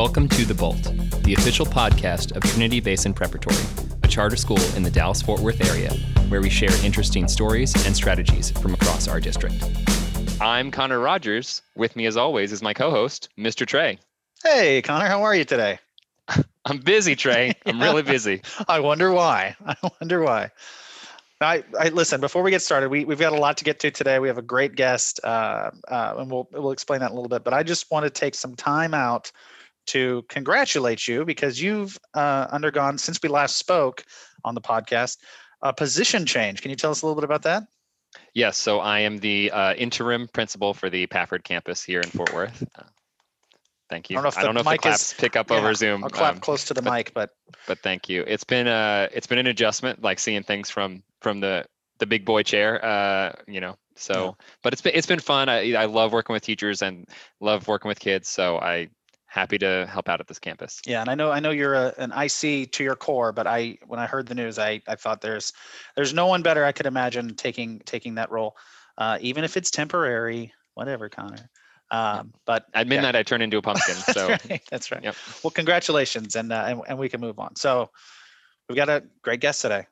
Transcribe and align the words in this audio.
Welcome 0.00 0.28
to 0.30 0.46
The 0.46 0.54
Bolt, 0.54 0.82
the 1.24 1.34
official 1.34 1.66
podcast 1.66 2.34
of 2.34 2.42
Trinity 2.42 2.80
Basin 2.80 3.12
Preparatory, 3.12 3.62
a 4.02 4.08
charter 4.08 4.34
school 4.34 4.58
in 4.74 4.82
the 4.82 4.90
Dallas 4.90 5.20
Fort 5.20 5.42
Worth 5.42 5.62
area 5.68 5.92
where 6.30 6.40
we 6.40 6.48
share 6.48 6.70
interesting 6.82 7.28
stories 7.28 7.74
and 7.84 7.94
strategies 7.94 8.50
from 8.50 8.72
across 8.72 9.08
our 9.08 9.20
district. 9.20 9.62
I'm 10.40 10.70
Conor 10.70 11.00
Rogers. 11.00 11.60
With 11.76 11.96
me, 11.96 12.06
as 12.06 12.16
always, 12.16 12.50
is 12.50 12.62
my 12.62 12.72
co 12.72 12.90
host, 12.90 13.28
Mr. 13.38 13.66
Trey. 13.66 13.98
Hey, 14.42 14.80
Conor, 14.80 15.04
how 15.04 15.22
are 15.22 15.34
you 15.34 15.44
today? 15.44 15.78
I'm 16.64 16.78
busy, 16.78 17.14
Trey. 17.14 17.52
I'm 17.66 17.78
really 17.78 18.02
busy. 18.02 18.40
I 18.68 18.80
wonder 18.80 19.12
why. 19.12 19.54
I 19.66 19.76
wonder 20.00 20.22
why. 20.22 20.50
I, 21.42 21.62
I 21.78 21.90
listen. 21.90 22.22
Before 22.22 22.42
we 22.42 22.50
get 22.50 22.62
started, 22.62 22.88
we 22.88 23.04
we've 23.04 23.20
got 23.20 23.34
a 23.34 23.38
lot 23.38 23.58
to 23.58 23.64
get 23.64 23.78
to 23.80 23.90
today. 23.90 24.18
We 24.18 24.28
have 24.28 24.38
a 24.38 24.42
great 24.42 24.76
guest, 24.76 25.20
uh, 25.24 25.72
uh, 25.88 26.14
and 26.16 26.30
we'll 26.30 26.48
we'll 26.52 26.72
explain 26.72 27.00
that 27.00 27.10
in 27.10 27.12
a 27.12 27.14
little 27.16 27.28
bit. 27.28 27.44
But 27.44 27.52
I 27.52 27.62
just 27.62 27.90
want 27.90 28.04
to 28.04 28.10
take 28.10 28.34
some 28.34 28.56
time 28.56 28.94
out 28.94 29.30
to 29.94 30.24
congratulate 30.28 31.06
you 31.08 31.24
because 31.24 31.60
you've 31.60 31.98
uh, 32.14 32.46
undergone 32.50 32.98
since 32.98 33.18
we 33.22 33.28
last 33.28 33.56
spoke 33.56 34.04
on 34.44 34.54
the 34.54 34.60
podcast 34.60 35.18
a 35.62 35.72
position 35.72 36.24
change. 36.26 36.62
Can 36.62 36.70
you 36.70 36.76
tell 36.76 36.90
us 36.90 37.02
a 37.02 37.06
little 37.06 37.20
bit 37.20 37.24
about 37.24 37.42
that? 37.42 37.64
Yes. 38.34 38.56
So 38.56 38.80
I 38.80 39.00
am 39.00 39.18
the 39.18 39.50
uh, 39.50 39.74
interim 39.74 40.28
principal 40.32 40.74
for 40.74 40.88
the 40.90 41.06
Pafford 41.06 41.44
campus 41.44 41.82
here 41.84 42.00
in 42.00 42.08
Fort 42.10 42.32
Worth. 42.32 42.64
Uh, 42.78 42.84
thank 43.88 44.10
you. 44.10 44.16
I 44.18 44.22
don't 44.22 44.24
know 44.24 44.28
if 44.28 44.34
the 44.34 44.40
don't 44.42 44.54
know 44.54 44.60
if 44.60 44.64
the 44.64 44.70
mic 44.72 44.80
claps 44.82 45.12
is- 45.12 45.18
pick 45.18 45.36
up 45.36 45.50
Yeah, 45.50 45.58
over 45.58 45.74
Zoom. 45.74 46.02
I'll 46.04 46.10
clap 46.10 46.34
um, 46.34 46.40
close 46.40 46.64
to 46.66 46.74
the 46.74 46.82
but- 46.82 46.92
mic, 46.92 47.12
but 47.14 47.30
but 47.66 47.78
thank 47.80 48.08
you. 48.08 48.24
It's 48.26 48.44
been 48.44 48.66
uh 48.66 49.08
it's 49.12 49.26
been 49.26 49.38
an 49.38 49.46
adjustment, 49.46 50.02
like 50.02 50.18
seeing 50.18 50.42
things 50.42 50.70
from 50.70 51.02
from 51.20 51.40
the 51.40 51.64
the 51.98 52.06
big 52.06 52.24
boy 52.24 52.42
chair. 52.42 52.84
Uh, 52.84 53.32
you 53.46 53.60
know. 53.60 53.76
So, 53.96 54.34
but 54.62 54.72
it's 54.72 54.80
been 54.80 54.94
it's 54.94 55.06
been 55.06 55.20
fun. 55.20 55.50
I 55.50 55.74
I 55.74 55.84
love 55.84 56.12
working 56.12 56.32
with 56.32 56.42
teachers 56.42 56.80
and 56.80 57.06
love 57.40 57.68
working 57.68 57.88
with 57.90 58.00
kids. 58.00 58.28
So 58.30 58.56
I 58.58 58.88
happy 59.30 59.56
to 59.58 59.88
help 59.88 60.08
out 60.08 60.18
at 60.18 60.26
this 60.26 60.40
campus. 60.40 60.80
yeah, 60.86 61.00
and 61.00 61.08
I 61.08 61.14
know 61.14 61.30
I 61.30 61.40
know 61.40 61.50
you're 61.50 61.74
a, 61.74 61.94
an 61.98 62.12
IC 62.12 62.72
to 62.72 62.84
your 62.84 62.96
core, 62.96 63.32
but 63.32 63.46
I 63.46 63.78
when 63.86 64.00
I 64.00 64.06
heard 64.06 64.26
the 64.26 64.34
news, 64.34 64.58
I 64.58 64.82
I 64.88 64.96
thought 64.96 65.20
there's 65.20 65.52
there's 65.96 66.12
no 66.12 66.26
one 66.26 66.42
better 66.42 66.64
I 66.64 66.72
could 66.72 66.86
imagine 66.86 67.34
taking 67.36 67.78
taking 67.80 68.16
that 68.16 68.30
role, 68.30 68.56
uh, 68.98 69.18
even 69.20 69.44
if 69.44 69.56
it's 69.56 69.70
temporary, 69.70 70.52
whatever, 70.74 71.08
Conor. 71.08 71.48
Um, 71.92 72.32
but 72.44 72.66
At 72.74 72.86
yeah. 72.86 72.90
midnight, 72.90 73.16
I 73.16 73.22
turn 73.22 73.40
into 73.40 73.56
a 73.56 73.62
pumpkin. 73.62 73.94
That's 74.06 74.12
So 74.12 74.28
right. 74.28 74.62
That's 74.70 74.92
right. 74.92 75.02
yep. 75.02 75.14
Well, 75.42 75.50
congratulations, 75.52 76.36
and, 76.36 76.52
uh, 76.52 76.64
and 76.66 76.82
and 76.88 76.98
we 76.98 77.08
can 77.08 77.20
move 77.20 77.38
on. 77.38 77.56
So 77.56 77.90
we've 78.68 78.76
got 78.76 78.88
a 78.88 79.04
great 79.22 79.40
guest 79.40 79.62
today. 79.62 79.86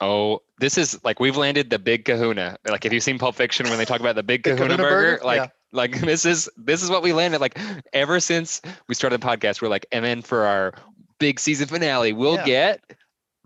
Oh, 0.00 0.40
this 0.58 0.78
is 0.78 1.02
like 1.04 1.20
we've 1.20 1.36
landed 1.36 1.70
the 1.70 1.78
big 1.78 2.04
kahuna. 2.04 2.56
Like 2.64 2.84
if 2.84 2.92
you've 2.92 3.02
seen 3.02 3.18
Pulp 3.18 3.34
Fiction 3.34 3.68
when 3.68 3.78
they 3.78 3.84
talk 3.84 4.00
about 4.00 4.14
the 4.14 4.22
big 4.22 4.42
The 4.42 4.50
kahuna, 4.54 4.76
kahuna 4.76 4.82
burger, 4.82 5.10
burger? 5.16 5.24
like 5.24 5.40
Yeah. 5.42 5.48
like 5.72 6.00
this 6.00 6.24
is 6.24 6.48
this 6.56 6.82
is 6.82 6.90
what 6.90 7.02
we 7.02 7.12
landed. 7.12 7.40
Like 7.40 7.58
ever 7.92 8.18
since 8.20 8.62
we 8.88 8.94
started 8.94 9.20
the 9.20 9.26
podcast, 9.26 9.60
we're 9.60 9.68
like, 9.68 9.86
and 9.92 10.04
then 10.04 10.22
for 10.22 10.46
our 10.46 10.72
big 11.18 11.38
season 11.38 11.68
finale, 11.68 12.12
we'll 12.12 12.36
Yeah. 12.36 12.44
get 12.46 12.80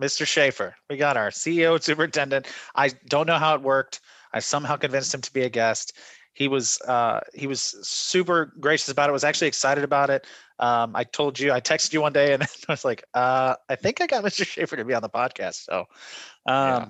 Mr. 0.01 0.27
Shaffer. 0.27 0.75
We 0.91 0.97
got 0.97 1.17
our 1.17 1.31
CEO 1.31 1.81
superintendent. 1.83 2.47
I 2.75 2.91
don't 3.09 3.27
know 3.27 3.39
how 3.39 3.55
it 3.55 3.63
worked. 3.63 4.01
I 4.33 4.41
somehow 4.41 4.77
convinced 4.77 5.15
him 5.15 5.21
to 5.21 5.33
be 5.33 5.43
a 5.43 5.49
guest. 5.49 5.97
He 6.35 6.49
was 6.49 6.81
uh, 6.83 7.21
he 7.33 7.47
was 7.47 7.61
super 7.61 8.53
gracious 8.61 8.89
about 8.89 9.09
it. 9.09 9.13
Was 9.13 9.25
actually 9.25 9.49
excited 9.49 9.85
about 9.85 10.11
it. 10.11 10.27
Um, 10.59 10.95
I 10.95 11.05
told 11.05 11.39
you, 11.41 11.53
I 11.53 11.61
texted 11.61 11.93
you 11.93 12.01
one 12.01 12.13
day, 12.13 12.35
and 12.35 12.43
I 12.45 12.47
was 12.69 12.85
like, 12.85 13.05
uh, 13.15 13.55
I 13.69 13.77
think 13.77 14.01
I 14.01 14.07
got 14.07 14.25
Mr. 14.25 14.45
Shaffer 14.47 14.77
to 14.77 14.85
be 14.85 14.95
on 14.95 15.03
the 15.03 15.09
podcast. 15.09 15.65
So 15.65 15.81
um, 16.47 16.69
Yeah. 16.69 16.89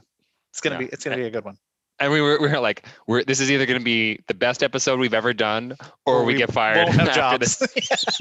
it's 0.51 0.61
gonna 0.61 0.75
Yeah. 0.77 0.79
be 0.81 0.85
it's 0.87 1.05
gonna 1.05 1.17
be 1.17 1.25
a 1.27 1.31
good 1.31 1.45
one. 1.45 1.59
and 2.01 2.11
we 2.13 2.21
were, 2.21 2.41
we 2.41 2.49
were 2.49 2.59
like, 2.59 2.87
we're 3.07 3.23
this 3.25 3.39
is 3.41 3.51
either 3.51 3.67
going 3.67 3.79
to 3.79 3.85
be 3.85 4.19
the 4.27 4.35
best 4.35 4.63
episode 4.63 4.99
we've 4.99 5.15
ever 5.15 5.33
done, 5.33 5.77
or, 6.07 6.17
Or 6.17 6.25
we, 6.25 6.33
we 6.33 6.39
get 6.39 6.53
fired 6.53 6.89
after 6.99 7.05
jobs. 7.13 7.59
this. 7.59 8.21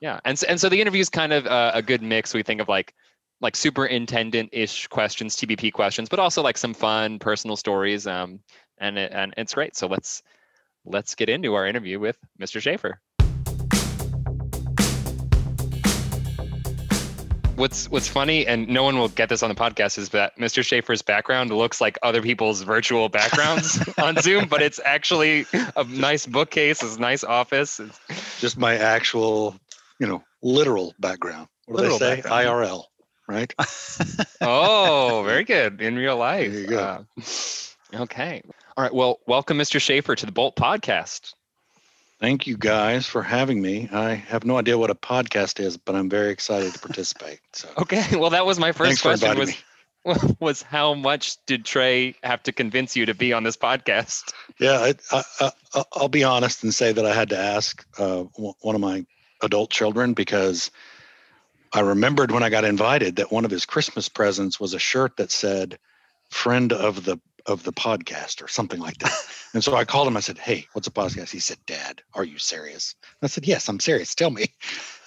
Yeah, 0.00 0.20
and 0.24 0.38
so, 0.38 0.46
and 0.48 0.60
so 0.60 0.68
the 0.68 0.80
interview 0.80 1.00
is 1.00 1.08
kind 1.10 1.32
of 1.32 1.46
uh, 1.46 1.72
a 1.74 1.82
good 1.82 2.02
mix. 2.02 2.32
We 2.32 2.42
think 2.42 2.60
of 2.60 2.68
like 2.68 2.94
like 3.42 3.56
superintendent-ish 3.56 4.86
questions, 4.88 5.34
TBP 5.36 5.72
questions, 5.72 6.08
but 6.10 6.18
also 6.18 6.42
like 6.42 6.58
some 6.58 6.74
fun 6.74 7.18
personal 7.18 7.56
stories. 7.56 8.06
Um, 8.06 8.40
and 8.80 8.98
it, 8.98 9.12
and 9.12 9.34
it's 9.36 9.54
great. 9.54 9.76
So 9.76 9.86
let's 9.86 10.22
let's 10.84 11.14
get 11.14 11.28
into 11.28 11.54
our 11.54 11.66
interview 11.66 11.98
with 12.00 12.16
Mr. 12.40 12.60
Shaffer. 12.60 13.00
What's 17.56 17.90
what's 17.90 18.08
funny, 18.08 18.46
and 18.46 18.68
no 18.68 18.82
one 18.84 18.96
will 18.98 19.08
get 19.10 19.28
this 19.28 19.42
on 19.42 19.50
the 19.50 19.54
podcast, 19.54 19.98
is 19.98 20.08
that 20.10 20.38
Mr. 20.38 20.64
Shaffer's 20.64 21.02
background 21.02 21.50
looks 21.50 21.78
like 21.78 21.98
other 22.02 22.22
people's 22.22 22.62
virtual 22.62 23.10
backgrounds 23.10 23.78
on 23.98 24.16
Zoom, 24.16 24.48
but 24.48 24.62
it's 24.62 24.80
actually 24.82 25.44
a 25.76 25.84
nice 25.84 26.24
bookcase, 26.24 26.82
it's 26.82 26.96
a 26.96 27.00
nice 27.00 27.22
office. 27.22 27.78
It's, 27.78 28.40
just 28.40 28.56
my 28.56 28.78
actual, 28.78 29.56
you 29.98 30.06
know, 30.06 30.24
literal 30.42 30.94
background. 30.98 31.48
What 31.66 31.76
do 31.76 31.82
Literal 31.82 31.98
they 31.98 32.16
say? 32.16 32.22
background. 32.22 32.46
IRL, 32.48 32.84
right? 33.28 33.54
Oh, 34.40 35.22
very 35.26 35.44
good. 35.44 35.82
In 35.82 35.96
real 35.96 36.16
life. 36.16 36.50
There 36.50 36.60
you 36.62 36.66
go. 36.66 37.04
Uh, 37.18 38.02
okay. 38.04 38.42
All 38.80 38.84
right. 38.84 38.94
Well, 38.94 39.20
welcome, 39.26 39.58
Mr. 39.58 39.78
Shaffer, 39.78 40.14
to 40.14 40.24
the 40.24 40.32
Bolt 40.32 40.56
Podcast. 40.56 41.34
Thank 42.18 42.46
you 42.46 42.56
guys 42.56 43.04
for 43.04 43.22
having 43.22 43.60
me. 43.60 43.90
I 43.92 44.14
have 44.14 44.46
no 44.46 44.56
idea 44.56 44.78
what 44.78 44.88
a 44.88 44.94
podcast 44.94 45.60
is, 45.60 45.76
but 45.76 45.94
I'm 45.94 46.08
very 46.08 46.30
excited 46.30 46.72
to 46.72 46.78
participate. 46.88 47.40
So 47.52 47.68
Okay. 47.76 48.16
Well, 48.16 48.30
that 48.30 48.46
was 48.46 48.58
my 48.58 48.72
first 48.72 49.02
thanks 49.02 49.02
question. 49.02 49.38
Was 49.38 49.50
me. 49.50 50.34
was 50.40 50.62
how 50.62 50.94
much 50.94 51.36
did 51.44 51.66
Trey 51.66 52.14
have 52.22 52.42
to 52.44 52.52
convince 52.52 52.96
you 52.96 53.04
to 53.04 53.12
be 53.12 53.34
on 53.34 53.42
this 53.42 53.58
podcast? 53.58 54.32
Yeah, 54.58 54.78
I, 54.78 54.94
I, 55.12 55.50
I, 55.74 55.84
I'll 55.92 56.08
be 56.08 56.24
honest 56.24 56.62
and 56.62 56.74
say 56.74 56.90
that 56.90 57.04
I 57.04 57.12
had 57.12 57.28
to 57.28 57.38
ask 57.38 57.86
uh, 57.98 58.22
one 58.22 58.74
of 58.74 58.80
my 58.80 59.04
adult 59.42 59.70
children 59.70 60.14
because 60.14 60.70
I 61.70 61.80
remembered 61.80 62.30
when 62.30 62.42
I 62.42 62.48
got 62.48 62.64
invited 62.64 63.16
that 63.16 63.30
one 63.30 63.44
of 63.44 63.50
his 63.50 63.66
Christmas 63.66 64.08
presents 64.08 64.58
was 64.58 64.72
a 64.72 64.78
shirt 64.78 65.18
that 65.18 65.30
said 65.30 65.78
"friend 66.30 66.72
of 66.72 67.04
the 67.04 67.20
of 67.50 67.62
the 67.64 67.72
podcast" 67.72 68.42
or 68.42 68.48
something 68.48 68.80
like 68.80 68.98
that. 68.98 69.12
and 69.54 69.62
so 69.62 69.76
I 69.76 69.84
called 69.84 70.08
him. 70.08 70.16
I 70.16 70.20
said, 70.20 70.38
"Hey, 70.38 70.66
what's 70.72 70.88
a 70.88 70.92
podcast?" 70.92 71.30
He 71.30 71.40
said, 71.40 71.58
"Dad, 71.66 72.02
are 72.14 72.24
you 72.24 72.38
serious?" 72.38 72.94
I 73.22 73.26
said, 73.26 73.46
"Yes, 73.46 73.68
I'm 73.68 73.80
serious. 73.80 74.14
Tell 74.14 74.30
me." 74.30 74.46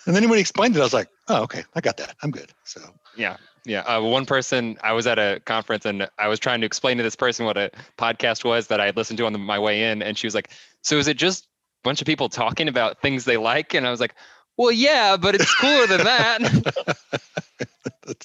And 0.06 0.14
then 0.14 0.28
when 0.30 0.38
he 0.38 0.42
explained 0.42 0.76
it, 0.76 0.80
I 0.80 0.84
was 0.84 0.94
like, 0.94 1.08
"Oh, 1.30 1.44
okay, 1.44 1.64
I 1.76 1.82
got 1.82 1.98
that. 1.98 2.16
I'm 2.22 2.32
good." 2.32 2.52
So 2.66 2.82
Yeah. 3.16 3.38
Yeah. 3.66 3.82
Uh, 3.82 4.02
one 4.02 4.26
person, 4.26 4.78
I 4.84 4.92
was 4.92 5.08
at 5.08 5.18
a 5.20 5.42
conference 5.46 5.86
and 5.86 6.10
I 6.20 6.28
was 6.28 6.40
trying 6.40 6.60
to 6.62 6.66
explain 6.66 6.98
to 6.98 7.04
this 7.04 7.16
person 7.16 7.46
what 7.46 7.58
a 7.58 7.72
podcast 7.98 8.44
was 8.44 8.68
that 8.68 8.80
I 8.80 8.86
had 8.86 8.98
listened 8.98 9.18
to 9.20 9.26
on 9.26 9.34
the, 9.34 9.40
my 9.40 9.58
way 9.58 9.90
in. 9.90 10.02
And 10.02 10.18
she 10.18 10.28
was 10.28 10.36
like, 10.36 10.50
So 10.82 10.98
is 10.98 11.08
it 11.08 11.18
just 11.18 11.46
a 11.46 11.48
bunch 11.84 12.02
of 12.02 12.08
people 12.08 12.28
talking 12.28 12.68
about 12.68 13.02
things 13.02 13.24
they 13.24 13.38
like? 13.38 13.74
And 13.74 13.88
I 13.88 13.92
was 13.92 14.02
like, 14.02 14.16
Well, 14.58 14.72
yeah, 14.72 15.18
but 15.18 15.36
it's 15.36 15.54
cooler 15.56 15.88
than 15.88 16.04
that. 16.04 16.98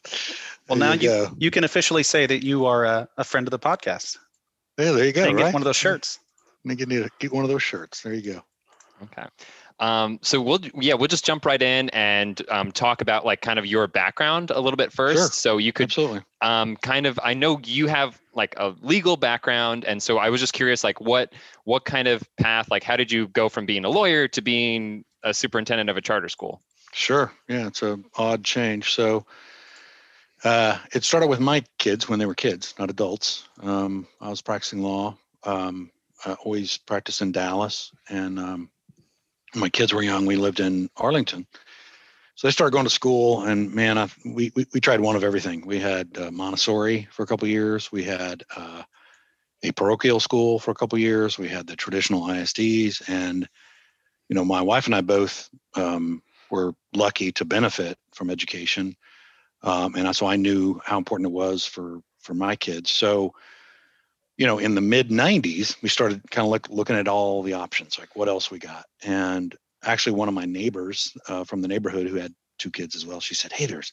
Well, 0.68 0.78
now 0.78 0.92
you 0.92 1.10
you 1.10 1.36
you 1.38 1.50
can 1.50 1.64
officially 1.64 2.02
say 2.02 2.26
that 2.26 2.44
you 2.44 2.66
are 2.66 2.84
a, 2.84 3.08
a 3.16 3.24
friend 3.24 3.46
of 3.46 3.52
the 3.52 3.58
podcast. 3.58 4.18
Yeah, 4.76 4.92
there 4.92 5.06
you 5.06 5.12
go. 5.12 5.24
and 5.24 5.38
get 5.38 5.54
one 5.54 5.62
of 5.62 5.64
those 5.64 5.76
shirts. 5.76 6.18
I 6.64 6.68
think 6.68 6.80
you 6.80 6.86
need 6.86 7.04
to 7.04 7.10
get 7.18 7.32
one 7.32 7.44
of 7.44 7.48
those 7.50 7.62
shirts. 7.62 8.02
There 8.02 8.12
you 8.12 8.34
go. 8.34 8.42
Okay. 9.04 9.26
Um, 9.80 10.18
so 10.22 10.40
we'll 10.40 10.60
yeah 10.74 10.94
we'll 10.94 11.08
just 11.08 11.24
jump 11.24 11.46
right 11.46 11.60
in 11.60 11.88
and 11.90 12.42
um, 12.50 12.72
talk 12.72 13.00
about 13.00 13.24
like 13.24 13.40
kind 13.40 13.58
of 13.58 13.66
your 13.66 13.86
background 13.86 14.50
a 14.50 14.60
little 14.60 14.76
bit 14.76 14.92
first. 14.92 15.18
Sure. 15.18 15.28
So 15.28 15.58
you 15.58 15.72
could 15.72 15.84
Absolutely. 15.84 16.22
um, 16.40 16.76
kind 16.76 17.06
of 17.06 17.18
I 17.22 17.34
know 17.34 17.60
you 17.64 17.86
have 17.86 18.20
like 18.34 18.54
a 18.56 18.74
legal 18.82 19.16
background, 19.16 19.84
and 19.84 20.02
so 20.02 20.18
I 20.18 20.30
was 20.30 20.40
just 20.40 20.52
curious 20.52 20.82
like 20.82 21.00
what 21.00 21.32
what 21.64 21.84
kind 21.84 22.08
of 22.08 22.22
path 22.36 22.70
like 22.70 22.82
how 22.82 22.96
did 22.96 23.12
you 23.12 23.28
go 23.28 23.48
from 23.48 23.66
being 23.66 23.84
a 23.84 23.90
lawyer 23.90 24.26
to 24.28 24.42
being 24.42 25.04
a 25.22 25.32
superintendent 25.32 25.90
of 25.90 25.96
a 25.96 26.00
charter 26.00 26.28
school? 26.28 26.60
Sure. 26.92 27.32
Yeah, 27.48 27.66
it's 27.66 27.82
a 27.82 28.00
odd 28.16 28.44
change. 28.44 28.94
So 28.94 29.26
uh, 30.44 30.78
it 30.92 31.04
started 31.04 31.28
with 31.28 31.40
my 31.40 31.64
kids 31.78 32.08
when 32.08 32.18
they 32.18 32.26
were 32.26 32.34
kids, 32.34 32.74
not 32.78 32.90
adults. 32.90 33.48
Um, 33.60 34.06
I 34.20 34.28
was 34.28 34.42
practicing 34.42 34.82
law. 34.82 35.16
Um, 35.44 35.90
I 36.24 36.32
always 36.34 36.78
practiced 36.78 37.22
in 37.22 37.32
Dallas, 37.32 37.92
and 38.08 38.38
um, 38.38 38.70
my 39.54 39.68
kids 39.68 39.92
were 39.92 40.02
young. 40.02 40.26
We 40.26 40.36
lived 40.36 40.60
in 40.60 40.90
Arlington, 40.96 41.46
so 42.34 42.46
they 42.46 42.52
started 42.52 42.72
going 42.72 42.84
to 42.84 42.90
school. 42.90 43.44
And 43.44 43.72
man, 43.74 43.98
I, 43.98 44.08
we, 44.24 44.52
we 44.54 44.66
we 44.72 44.80
tried 44.80 45.00
one 45.00 45.16
of 45.16 45.24
everything. 45.24 45.66
We 45.66 45.78
had 45.78 46.16
uh, 46.18 46.30
Montessori 46.30 47.08
for 47.10 47.22
a 47.22 47.26
couple 47.26 47.48
years. 47.48 47.90
We 47.90 48.04
had 48.04 48.44
uh, 48.56 48.82
a 49.62 49.72
parochial 49.72 50.20
school 50.20 50.58
for 50.58 50.70
a 50.70 50.74
couple 50.74 50.98
years. 50.98 51.38
We 51.38 51.48
had 51.48 51.66
the 51.66 51.76
traditional 51.76 52.22
ISDs, 52.22 53.02
and 53.08 53.48
you 54.28 54.34
know, 54.34 54.44
my 54.44 54.60
wife 54.60 54.86
and 54.86 54.94
I 54.94 55.00
both 55.00 55.48
um, 55.74 56.22
were 56.50 56.74
lucky 56.94 57.32
to 57.32 57.44
benefit 57.44 57.98
from 58.12 58.30
education, 58.30 58.96
um, 59.62 59.94
and 59.96 60.14
so 60.14 60.26
I 60.26 60.36
knew 60.36 60.80
how 60.84 60.98
important 60.98 61.26
it 61.26 61.32
was 61.32 61.64
for 61.64 62.00
for 62.18 62.34
my 62.34 62.56
kids. 62.56 62.90
So, 62.90 63.34
you 64.38 64.46
know, 64.46 64.58
in 64.58 64.74
the 64.76 64.80
mid 64.80 65.10
'90s, 65.10 65.76
we 65.82 65.88
started 65.88 66.22
kind 66.30 66.46
of 66.46 66.50
look, 66.50 66.68
looking 66.70 66.96
at 66.96 67.08
all 67.08 67.42
the 67.42 67.54
options, 67.54 67.98
like 67.98 68.14
what 68.16 68.28
else 68.28 68.50
we 68.50 68.58
got. 68.58 68.86
And 69.02 69.54
actually, 69.84 70.14
one 70.14 70.28
of 70.28 70.34
my 70.34 70.46
neighbors 70.46 71.12
uh, 71.28 71.44
from 71.44 71.60
the 71.60 71.68
neighborhood 71.68 72.06
who 72.06 72.14
had 72.14 72.32
two 72.58 72.70
kids 72.70 72.94
as 72.94 73.04
well, 73.04 73.20
she 73.20 73.34
said, 73.34 73.52
"Hey, 73.52 73.66
there's 73.66 73.92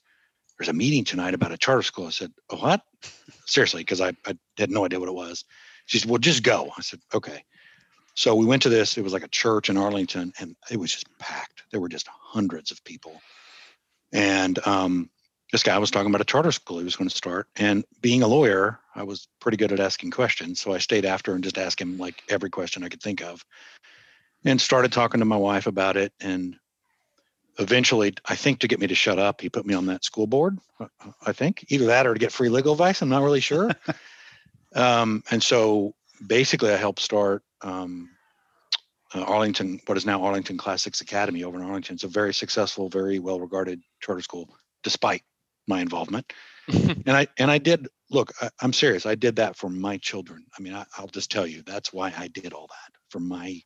there's 0.57 0.69
a 0.69 0.74
meeting 0.74 1.03
tonight 1.03 1.33
about 1.33 1.51
a 1.51 1.57
charter 1.57 1.81
school." 1.81 2.06
I 2.06 2.12
said, 2.12 2.31
"Oh, 2.51 2.57
what?" 2.57 2.81
Seriously, 3.47 3.81
because 3.81 4.01
I, 4.01 4.09
I 4.25 4.38
had 4.57 4.69
no 4.69 4.86
idea 4.86 5.00
what 5.00 5.09
it 5.09 5.15
was. 5.15 5.44
She 5.88 5.97
said, 5.97 6.09
"Well, 6.09 6.19
just 6.19 6.44
go." 6.44 6.71
I 6.77 6.81
said, 6.81 7.00
"Okay." 7.13 7.44
So 8.13 8.36
we 8.36 8.45
went 8.45 8.62
to 8.62 8.69
this. 8.69 8.97
It 8.97 9.03
was 9.03 9.13
like 9.13 9.25
a 9.25 9.30
church 9.30 9.69
in 9.69 9.77
Arlington, 9.77 10.31
and 10.39 10.56
it 10.71 10.77
was 10.77 10.92
just 10.92 11.07
packed. 11.18 11.63
There 11.71 11.81
were 11.81 11.89
just 11.89 12.07
hundreds 12.07 12.69
of 12.69 12.83
people, 12.83 13.19
and 14.13 14.59
um, 14.68 15.09
this 15.56 15.63
guy 15.63 15.78
was 15.78 15.90
talking 15.90 16.10
about 16.10 16.19
a 16.19 16.25
charter 16.25 16.52
school 16.52 16.80
he 16.80 16.84
was 16.84 16.98
going 16.98 17.10
to 17.10 17.16
start. 17.16 17.48
And 17.56 17.86
being 18.02 18.22
a 18.22 18.28
lawyer, 18.28 18.78
I 18.94 19.04
was 19.04 19.30
pretty 19.40 19.56
good 19.56 19.72
at 19.72 19.80
asking 19.80 20.12
questions, 20.12 20.60
so 20.60 20.74
I 20.74 20.80
stayed 20.80 21.06
after 21.06 21.34
and 21.34 21.42
just 21.42 21.57
asked 21.57 21.80
him 21.80 21.98
like 21.98 22.22
every 22.28 22.50
question 22.50 22.84
I 22.84 22.90
could 22.90 23.02
think 23.02 23.22
of, 23.22 23.46
and 24.44 24.60
started 24.60 24.92
talking 24.92 25.19
to 25.19 25.25
my 25.25 25.38
wife 25.38 25.66
about 25.66 25.96
it. 25.96 26.12
And 26.19 26.57
eventually, 27.57 28.16
I 28.25 28.36
think 28.36 28.60
to 28.60 28.68
get 28.68 28.81
me 28.81 28.88
to 28.88 28.96
shut 28.96 29.18
up, 29.18 29.40
he 29.40 29.50
put 29.50 29.66
me 29.66 29.74
on 29.74 29.86
that 29.86 30.04
school 30.04 30.28
board. 30.28 30.60
I 31.25 31.31
think 31.31 31.63
either 31.69 31.86
that 31.86 32.06
or 32.06 32.13
to 32.13 32.19
get 32.19 32.34
free 32.34 32.50
legal 32.50 32.74
advice. 32.74 33.02
I'm 33.02 33.07
not 33.07 33.24
really 33.24 33.40
sure. 33.40 33.72
um, 34.75 35.24
and 35.31 35.42
so 35.42 35.96
basically, 36.28 36.72
I 36.72 36.75
helped 36.75 37.00
start 37.00 37.44
um, 37.62 38.10
uh, 39.13 39.22
Arlington, 39.22 39.80
what 39.86 39.98
is 39.98 40.06
now 40.06 40.22
Arlington 40.22 40.57
Classics 40.57 41.00
Academy 41.00 41.46
over 41.46 41.57
in 41.57 41.63
Arlington. 41.63 41.94
It's 41.94 42.04
a 42.04 42.10
very 42.10 42.34
successful, 42.34 42.90
very 42.90 43.19
well 43.19 43.40
regarded 43.40 43.80
charter 44.02 44.22
school, 44.22 44.50
despite 44.84 45.24
my 45.67 45.81
involvement. 45.81 46.31
and 46.67 47.12
I 47.12 47.27
and 47.38 47.51
I 47.51 47.57
did 47.57 47.88
look. 48.09 48.33
I, 48.41 48.50
am 48.62 48.73
serious. 48.73 49.06
I 49.06 49.15
did 49.15 49.35
that 49.38 49.56
for 49.56 49.69
my 49.69 49.97
children. 49.97 50.45
I 50.57 50.62
mean, 50.62 50.73
I, 50.73 50.85
I'll 50.97 51.07
just 51.07 51.31
tell 51.31 51.45
you 51.45 51.62
that's 51.62 51.94
why 51.94 52.13
I 52.17 52.27
did 52.27 52.53
all 52.53 52.67
that 52.67 52.97
for 53.09 53.19
my 53.19 53.62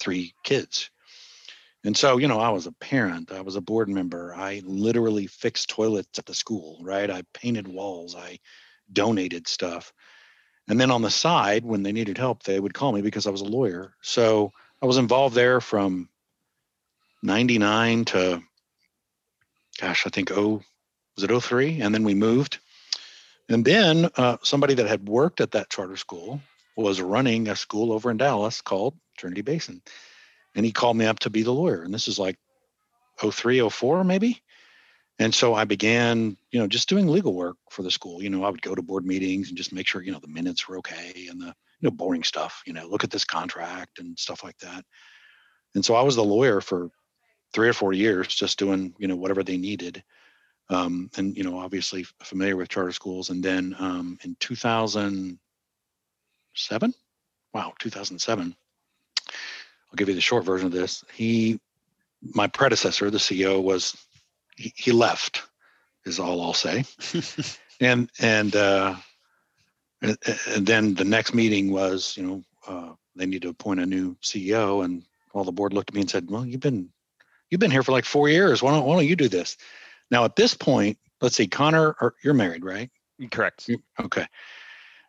three 0.00 0.34
kids. 0.44 0.90
And 1.84 1.96
so, 1.96 2.18
you 2.18 2.26
know, 2.26 2.40
I 2.40 2.50
was 2.50 2.66
a 2.66 2.72
parent, 2.72 3.30
I 3.30 3.40
was 3.40 3.56
a 3.56 3.60
board 3.60 3.88
member. 3.88 4.34
I 4.34 4.62
literally 4.64 5.26
fixed 5.26 5.70
toilets 5.70 6.18
at 6.18 6.26
the 6.26 6.34
school, 6.34 6.80
right? 6.82 7.08
I 7.08 7.22
painted 7.34 7.68
walls, 7.68 8.16
I 8.16 8.40
donated 8.92 9.46
stuff. 9.46 9.92
And 10.68 10.78
then 10.78 10.90
on 10.90 11.02
the 11.02 11.10
side, 11.10 11.64
when 11.64 11.82
they 11.82 11.92
needed 11.92 12.18
help, 12.18 12.42
they 12.42 12.60
would 12.60 12.74
call 12.74 12.92
me 12.92 13.00
because 13.00 13.26
I 13.26 13.30
was 13.30 13.40
a 13.40 13.46
lawyer. 13.46 13.94
So 14.02 14.52
I 14.82 14.86
was 14.86 14.98
involved 14.98 15.34
there 15.34 15.60
from 15.60 16.08
99 17.22 18.04
to, 18.06 18.42
gosh, 19.80 20.06
I 20.06 20.10
think, 20.10 20.30
oh, 20.32 20.62
was 21.18 21.24
it 21.24 21.40
03? 21.40 21.80
And 21.80 21.92
then 21.92 22.04
we 22.04 22.14
moved. 22.14 22.58
And 23.48 23.64
then 23.64 24.08
uh, 24.16 24.36
somebody 24.42 24.74
that 24.74 24.86
had 24.86 25.08
worked 25.08 25.40
at 25.40 25.52
that 25.52 25.70
charter 25.70 25.96
school 25.96 26.40
was 26.76 27.00
running 27.00 27.48
a 27.48 27.56
school 27.56 27.92
over 27.92 28.10
in 28.10 28.18
Dallas 28.18 28.60
called 28.60 28.94
Trinity 29.16 29.42
Basin. 29.42 29.82
And 30.54 30.64
he 30.64 30.70
called 30.70 30.96
me 30.96 31.06
up 31.06 31.18
to 31.20 31.30
be 31.30 31.42
the 31.42 31.52
lawyer. 31.52 31.82
And 31.82 31.92
this 31.92 32.06
is 32.06 32.18
like 32.18 32.36
03, 33.18 33.68
04, 33.68 34.04
maybe. 34.04 34.42
And 35.18 35.34
so 35.34 35.54
I 35.54 35.64
began, 35.64 36.36
you 36.52 36.60
know, 36.60 36.68
just 36.68 36.88
doing 36.88 37.08
legal 37.08 37.34
work 37.34 37.56
for 37.70 37.82
the 37.82 37.90
school. 37.90 38.22
You 38.22 38.30
know, 38.30 38.44
I 38.44 38.50
would 38.50 38.62
go 38.62 38.76
to 38.76 38.82
board 38.82 39.04
meetings 39.04 39.48
and 39.48 39.58
just 39.58 39.72
make 39.72 39.88
sure, 39.88 40.02
you 40.02 40.12
know, 40.12 40.20
the 40.20 40.28
minutes 40.28 40.68
were 40.68 40.78
okay 40.78 41.26
and 41.28 41.40
the, 41.40 41.46
you 41.46 41.82
know, 41.82 41.90
boring 41.90 42.22
stuff, 42.22 42.62
you 42.64 42.72
know, 42.72 42.86
look 42.86 43.02
at 43.02 43.10
this 43.10 43.24
contract 43.24 43.98
and 43.98 44.16
stuff 44.16 44.44
like 44.44 44.58
that. 44.58 44.84
And 45.74 45.84
so 45.84 45.96
I 45.96 46.02
was 46.02 46.14
the 46.14 46.24
lawyer 46.24 46.60
for 46.60 46.90
three 47.52 47.68
or 47.68 47.72
four 47.72 47.92
years, 47.92 48.28
just 48.28 48.58
doing, 48.58 48.94
you 48.98 49.08
know, 49.08 49.16
whatever 49.16 49.42
they 49.42 49.56
needed. 49.56 50.04
Um, 50.70 51.10
and, 51.16 51.36
you 51.36 51.44
know, 51.44 51.58
obviously 51.58 52.04
familiar 52.22 52.56
with 52.56 52.68
charter 52.68 52.92
schools. 52.92 53.30
And 53.30 53.42
then 53.42 53.74
um, 53.78 54.18
in 54.22 54.36
2007, 54.38 56.94
wow, 57.54 57.72
2007, 57.78 58.56
I'll 59.90 59.96
give 59.96 60.08
you 60.08 60.14
the 60.14 60.20
short 60.20 60.44
version 60.44 60.66
of 60.66 60.72
this. 60.72 61.04
He, 61.12 61.58
my 62.22 62.46
predecessor, 62.46 63.10
the 63.10 63.18
CEO, 63.18 63.62
was 63.62 63.96
he, 64.56 64.72
he 64.76 64.92
left, 64.92 65.42
is 66.04 66.18
all 66.18 66.42
I'll 66.42 66.52
say. 66.52 66.84
and 67.80 68.10
and 68.20 68.54
uh, 68.54 68.96
and, 70.02 70.18
and 70.48 70.66
then 70.66 70.94
the 70.94 71.04
next 71.04 71.34
meeting 71.34 71.70
was, 71.70 72.16
you 72.16 72.26
know, 72.26 72.42
uh, 72.66 72.92
they 73.16 73.26
need 73.26 73.42
to 73.42 73.48
appoint 73.48 73.80
a 73.80 73.86
new 73.86 74.16
CEO, 74.22 74.84
and 74.84 75.04
all 75.32 75.44
the 75.44 75.52
board 75.52 75.72
looked 75.72 75.90
at 75.90 75.94
me 75.94 76.02
and 76.02 76.10
said, 76.10 76.30
"Well, 76.30 76.44
you've 76.44 76.60
been 76.60 76.90
you've 77.50 77.60
been 77.60 77.70
here 77.70 77.82
for 77.82 77.92
like 77.92 78.04
four 78.04 78.28
years. 78.28 78.62
Why 78.62 78.72
don't 78.72 78.84
why 78.84 78.94
don't 78.94 79.06
you 79.06 79.16
do 79.16 79.28
this?" 79.28 79.56
Now 80.10 80.24
at 80.24 80.36
this 80.36 80.54
point, 80.54 80.98
let's 81.20 81.36
see, 81.36 81.46
Conor, 81.46 81.96
or, 82.00 82.14
you're 82.22 82.34
married, 82.34 82.64
right? 82.64 82.90
Correct. 83.30 83.68
Okay. 84.00 84.26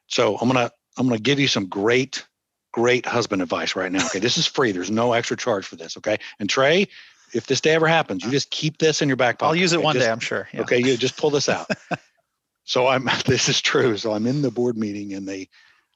So 0.07 0.37
I'm 0.37 0.47
gonna 0.47 0.71
I'm 0.97 1.07
gonna 1.07 1.19
give 1.19 1.39
you 1.39 1.47
some 1.47 1.67
great 1.67 2.25
great 2.71 3.05
husband 3.05 3.41
advice 3.41 3.75
right 3.75 3.91
now. 3.91 4.05
Okay, 4.07 4.19
this 4.19 4.37
is 4.37 4.45
free. 4.45 4.71
There's 4.71 4.91
no 4.91 5.13
extra 5.13 5.37
charge 5.37 5.65
for 5.65 5.75
this. 5.75 5.97
Okay, 5.97 6.17
and 6.39 6.49
Trey, 6.49 6.87
if 7.33 7.47
this 7.47 7.61
day 7.61 7.71
ever 7.71 7.87
happens, 7.87 8.23
you 8.23 8.31
just 8.31 8.49
keep 8.49 8.77
this 8.77 9.01
in 9.01 9.07
your 9.07 9.17
back 9.17 9.39
pocket. 9.39 9.49
I'll 9.49 9.55
use 9.55 9.73
it 9.73 9.77
okay? 9.77 9.83
one 9.85 9.95
just, 9.95 10.05
day, 10.05 10.11
I'm 10.11 10.19
sure. 10.19 10.47
Yeah. 10.53 10.61
Okay, 10.61 10.79
you 10.79 10.97
just 10.97 11.17
pull 11.17 11.29
this 11.29 11.49
out. 11.49 11.67
so 12.63 12.87
I'm. 12.87 13.09
This 13.25 13.49
is 13.49 13.61
true. 13.61 13.97
So 13.97 14.13
I'm 14.13 14.25
in 14.25 14.41
the 14.41 14.51
board 14.51 14.77
meeting, 14.77 15.13
and 15.13 15.27
they 15.27 15.49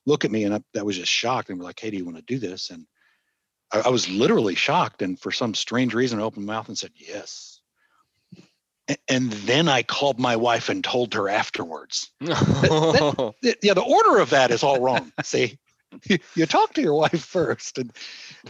look 0.06 0.26
at 0.26 0.32
me, 0.32 0.44
and 0.44 0.54
I, 0.54 0.62
that 0.74 0.86
was 0.86 0.98
just 0.98 1.12
shocked, 1.12 1.50
and 1.50 1.58
were 1.58 1.66
like, 1.66 1.80
"Hey, 1.80 1.90
do 1.90 1.98
you 1.98 2.06
want 2.06 2.18
to 2.18 2.24
do 2.24 2.38
this?" 2.38 2.70
And 2.70 2.86
I, 3.72 3.82
I 3.86 3.90
was 3.90 4.08
literally 4.10 4.56
shocked, 4.56 5.02
and 5.02 5.20
for 5.20 5.32
some 5.32 5.56
strange 5.56 5.94
reason, 5.94 6.20
I 6.20 6.24
opened 6.24 6.46
my 6.46 6.54
mouth 6.54 6.68
and 6.68 6.78
said 6.78 6.92
yes. 6.96 7.53
And 9.08 9.32
then 9.32 9.70
I 9.70 9.84
called 9.84 10.20
my 10.20 10.36
wife 10.36 10.70
and 10.70 10.84
told 10.84 11.14
her 11.14 11.30
afterwards. 11.30 12.12
that, 12.20 13.34
that, 13.42 13.58
yeah, 13.62 13.74
the 13.74 13.82
order 13.82 14.20
of 14.20 14.32
that 14.32 14.52
is 14.52 14.64
all 14.64 14.82
wrong. 14.82 15.12
See, 15.24 15.58
you, 16.10 16.18
you 16.36 16.46
talk 16.46 16.74
to 16.74 16.82
your 16.82 16.96
wife 16.96 17.24
first 17.24 17.78
and 17.78 17.94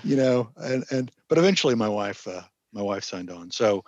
you 0.03 0.15
know 0.15 0.49
and 0.55 0.85
and 0.91 1.11
but 1.27 1.37
eventually 1.37 1.75
my 1.75 1.89
wife 1.89 2.25
uh, 2.27 2.41
my 2.71 2.81
wife 2.81 3.03
signed 3.03 3.29
on. 3.29 3.51
So 3.51 3.83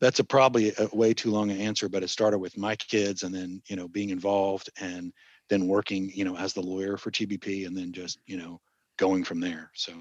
that's 0.00 0.20
a 0.20 0.24
probably 0.24 0.72
a 0.78 0.88
way 0.96 1.12
too 1.12 1.30
long 1.30 1.50
an 1.50 1.60
answer 1.60 1.88
but 1.88 2.02
it 2.02 2.08
started 2.08 2.38
with 2.38 2.56
my 2.56 2.76
kids 2.76 3.24
and 3.24 3.34
then 3.34 3.60
you 3.66 3.76
know 3.76 3.88
being 3.88 4.10
involved 4.10 4.70
and 4.80 5.12
then 5.48 5.66
working 5.66 6.10
you 6.14 6.24
know 6.24 6.36
as 6.36 6.52
the 6.52 6.60
lawyer 6.60 6.96
for 6.96 7.10
tbp 7.10 7.66
and 7.66 7.76
then 7.76 7.92
just 7.92 8.20
you 8.26 8.36
know 8.36 8.60
going 8.98 9.24
from 9.24 9.40
there. 9.40 9.70
So 9.74 9.92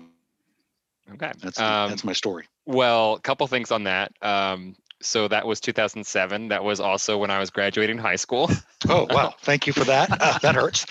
okay. 1.13 1.31
that's 1.41 1.59
um, 1.59 1.89
that's 1.89 2.03
my 2.03 2.11
story. 2.11 2.45
well 2.65 3.13
a 3.13 3.21
couple 3.21 3.47
things 3.47 3.71
on 3.71 3.85
that. 3.85 4.11
Um, 4.21 4.75
so 5.01 5.27
that 5.27 5.45
was 5.45 5.59
2007 5.59 6.47
that 6.47 6.63
was 6.63 6.79
also 6.79 7.17
when 7.17 7.31
i 7.31 7.39
was 7.39 7.49
graduating 7.49 7.97
high 7.97 8.15
school 8.15 8.49
oh 8.89 9.07
wow 9.09 9.33
thank 9.41 9.67
you 9.67 9.73
for 9.73 9.83
that 9.83 10.09
uh, 10.21 10.37
that 10.39 10.55
hurts 10.55 10.85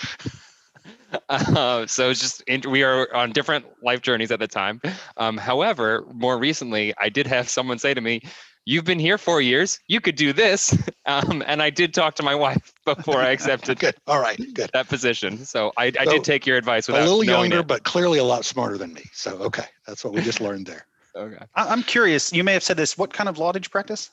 uh, 1.29 1.85
so 1.87 2.09
it's 2.09 2.19
just 2.19 2.43
we 2.67 2.83
are 2.83 3.13
on 3.13 3.31
different 3.31 3.65
life 3.81 4.01
journeys 4.01 4.31
at 4.31 4.39
the 4.39 4.47
time. 4.47 4.81
Um, 5.17 5.37
however, 5.37 6.05
more 6.13 6.37
recently, 6.37 6.93
I 6.97 7.09
did 7.09 7.27
have 7.27 7.49
someone 7.49 7.79
say 7.79 7.93
to 7.93 8.01
me, 8.01 8.21
"You've 8.65 8.85
been 8.85 8.99
here 8.99 9.17
four 9.17 9.41
years. 9.41 9.79
You 9.87 10.01
could 10.01 10.15
do 10.15 10.33
this." 10.33 10.77
Um, 11.09 11.41
and 11.47 11.63
I 11.63 11.69
did 11.69 11.93
talk 11.93 12.15
to 12.15 12.23
my 12.23 12.35
wife 12.35 12.73
before 12.83 13.21
I 13.21 13.29
accepted. 13.29 13.79
good. 13.79 13.95
All 14.07 14.19
right. 14.19 14.37
Good. 14.53 14.69
That 14.73 14.89
position. 14.89 15.45
So 15.45 15.71
I, 15.77 15.85
I 15.97 16.03
so, 16.03 16.11
did 16.11 16.25
take 16.25 16.45
your 16.45 16.57
advice. 16.57 16.89
Without 16.89 17.03
a 17.03 17.05
little 17.05 17.23
younger, 17.23 17.59
it. 17.59 17.67
but 17.67 17.85
clearly 17.85 18.19
a 18.19 18.25
lot 18.25 18.43
smarter 18.43 18.77
than 18.77 18.91
me. 18.91 19.05
So 19.13 19.37
okay, 19.37 19.63
that's 19.85 20.03
what 20.03 20.13
we 20.13 20.21
just 20.21 20.41
learned 20.41 20.65
there. 20.65 20.85
Okay. 21.17 21.45
I'm 21.55 21.83
curious. 21.83 22.31
You 22.31 22.43
may 22.43 22.53
have 22.53 22.63
said 22.63 22.77
this. 22.77 22.97
What 22.97 23.11
kind 23.11 23.27
of 23.27 23.37
law 23.39 23.51
did 23.51 23.65
you 23.65 23.69
practice? 23.69 24.11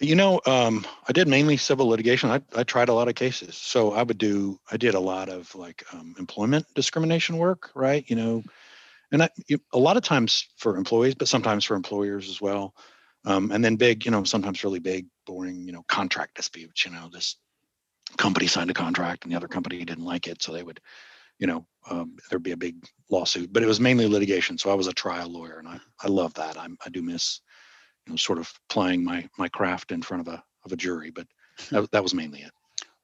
You 0.00 0.14
know, 0.14 0.40
um, 0.46 0.86
I 1.08 1.12
did 1.12 1.28
mainly 1.28 1.56
civil 1.56 1.88
litigation. 1.88 2.30
I, 2.30 2.40
I 2.54 2.62
tried 2.62 2.88
a 2.88 2.94
lot 2.94 3.08
of 3.08 3.14
cases. 3.14 3.56
So 3.56 3.92
I 3.92 4.02
would 4.02 4.18
do, 4.18 4.58
I 4.70 4.76
did 4.76 4.94
a 4.94 5.00
lot 5.00 5.28
of 5.28 5.52
like 5.54 5.84
um, 5.92 6.14
employment 6.18 6.66
discrimination 6.74 7.36
work, 7.36 7.70
right? 7.74 8.04
You 8.08 8.16
know, 8.16 8.44
and 9.10 9.22
I, 9.22 9.30
you, 9.48 9.58
a 9.72 9.78
lot 9.78 9.96
of 9.96 10.02
times 10.02 10.46
for 10.56 10.76
employees, 10.76 11.14
but 11.14 11.28
sometimes 11.28 11.64
for 11.64 11.74
employers 11.74 12.28
as 12.28 12.40
well. 12.40 12.74
Um, 13.24 13.50
and 13.50 13.64
then 13.64 13.76
big, 13.76 14.04
you 14.04 14.10
know, 14.10 14.22
sometimes 14.24 14.62
really 14.62 14.78
big, 14.78 15.06
boring, 15.26 15.66
you 15.66 15.72
know, 15.72 15.84
contract 15.88 16.36
disputes. 16.36 16.84
You 16.84 16.92
know, 16.92 17.08
this 17.12 17.36
company 18.16 18.46
signed 18.46 18.70
a 18.70 18.74
contract 18.74 19.24
and 19.24 19.32
the 19.32 19.36
other 19.36 19.48
company 19.48 19.84
didn't 19.84 20.04
like 20.04 20.28
it, 20.28 20.42
so 20.42 20.52
they 20.52 20.62
would, 20.62 20.80
you 21.38 21.46
know, 21.46 21.66
um, 21.90 22.16
there'd 22.30 22.42
be 22.42 22.52
a 22.52 22.56
big 22.56 22.76
lawsuit. 23.10 23.52
But 23.52 23.62
it 23.62 23.66
was 23.66 23.80
mainly 23.80 24.06
litigation, 24.06 24.58
so 24.58 24.70
I 24.70 24.74
was 24.74 24.86
a 24.86 24.92
trial 24.92 25.30
lawyer, 25.30 25.58
and 25.58 25.68
I 25.68 25.78
I 26.02 26.08
love 26.08 26.34
that. 26.34 26.58
I'm, 26.58 26.76
I 26.84 26.90
do 26.90 27.02
miss 27.02 27.40
you 28.06 28.12
know, 28.12 28.16
sort 28.16 28.38
of 28.38 28.52
playing 28.68 29.04
my 29.04 29.28
my 29.38 29.48
craft 29.48 29.92
in 29.92 30.02
front 30.02 30.26
of 30.26 30.32
a 30.32 30.42
of 30.64 30.72
a 30.72 30.76
jury. 30.76 31.10
But 31.10 31.26
that, 31.70 31.90
that 31.92 32.02
was 32.02 32.14
mainly 32.14 32.40
it. 32.40 32.52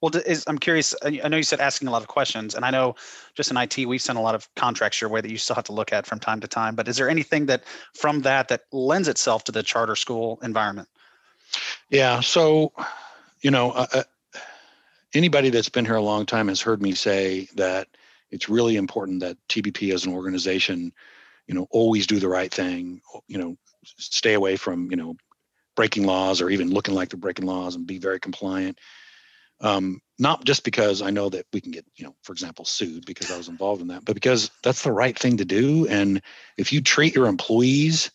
Well, 0.00 0.14
is, 0.26 0.44
I'm 0.46 0.58
curious. 0.58 0.94
I 1.02 1.28
know 1.28 1.38
you 1.38 1.42
said 1.42 1.60
asking 1.60 1.88
a 1.88 1.90
lot 1.90 2.02
of 2.02 2.08
questions, 2.08 2.54
and 2.54 2.64
I 2.64 2.70
know 2.70 2.94
just 3.34 3.50
in 3.50 3.56
IT 3.56 3.86
we've 3.86 4.02
sent 4.02 4.18
a 4.18 4.20
lot 4.20 4.34
of 4.34 4.46
contracts 4.54 5.00
your 5.00 5.08
way 5.08 5.22
that 5.22 5.30
you 5.30 5.38
still 5.38 5.56
have 5.56 5.64
to 5.64 5.72
look 5.72 5.94
at 5.94 6.04
from 6.04 6.20
time 6.20 6.40
to 6.40 6.48
time. 6.48 6.74
But 6.74 6.88
is 6.88 6.98
there 6.98 7.08
anything 7.08 7.46
that 7.46 7.64
from 7.94 8.20
that 8.20 8.48
that 8.48 8.62
lends 8.70 9.08
itself 9.08 9.44
to 9.44 9.52
the 9.52 9.62
charter 9.62 9.96
school 9.96 10.38
environment? 10.42 10.88
Yeah. 11.88 12.20
So, 12.20 12.72
you 13.40 13.50
know, 13.50 13.70
uh, 13.70 13.86
uh 13.94 14.02
anybody 15.14 15.48
that's 15.48 15.68
been 15.68 15.84
here 15.84 15.96
a 15.96 16.02
long 16.02 16.26
time 16.26 16.48
has 16.48 16.60
heard 16.60 16.82
me 16.82 16.92
say 16.92 17.48
that 17.54 17.88
it's 18.34 18.48
really 18.48 18.74
important 18.74 19.20
that 19.20 19.38
TBP 19.48 19.94
as 19.94 20.04
an 20.04 20.12
organization, 20.12 20.92
you 21.46 21.54
know, 21.54 21.68
always 21.70 22.08
do 22.08 22.18
the 22.18 22.28
right 22.28 22.52
thing. 22.52 23.00
You 23.28 23.38
know, 23.38 23.56
stay 23.84 24.34
away 24.34 24.56
from 24.56 24.90
you 24.90 24.96
know 24.96 25.14
breaking 25.76 26.04
laws 26.04 26.40
or 26.40 26.50
even 26.50 26.70
looking 26.70 26.94
like 26.94 27.10
they're 27.10 27.18
breaking 27.18 27.46
laws 27.46 27.76
and 27.76 27.86
be 27.86 27.98
very 27.98 28.18
compliant. 28.18 28.78
Um, 29.60 30.00
not 30.18 30.44
just 30.44 30.64
because 30.64 31.00
I 31.00 31.10
know 31.10 31.28
that 31.28 31.46
we 31.52 31.60
can 31.60 31.70
get, 31.70 31.84
you 31.94 32.04
know, 32.04 32.14
for 32.22 32.32
example, 32.32 32.64
sued 32.64 33.06
because 33.06 33.30
I 33.30 33.36
was 33.36 33.48
involved 33.48 33.82
in 33.82 33.88
that, 33.88 34.04
but 34.04 34.14
because 34.14 34.50
that's 34.62 34.82
the 34.82 34.92
right 34.92 35.16
thing 35.16 35.36
to 35.36 35.44
do. 35.44 35.86
And 35.86 36.20
if 36.56 36.72
you 36.72 36.80
treat 36.80 37.14
your 37.14 37.26
employees 37.26 38.10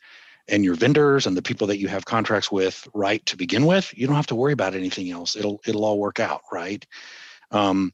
and 0.50 0.66
your 0.66 0.76
vendors 0.76 1.28
and 1.28 1.36
the 1.36 1.42
people 1.42 1.68
that 1.68 1.80
you 1.80 1.88
have 1.88 2.06
contracts 2.06 2.52
with 2.52 2.88
right 2.94 3.26
to 3.28 3.38
begin 3.38 3.66
with, 3.66 3.92
you 3.98 4.06
don't 4.06 4.18
have 4.18 4.28
to 4.28 4.36
worry 4.36 4.54
about 4.54 4.76
anything 4.76 5.12
else. 5.12 5.36
It'll 5.36 5.62
it'll 5.66 5.86
all 5.86 5.98
work 6.00 6.20
out, 6.20 6.42
right? 6.52 6.86
Um, 7.52 7.94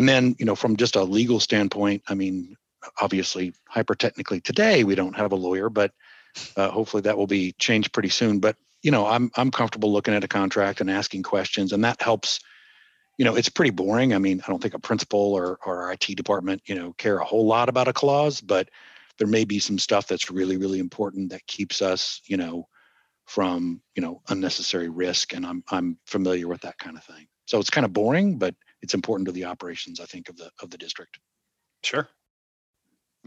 and 0.00 0.08
then, 0.08 0.34
you 0.38 0.46
know, 0.46 0.56
from 0.56 0.76
just 0.76 0.96
a 0.96 1.02
legal 1.02 1.40
standpoint, 1.40 2.02
I 2.08 2.14
mean, 2.14 2.56
obviously, 3.02 3.52
hyper 3.68 3.94
technically 3.94 4.40
today, 4.40 4.82
we 4.82 4.94
don't 4.94 5.14
have 5.14 5.32
a 5.32 5.36
lawyer, 5.36 5.68
but 5.68 5.92
uh, 6.56 6.70
hopefully 6.70 7.02
that 7.02 7.18
will 7.18 7.26
be 7.26 7.52
changed 7.58 7.92
pretty 7.92 8.08
soon. 8.08 8.38
But 8.38 8.56
you 8.80 8.90
know, 8.90 9.06
I'm 9.06 9.30
I'm 9.36 9.50
comfortable 9.50 9.92
looking 9.92 10.14
at 10.14 10.24
a 10.24 10.28
contract 10.28 10.80
and 10.80 10.90
asking 10.90 11.24
questions, 11.24 11.74
and 11.74 11.84
that 11.84 12.00
helps. 12.00 12.40
You 13.18 13.26
know, 13.26 13.36
it's 13.36 13.50
pretty 13.50 13.72
boring. 13.72 14.14
I 14.14 14.18
mean, 14.18 14.40
I 14.40 14.50
don't 14.50 14.62
think 14.62 14.72
a 14.72 14.78
principal 14.78 15.34
or 15.34 15.58
or 15.66 15.92
IT 15.92 16.16
department, 16.16 16.62
you 16.64 16.76
know, 16.76 16.94
care 16.94 17.18
a 17.18 17.24
whole 17.26 17.46
lot 17.46 17.68
about 17.68 17.88
a 17.88 17.92
clause, 17.92 18.40
but 18.40 18.70
there 19.18 19.28
may 19.28 19.44
be 19.44 19.58
some 19.58 19.78
stuff 19.78 20.06
that's 20.06 20.30
really 20.30 20.56
really 20.56 20.78
important 20.78 21.28
that 21.32 21.46
keeps 21.46 21.82
us, 21.82 22.22
you 22.24 22.38
know, 22.38 22.66
from 23.26 23.82
you 23.94 24.00
know 24.00 24.22
unnecessary 24.30 24.88
risk, 24.88 25.34
and 25.34 25.44
I'm 25.44 25.62
I'm 25.70 25.98
familiar 26.06 26.48
with 26.48 26.62
that 26.62 26.78
kind 26.78 26.96
of 26.96 27.04
thing. 27.04 27.26
So 27.44 27.58
it's 27.58 27.68
kind 27.68 27.84
of 27.84 27.92
boring, 27.92 28.38
but 28.38 28.54
it's 28.82 28.94
important 28.94 29.26
to 29.26 29.32
the 29.32 29.44
operations, 29.44 30.00
I 30.00 30.06
think, 30.06 30.28
of 30.28 30.36
the 30.36 30.50
of 30.62 30.70
the 30.70 30.78
district. 30.78 31.18
Sure. 31.82 32.08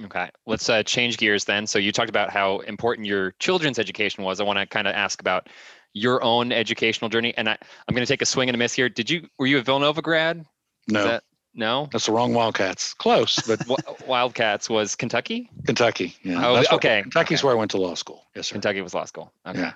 Okay, 0.06 0.30
let's 0.48 0.68
uh, 0.70 0.82
change 0.82 1.18
gears 1.18 1.46
then. 1.46 1.68
So 1.68 1.78
you 1.78 1.92
talked 1.92 2.10
about 2.10 2.32
how 2.32 2.60
important 2.60 3.06
your 3.06 3.32
children's 3.38 3.78
education 3.78 4.24
was. 4.24 4.40
I 4.40 4.44
want 4.44 4.58
to 4.58 4.66
kind 4.66 4.88
of 4.88 4.96
ask 4.96 5.22
about 5.22 5.50
your 5.94 6.24
own 6.24 6.52
educational 6.52 7.10
journey, 7.10 7.34
and 7.38 7.48
I, 7.48 7.58
I'm 7.88 7.94
going 7.94 8.06
to 8.06 8.12
take 8.12 8.24
a 8.24 8.26
swing 8.26 8.50
and 8.50 8.56
a 8.56 8.58
miss 8.58 8.74
here. 8.74 8.90
Did 8.90 9.10
you 9.10 9.28
were 9.38 9.46
you 9.46 9.60
a 9.60 9.62
Villanova 9.62 10.02
grad? 10.02 10.46
No, 10.88 11.04
that, 11.04 11.24
no, 11.54 11.88
that's 11.92 12.08
the 12.08 12.12
wrong 12.12 12.34
Wildcats. 12.34 12.96
Close, 12.96 13.40
but 13.46 13.62
Wildcats 14.08 14.68
was 14.68 14.96
Kentucky. 14.96 15.52
Kentucky. 15.66 16.16
Yeah. 16.24 16.46
Oh, 16.46 16.64
okay. 16.76 16.96
Where, 16.96 17.02
Kentucky's 17.04 17.40
okay. 17.40 17.48
where 17.48 17.56
I 17.56 17.60
went 17.60 17.72
to 17.72 17.78
law 17.78 17.94
school. 17.94 18.26
Yes, 18.36 18.48
sir. 18.48 18.54
Kentucky 18.54 18.82
was 18.82 18.96
law 18.96 19.06
school. 19.06 19.32
Okay. 19.46 19.60
Yeah. 19.60 19.74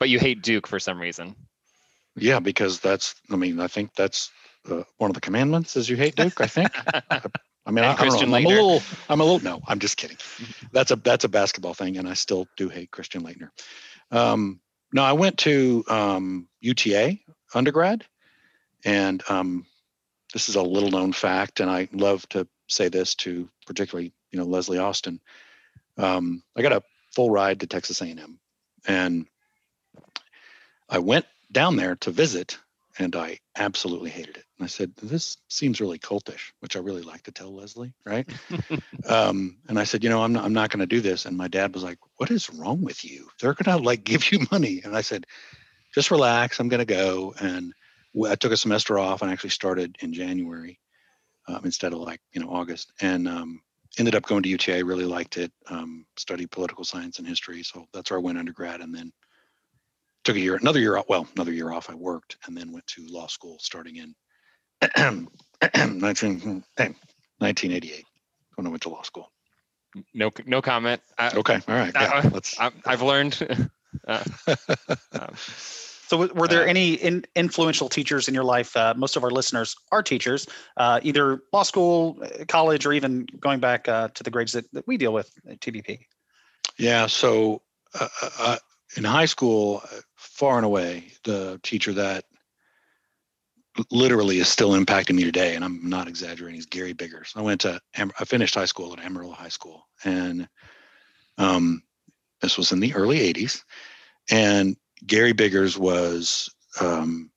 But 0.00 0.08
you 0.08 0.18
hate 0.18 0.42
Duke 0.42 0.66
for 0.66 0.80
some 0.80 1.00
reason. 1.00 1.36
Yeah, 2.16 2.40
because 2.40 2.80
that's. 2.80 3.14
I 3.30 3.36
mean, 3.36 3.60
I 3.60 3.68
think 3.68 3.94
that's 3.94 4.32
uh, 4.68 4.82
one 4.98 5.10
of 5.10 5.14
the 5.14 5.20
commandments 5.20 5.76
is 5.76 5.88
you 5.88 5.96
hate 5.96 6.16
Duke. 6.16 6.40
I 6.40 6.46
think. 6.46 6.70
I 7.66 7.72
mean, 7.72 7.84
I, 7.84 7.92
I. 7.92 8.08
I'm 8.08 8.34
a 8.34 8.38
little. 8.40 8.82
I'm 9.08 9.20
a 9.20 9.24
little. 9.24 9.40
No, 9.40 9.60
I'm 9.66 9.78
just 9.78 9.96
kidding. 9.96 10.16
That's 10.72 10.90
a 10.90 10.96
that's 10.96 11.24
a 11.24 11.28
basketball 11.28 11.74
thing, 11.74 11.98
and 11.98 12.08
I 12.08 12.14
still 12.14 12.46
do 12.56 12.68
hate 12.68 12.90
Christian 12.90 13.22
Laettner. 13.22 13.50
Um, 14.10 14.60
no, 14.92 15.02
I 15.02 15.12
went 15.12 15.38
to 15.38 15.84
um, 15.88 16.48
UTA 16.60 17.18
undergrad, 17.54 18.04
and 18.84 19.22
um, 19.28 19.66
this 20.32 20.48
is 20.48 20.56
a 20.56 20.62
little 20.62 20.90
known 20.90 21.12
fact, 21.12 21.60
and 21.60 21.70
I 21.70 21.88
love 21.92 22.28
to 22.30 22.46
say 22.68 22.88
this 22.88 23.14
to 23.16 23.48
particularly 23.66 24.12
you 24.30 24.38
know 24.38 24.44
Leslie 24.44 24.78
Austin. 24.78 25.20
Um, 25.96 26.42
I 26.56 26.62
got 26.62 26.72
a 26.72 26.82
full 27.12 27.30
ride 27.30 27.60
to 27.60 27.66
Texas 27.66 28.00
A&M, 28.00 28.38
and 28.86 29.26
I 30.88 30.98
went 30.98 31.26
down 31.52 31.76
there 31.76 31.96
to 31.96 32.10
visit 32.10 32.58
and 32.98 33.14
I 33.14 33.38
absolutely 33.56 34.10
hated 34.10 34.36
it. 34.36 34.44
And 34.58 34.64
I 34.64 34.68
said, 34.68 34.94
"This 34.96 35.36
seems 35.48 35.80
really 35.80 35.98
cultish," 35.98 36.52
which 36.60 36.76
I 36.76 36.80
really 36.80 37.02
like 37.02 37.22
to 37.24 37.32
tell 37.32 37.54
Leslie, 37.54 37.94
right? 38.04 38.28
um, 39.08 39.58
and 39.68 39.78
I 39.78 39.84
said, 39.84 40.02
"You 40.02 40.10
know, 40.10 40.22
I'm 40.22 40.32
not, 40.32 40.44
I'm 40.44 40.52
not 40.52 40.70
going 40.70 40.80
to 40.80 40.86
do 40.86 41.00
this." 41.00 41.26
And 41.26 41.36
my 41.36 41.48
dad 41.48 41.72
was 41.74 41.82
like, 41.82 41.98
"What 42.16 42.30
is 42.30 42.50
wrong 42.50 42.82
with 42.82 43.04
you? 43.04 43.28
They're 43.40 43.54
going 43.54 43.78
to 43.78 43.84
like 43.84 44.04
give 44.12 44.32
you 44.32 44.46
money." 44.50 44.80
And 44.84 44.96
I 44.96 45.02
said, 45.02 45.26
"Just 45.94 46.10
relax. 46.10 46.58
I'm 46.58 46.68
going 46.68 46.78
to 46.78 46.84
go." 46.84 47.34
And 47.40 47.72
I 48.26 48.34
took 48.34 48.52
a 48.52 48.56
semester 48.56 48.98
off 48.98 49.22
and 49.22 49.30
actually 49.30 49.50
started 49.50 49.96
in 50.00 50.12
January 50.12 50.80
um, 51.48 51.60
instead 51.64 51.92
of 51.92 52.00
like 52.00 52.20
you 52.32 52.40
know 52.40 52.50
August, 52.50 52.92
and 53.00 53.28
um, 53.28 53.60
ended 53.98 54.14
up 54.14 54.24
going 54.24 54.42
to 54.42 54.48
UTA. 54.48 54.84
Really 54.84 55.04
liked 55.04 55.36
it. 55.36 55.52
Um, 55.68 56.06
studied 56.16 56.50
political 56.50 56.84
science 56.84 57.18
and 57.18 57.26
history, 57.26 57.62
so 57.62 57.86
that's 57.92 58.10
where 58.10 58.18
I 58.18 58.22
went 58.22 58.38
undergrad, 58.38 58.80
and 58.80 58.94
then 58.94 59.12
took 60.24 60.36
a 60.36 60.40
year, 60.40 60.56
another 60.56 60.80
year 60.80 60.96
off. 60.96 61.06
Well, 61.08 61.26
another 61.34 61.52
year 61.52 61.72
off. 61.72 61.90
I 61.90 61.94
worked 61.94 62.36
and 62.46 62.56
then 62.56 62.72
went 62.72 62.86
to 62.88 63.06
law 63.08 63.26
school 63.26 63.58
starting 63.60 63.96
in 63.96 64.14
19, 64.96 65.20
1988 66.00 68.04
when 68.54 68.66
I 68.66 68.70
went 68.70 68.82
to 68.82 68.88
law 68.88 69.02
school. 69.02 69.30
No, 70.14 70.30
no 70.46 70.62
comment. 70.62 71.02
I, 71.18 71.36
okay, 71.36 71.60
all 71.66 71.74
right. 71.74 71.92
Yeah, 71.94 72.30
let's. 72.32 72.58
I, 72.58 72.70
have 72.86 73.02
learned. 73.02 73.68
Uh, 74.06 74.22
um, 75.18 75.34
so, 75.36 76.32
were 76.32 76.46
there 76.46 76.62
uh, 76.62 76.66
any 76.66 76.94
in, 76.94 77.24
influential 77.34 77.88
teachers 77.88 78.28
in 78.28 78.34
your 78.34 78.44
life? 78.44 78.76
Uh, 78.76 78.94
most 78.96 79.16
of 79.16 79.24
our 79.24 79.32
listeners 79.32 79.74
are 79.90 80.00
teachers, 80.00 80.46
uh, 80.76 81.00
either 81.02 81.42
law 81.52 81.64
school, 81.64 82.16
uh, 82.22 82.44
college, 82.46 82.86
or 82.86 82.92
even 82.92 83.26
going 83.40 83.58
back 83.58 83.88
uh, 83.88 84.06
to 84.14 84.22
the 84.22 84.30
grades 84.30 84.52
that, 84.52 84.64
that 84.72 84.86
we 84.86 84.96
deal 84.96 85.12
with 85.12 85.28
at 85.48 85.58
TBP. 85.58 85.98
Yeah. 86.78 87.06
So, 87.06 87.62
in 88.96 89.02
high 89.02 89.26
school, 89.26 89.82
far 90.40 90.56
and 90.56 90.64
away, 90.64 91.04
the 91.24 91.60
teacher 91.62 91.92
that 91.92 92.24
literally 93.90 94.38
is 94.38 94.48
still 94.48 94.70
impacting 94.70 95.14
me 95.14 95.22
today, 95.22 95.54
and 95.54 95.62
I'm 95.62 95.86
not 95.86 96.08
exaggerating, 96.08 96.58
is 96.58 96.64
Gary 96.64 96.94
Biggers. 96.94 97.34
I 97.36 97.42
went 97.42 97.60
to, 97.60 97.78
I 97.94 98.24
finished 98.24 98.54
high 98.54 98.64
school 98.64 98.94
at 98.94 99.04
Amarillo 99.04 99.34
High 99.34 99.50
School, 99.50 99.86
and 100.02 100.48
um, 101.36 101.82
this 102.40 102.56
was 102.56 102.72
in 102.72 102.80
the 102.80 102.94
early 102.94 103.18
80s. 103.18 103.62
And 104.30 104.78
Gary 105.06 105.34
Biggers 105.34 105.76
was 105.76 106.48
um, 106.80 107.30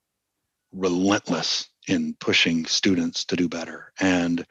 relentless 0.72 1.68
in 1.86 2.16
pushing 2.20 2.64
students 2.64 3.26
to 3.26 3.36
do 3.36 3.50
better. 3.50 3.92
And 4.00 4.46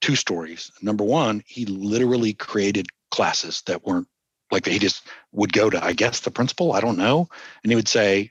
two 0.00 0.16
stories. 0.16 0.72
Number 0.82 1.04
one, 1.04 1.40
he 1.46 1.66
literally 1.66 2.32
created 2.32 2.88
classes 3.12 3.62
that 3.66 3.86
weren't 3.86 4.08
like 4.52 4.66
he 4.66 4.78
just 4.78 5.06
would 5.32 5.52
go 5.52 5.70
to, 5.70 5.82
I 5.82 5.94
guess, 5.94 6.20
the 6.20 6.30
principal. 6.30 6.74
I 6.74 6.80
don't 6.80 6.98
know. 6.98 7.28
And 7.62 7.72
he 7.72 7.76
would 7.76 7.88
say, 7.88 8.30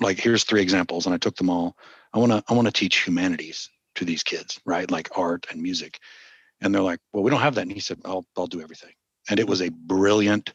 like, 0.00 0.18
here's 0.18 0.44
three 0.44 0.62
examples. 0.62 1.04
And 1.04 1.14
I 1.14 1.18
took 1.18 1.36
them 1.36 1.50
all. 1.50 1.76
I 2.14 2.18
want 2.18 2.32
to, 2.32 2.42
I 2.48 2.54
want 2.54 2.66
to 2.66 2.72
teach 2.72 3.04
humanities 3.04 3.68
to 3.96 4.04
these 4.04 4.22
kids, 4.22 4.60
right? 4.64 4.90
Like 4.90 5.18
art 5.18 5.46
and 5.50 5.60
music. 5.60 5.98
And 6.60 6.74
they're 6.74 6.82
like, 6.82 7.00
well, 7.12 7.22
we 7.22 7.30
don't 7.30 7.40
have 7.40 7.56
that. 7.56 7.62
And 7.62 7.72
he 7.72 7.80
said, 7.80 8.00
I'll, 8.04 8.24
I'll 8.36 8.46
do 8.46 8.62
everything. 8.62 8.92
And 9.28 9.40
it 9.40 9.48
was 9.48 9.60
a 9.60 9.70
brilliant, 9.70 10.52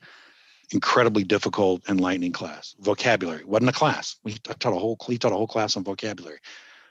incredibly 0.72 1.24
difficult, 1.24 1.88
enlightening 1.90 2.32
class. 2.32 2.76
Vocabulary 2.80 3.44
wasn't 3.44 3.70
a 3.70 3.74
class. 3.74 4.16
We 4.24 4.34
taught 4.34 4.74
a 4.74 4.80
whole, 4.80 4.98
he 5.08 5.18
taught 5.18 5.34
a 5.34 5.36
whole 5.36 5.48
class 5.48 5.76
on 5.78 5.84
vocabulary, 5.84 6.40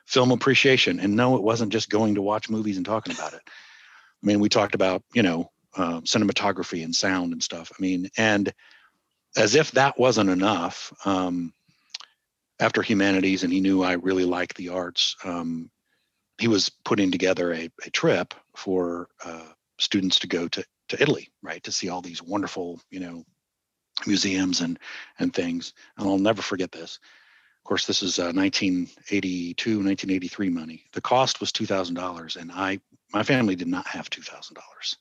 film 0.06 0.30
appreciation. 0.30 1.00
And 1.00 1.16
no, 1.16 1.36
it 1.36 1.42
wasn't 1.42 1.72
just 1.72 1.90
going 1.90 2.16
to 2.16 2.22
watch 2.22 2.50
movies 2.50 2.76
and 2.76 2.84
talking 2.84 3.14
about 3.14 3.32
it. 3.32 3.42
I 3.44 4.26
mean, 4.26 4.40
we 4.40 4.48
talked 4.48 4.74
about, 4.74 5.02
you 5.14 5.22
know, 5.22 5.50
uh, 5.76 6.00
cinematography 6.00 6.84
and 6.84 6.94
sound 6.94 7.32
and 7.32 7.42
stuff. 7.42 7.72
I 7.76 7.80
mean, 7.80 8.08
and 8.16 8.52
as 9.36 9.54
if 9.54 9.72
that 9.72 9.98
wasn't 9.98 10.30
enough, 10.30 10.92
um, 11.04 11.52
after 12.60 12.82
humanities, 12.82 13.42
and 13.42 13.52
he 13.52 13.60
knew 13.60 13.82
I 13.82 13.94
really 13.94 14.24
liked 14.24 14.56
the 14.56 14.68
arts, 14.68 15.16
um, 15.24 15.70
he 16.38 16.48
was 16.48 16.70
putting 16.84 17.10
together 17.10 17.52
a, 17.52 17.68
a 17.84 17.90
trip 17.90 18.34
for 18.56 19.08
uh, 19.24 19.48
students 19.78 20.20
to 20.20 20.26
go 20.28 20.48
to, 20.48 20.64
to 20.88 21.02
Italy, 21.02 21.30
right, 21.42 21.62
to 21.64 21.72
see 21.72 21.88
all 21.88 22.00
these 22.00 22.22
wonderful, 22.22 22.80
you 22.90 23.00
know, 23.00 23.24
museums 24.06 24.60
and 24.60 24.78
and 25.18 25.32
things. 25.32 25.72
And 25.96 26.08
I'll 26.08 26.18
never 26.18 26.42
forget 26.42 26.72
this. 26.72 26.98
Of 27.64 27.68
course, 27.68 27.86
this 27.86 28.02
is 28.02 28.18
uh, 28.18 28.32
1982, 28.34 29.70
1983 29.70 30.48
money. 30.50 30.84
The 30.92 31.00
cost 31.00 31.40
was 31.40 31.52
two 31.52 31.66
thousand 31.66 31.94
dollars, 31.94 32.36
and 32.36 32.52
I 32.52 32.80
my 33.12 33.22
family 33.22 33.56
did 33.56 33.68
not 33.68 33.86
have 33.86 34.10
two 34.10 34.22
thousand 34.22 34.54
dollars. 34.54 34.96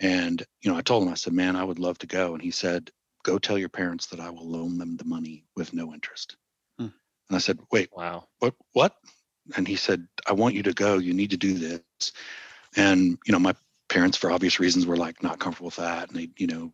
And, 0.00 0.42
you 0.62 0.70
know, 0.70 0.78
I 0.78 0.80
told 0.80 1.02
him, 1.02 1.12
I 1.12 1.14
said, 1.14 1.34
man, 1.34 1.56
I 1.56 1.64
would 1.64 1.78
love 1.78 1.98
to 1.98 2.06
go. 2.06 2.32
And 2.32 2.42
he 2.42 2.50
said, 2.50 2.90
go 3.22 3.38
tell 3.38 3.58
your 3.58 3.68
parents 3.68 4.06
that 4.06 4.20
I 4.20 4.30
will 4.30 4.48
loan 4.48 4.78
them 4.78 4.96
the 4.96 5.04
money 5.04 5.44
with 5.56 5.74
no 5.74 5.92
interest. 5.92 6.36
Hmm. 6.78 6.88
And 7.28 7.36
I 7.36 7.38
said, 7.38 7.58
wait, 7.70 7.90
wow, 7.94 8.26
what, 8.38 8.54
what? 8.72 8.96
And 9.56 9.68
he 9.68 9.76
said, 9.76 10.06
I 10.26 10.32
want 10.32 10.54
you 10.54 10.62
to 10.64 10.72
go. 10.72 10.98
You 10.98 11.12
need 11.12 11.30
to 11.30 11.36
do 11.36 11.54
this. 11.54 12.12
And, 12.76 13.18
you 13.26 13.32
know, 13.32 13.38
my 13.38 13.54
parents, 13.88 14.16
for 14.16 14.30
obvious 14.30 14.58
reasons, 14.58 14.86
were 14.86 14.96
like 14.96 15.22
not 15.22 15.38
comfortable 15.38 15.66
with 15.66 15.76
that. 15.76 16.08
And 16.08 16.18
they, 16.18 16.30
you 16.38 16.46
know, 16.46 16.72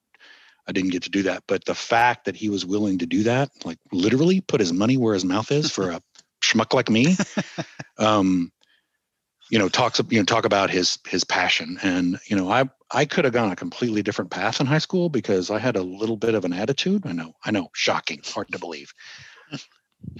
I 0.68 0.72
didn't 0.72 0.90
get 0.90 1.02
to 1.04 1.10
do 1.10 1.22
that. 1.24 1.44
But 1.48 1.64
the 1.64 1.74
fact 1.74 2.26
that 2.26 2.36
he 2.36 2.48
was 2.48 2.64
willing 2.64 2.98
to 2.98 3.06
do 3.06 3.24
that, 3.24 3.50
like 3.64 3.78
literally 3.92 4.40
put 4.40 4.60
his 4.60 4.72
money 4.72 4.96
where 4.96 5.14
his 5.14 5.24
mouth 5.24 5.50
is 5.50 5.70
for 5.70 5.90
a 5.90 6.02
schmuck 6.42 6.74
like 6.74 6.90
me, 6.90 7.16
um, 7.98 8.52
you 9.50 9.58
know 9.58 9.68
talks 9.68 10.00
you 10.10 10.18
know 10.18 10.24
talk 10.24 10.44
about 10.44 10.70
his 10.70 10.98
his 11.06 11.24
passion 11.24 11.78
and 11.82 12.18
you 12.26 12.36
know 12.36 12.50
i 12.50 12.64
i 12.92 13.04
could 13.04 13.24
have 13.24 13.34
gone 13.34 13.52
a 13.52 13.56
completely 13.56 14.02
different 14.02 14.30
path 14.30 14.60
in 14.60 14.66
high 14.66 14.78
school 14.78 15.08
because 15.08 15.50
i 15.50 15.58
had 15.58 15.76
a 15.76 15.82
little 15.82 16.16
bit 16.16 16.34
of 16.34 16.44
an 16.44 16.52
attitude. 16.52 17.06
I 17.06 17.12
know 17.12 17.34
i 17.44 17.50
know 17.50 17.68
shocking 17.74 18.20
hard 18.24 18.50
to 18.52 18.58
believe. 18.58 18.92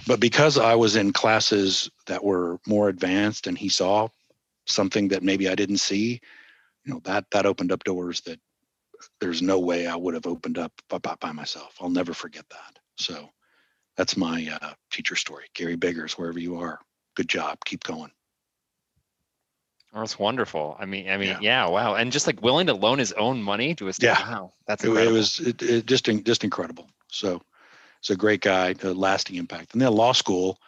But 0.05 0.19
because 0.19 0.57
i 0.57 0.75
was 0.75 0.95
in 0.95 1.13
classes 1.13 1.89
that 2.07 2.23
were 2.23 2.59
more 2.67 2.89
advanced 2.89 3.47
and 3.47 3.57
he 3.57 3.69
saw 3.69 4.07
something 4.65 5.09
that 5.09 5.23
maybe 5.23 5.49
i 5.49 5.55
didn't 5.55 5.77
see 5.77 6.19
you 6.85 6.93
know 6.93 7.01
that 7.03 7.25
that 7.31 7.45
opened 7.45 7.71
up 7.71 7.83
doors 7.83 8.21
that 8.21 8.39
there's 9.21 9.41
no 9.41 9.59
way 9.59 9.87
i 9.87 9.95
would 9.95 10.13
have 10.13 10.27
opened 10.27 10.57
up 10.57 10.71
by, 10.89 10.97
by 10.97 11.31
myself. 11.31 11.75
I'll 11.79 11.89
never 11.89 12.13
forget 12.13 12.45
that. 12.49 12.79
So 12.97 13.29
that's 13.95 14.17
my 14.17 14.49
uh, 14.61 14.73
teacher 14.91 15.15
story. 15.15 15.45
Gary 15.53 15.75
biggers 15.75 16.17
wherever 16.17 16.39
you 16.39 16.59
are 16.59 16.79
good 17.15 17.27
job. 17.27 17.57
Keep 17.65 17.83
going 17.83 18.11
Oh, 19.93 19.99
that's 19.99 20.19
wonderful. 20.19 20.75
I 20.79 20.85
mean, 20.85 21.09
I 21.09 21.17
mean, 21.17 21.29
yeah. 21.29 21.39
yeah. 21.41 21.69
wow, 21.69 21.95
and 21.95 22.11
just 22.11 22.27
like 22.27 22.41
willing 22.41 22.67
to 22.67 22.73
loan 22.73 22.99
his 22.99 23.13
own 23.13 23.41
money 23.41 23.73
to 23.75 23.87
a 23.87 23.93
student. 23.93 24.19
Yeah, 24.19 24.29
wow, 24.29 24.53
that's 24.67 24.83
incredible. 24.83 25.15
it 25.15 25.17
was 25.17 25.39
it, 25.39 25.61
it 25.61 25.85
just 25.85 26.05
just 26.05 26.43
incredible. 26.43 26.89
So, 27.07 27.41
it's 27.99 28.09
a 28.09 28.15
great 28.15 28.41
guy, 28.41 28.75
a 28.83 28.93
lasting 28.93 29.37
impact. 29.37 29.73
And 29.73 29.81
then 29.81 29.93
law 29.93 30.11
school 30.11 30.59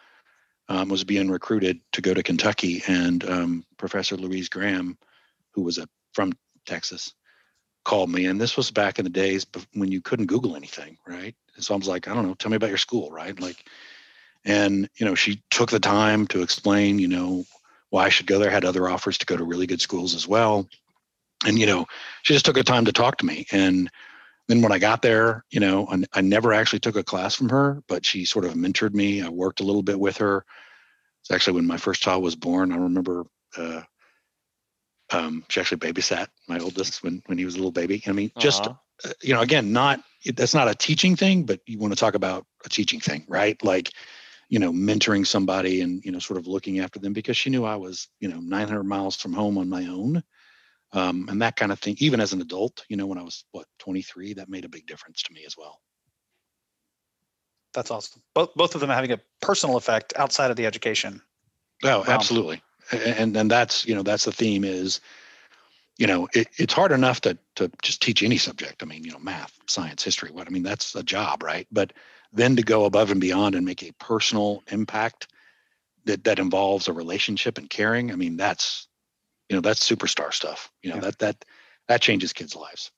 um, 0.68 0.88
was 0.88 1.04
being 1.04 1.30
recruited 1.30 1.80
to 1.92 2.00
go 2.00 2.14
to 2.14 2.22
Kentucky, 2.22 2.82
and 2.86 3.28
um, 3.28 3.64
Professor 3.76 4.16
Louise 4.16 4.48
Graham, 4.48 4.96
who 5.52 5.62
was 5.62 5.78
a 5.78 5.88
from 6.12 6.32
Texas, 6.66 7.12
called 7.84 8.10
me, 8.10 8.26
and 8.26 8.40
this 8.40 8.56
was 8.56 8.70
back 8.70 8.98
in 8.98 9.04
the 9.04 9.10
days 9.10 9.46
when 9.74 9.90
you 9.92 10.00
couldn't 10.00 10.26
Google 10.26 10.56
anything, 10.56 10.96
right? 11.06 11.34
And 11.54 11.64
so 11.64 11.74
I 11.74 11.76
was 11.76 11.88
like, 11.88 12.08
I 12.08 12.14
don't 12.14 12.26
know, 12.26 12.34
tell 12.34 12.50
me 12.50 12.56
about 12.56 12.68
your 12.68 12.78
school, 12.78 13.10
right? 13.10 13.38
Like, 13.38 13.64
and 14.44 14.88
you 14.96 15.06
know, 15.06 15.14
she 15.14 15.42
took 15.50 15.70
the 15.70 15.80
time 15.80 16.26
to 16.28 16.42
explain, 16.42 16.98
you 16.98 17.08
know, 17.08 17.44
why 17.90 18.06
I 18.06 18.08
should 18.08 18.26
go 18.26 18.38
there. 18.38 18.50
Had 18.50 18.64
other 18.64 18.88
offers 18.88 19.18
to 19.18 19.26
go 19.26 19.36
to 19.36 19.44
really 19.44 19.66
good 19.66 19.80
schools 19.80 20.14
as 20.14 20.26
well, 20.26 20.68
and 21.46 21.58
you 21.58 21.66
know, 21.66 21.86
she 22.22 22.34
just 22.34 22.44
took 22.44 22.56
the 22.56 22.64
time 22.64 22.84
to 22.86 22.92
talk 22.92 23.18
to 23.18 23.26
me. 23.26 23.46
And 23.52 23.90
then 24.48 24.62
when 24.62 24.72
I 24.72 24.78
got 24.78 25.02
there, 25.02 25.44
you 25.50 25.60
know, 25.60 25.86
I, 25.90 26.02
I 26.14 26.20
never 26.20 26.52
actually 26.52 26.80
took 26.80 26.96
a 26.96 27.04
class 27.04 27.34
from 27.34 27.48
her, 27.50 27.82
but 27.86 28.04
she 28.04 28.24
sort 28.24 28.44
of 28.44 28.54
mentored 28.54 28.94
me. 28.94 29.22
I 29.22 29.28
worked 29.28 29.60
a 29.60 29.64
little 29.64 29.82
bit 29.82 29.98
with 29.98 30.16
her. 30.16 30.44
It's 31.22 31.30
actually 31.30 31.54
when 31.54 31.66
my 31.66 31.76
first 31.76 32.02
child 32.02 32.22
was 32.22 32.34
born. 32.34 32.72
I 32.72 32.76
remember 32.76 33.26
uh, 33.56 33.82
um, 35.12 35.44
she 35.48 35.60
actually 35.60 35.78
babysat 35.78 36.28
my 36.48 36.58
oldest 36.58 37.02
when 37.02 37.22
when 37.26 37.38
he 37.38 37.44
was 37.44 37.54
a 37.54 37.58
little 37.58 37.72
baby. 37.72 38.02
I 38.06 38.12
mean, 38.12 38.30
just 38.38 38.62
uh-huh. 38.62 39.10
uh, 39.10 39.12
you 39.22 39.34
know, 39.34 39.40
again, 39.40 39.72
not 39.72 40.00
that's 40.34 40.54
not 40.54 40.68
a 40.68 40.74
teaching 40.74 41.16
thing, 41.16 41.44
but 41.44 41.60
you 41.66 41.78
want 41.78 41.92
to 41.92 41.98
talk 41.98 42.14
about 42.14 42.46
a 42.64 42.68
teaching 42.68 43.00
thing, 43.00 43.24
right? 43.28 43.62
Like, 43.64 43.90
you 44.50 44.58
know, 44.58 44.72
mentoring 44.72 45.26
somebody 45.26 45.80
and 45.80 46.04
you 46.04 46.12
know, 46.12 46.18
sort 46.18 46.38
of 46.38 46.46
looking 46.46 46.80
after 46.80 46.98
them 46.98 47.14
because 47.14 47.38
she 47.38 47.48
knew 47.48 47.64
I 47.64 47.76
was 47.76 48.08
you 48.20 48.28
know 48.28 48.40
900 48.40 48.84
miles 48.84 49.16
from 49.16 49.32
home 49.32 49.56
on 49.56 49.70
my 49.70 49.86
own, 49.86 50.22
um, 50.92 51.26
and 51.30 51.40
that 51.40 51.56
kind 51.56 51.72
of 51.72 51.78
thing. 51.78 51.96
Even 51.98 52.20
as 52.20 52.34
an 52.34 52.42
adult, 52.42 52.84
you 52.90 52.98
know, 52.98 53.06
when 53.06 53.18
I 53.18 53.22
was 53.22 53.44
what 53.52 53.66
23, 53.78 54.34
that 54.34 54.50
made 54.50 54.66
a 54.66 54.68
big 54.68 54.86
difference 54.86 55.22
to 55.22 55.32
me 55.32 55.44
as 55.46 55.56
well. 55.56 55.80
That's 57.72 57.90
awesome. 57.90 58.20
Both 58.34 58.54
both 58.54 58.74
of 58.74 58.82
them 58.82 58.90
having 58.90 59.12
a 59.12 59.20
personal 59.40 59.78
effect 59.78 60.12
outside 60.16 60.50
of 60.50 60.58
the 60.58 60.66
education. 60.66 61.22
Oh, 61.82 62.04
absolutely 62.06 62.62
and 62.92 63.36
and 63.36 63.50
that's 63.50 63.86
you 63.86 63.94
know 63.94 64.02
that's 64.02 64.24
the 64.24 64.32
theme 64.32 64.64
is 64.64 65.00
you 65.98 66.06
know 66.06 66.28
it, 66.34 66.48
it's 66.56 66.74
hard 66.74 66.92
enough 66.92 67.20
to 67.20 67.36
to 67.56 67.70
just 67.82 68.02
teach 68.02 68.22
any 68.22 68.36
subject 68.36 68.82
i 68.82 68.86
mean 68.86 69.04
you 69.04 69.10
know 69.10 69.18
math 69.18 69.58
science 69.66 70.02
history 70.02 70.30
what 70.30 70.46
i 70.46 70.50
mean 70.50 70.62
that's 70.62 70.94
a 70.94 71.02
job 71.02 71.42
right 71.42 71.66
but 71.70 71.92
then 72.32 72.56
to 72.56 72.62
go 72.62 72.84
above 72.84 73.10
and 73.10 73.20
beyond 73.20 73.54
and 73.54 73.66
make 73.66 73.82
a 73.82 73.92
personal 73.98 74.62
impact 74.68 75.28
that 76.04 76.24
that 76.24 76.38
involves 76.38 76.88
a 76.88 76.92
relationship 76.92 77.58
and 77.58 77.70
caring 77.70 78.12
i 78.12 78.16
mean 78.16 78.36
that's 78.36 78.88
you 79.48 79.56
know 79.56 79.60
that's 79.60 79.88
superstar 79.88 80.32
stuff 80.32 80.70
you 80.82 80.90
know 80.90 80.96
yeah. 80.96 81.02
that 81.02 81.18
that 81.18 81.44
that 81.88 82.00
changes 82.00 82.32
kids 82.32 82.56
lives 82.56 82.90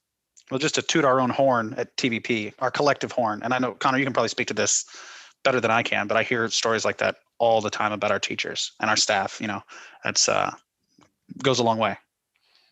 well 0.51 0.59
just 0.59 0.75
to 0.75 0.83
toot 0.83 1.05
our 1.05 1.21
own 1.21 1.31
horn 1.31 1.75
at 1.77 1.97
tbp 1.97 2.53
our 2.61 2.71
collective 2.71 3.13
horn 3.13 3.41
and 3.43 3.53
i 3.53 3.59
know 3.59 3.73
conor 3.73 3.99
you 3.99 4.05
can 4.05 4.13
probably 4.13 4.29
speak 4.29 4.47
to 4.47 4.55
this 4.55 4.85
better 5.45 5.61
than 5.61 5.71
i 5.71 5.83
can 5.83 6.07
but 6.07 6.17
i 6.17 6.23
hear 6.23 6.49
stories 6.49 6.85
like 6.85 6.99
that 6.99 7.17
all 7.43 7.61
the 7.61 7.71
time 7.71 7.91
about 7.91 8.13
our 8.13 8.21
teachers 8.21 8.71
and 8.79 8.89
our 8.89 8.97
staff. 8.97 9.41
You 9.41 9.49
know, 9.49 9.63
that's 10.05 10.29
uh, 10.29 10.53
goes 11.43 11.59
a 11.59 11.65
long 11.65 11.77
way. 11.77 11.97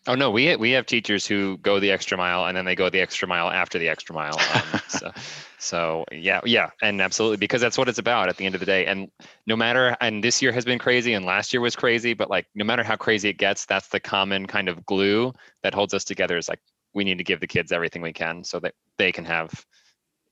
Oh 0.07 0.15
no, 0.15 0.31
we 0.31 0.55
we 0.55 0.71
have 0.71 0.87
teachers 0.87 1.27
who 1.27 1.57
go 1.57 1.79
the 1.79 1.91
extra 1.91 2.17
mile 2.17 2.45
and 2.45 2.57
then 2.57 2.65
they 2.65 2.75
go 2.75 2.89
the 2.89 2.99
extra 2.99 3.27
mile 3.27 3.51
after 3.51 3.77
the 3.77 3.87
extra 3.87 4.15
mile. 4.15 4.35
Um, 4.55 4.81
so, 4.87 5.11
so 5.59 6.05
yeah, 6.11 6.41
yeah, 6.43 6.71
and 6.81 6.99
absolutely 6.99 7.37
because 7.37 7.61
that's 7.61 7.77
what 7.77 7.87
it's 7.87 7.99
about 7.99 8.27
at 8.27 8.37
the 8.37 8.45
end 8.47 8.55
of 8.55 8.59
the 8.59 8.65
day. 8.65 8.87
And 8.87 9.11
no 9.45 9.55
matter, 9.55 9.95
and 10.01 10.23
this 10.23 10.41
year 10.41 10.51
has 10.53 10.65
been 10.65 10.79
crazy, 10.79 11.13
and 11.13 11.23
last 11.23 11.53
year 11.53 11.61
was 11.61 11.75
crazy, 11.75 12.15
but 12.15 12.31
like 12.31 12.47
no 12.55 12.65
matter 12.65 12.83
how 12.83 12.95
crazy 12.95 13.29
it 13.29 13.37
gets, 13.37 13.65
that's 13.67 13.89
the 13.89 13.99
common 13.99 14.47
kind 14.47 14.69
of 14.69 14.83
glue 14.87 15.33
that 15.61 15.75
holds 15.75 15.93
us 15.93 16.03
together. 16.03 16.35
Is 16.35 16.49
like 16.49 16.61
we 16.95 17.03
need 17.03 17.19
to 17.19 17.23
give 17.23 17.39
the 17.39 17.47
kids 17.47 17.71
everything 17.71 18.01
we 18.01 18.13
can 18.13 18.43
so 18.43 18.59
that 18.59 18.73
they 18.97 19.11
can 19.11 19.25
have 19.25 19.65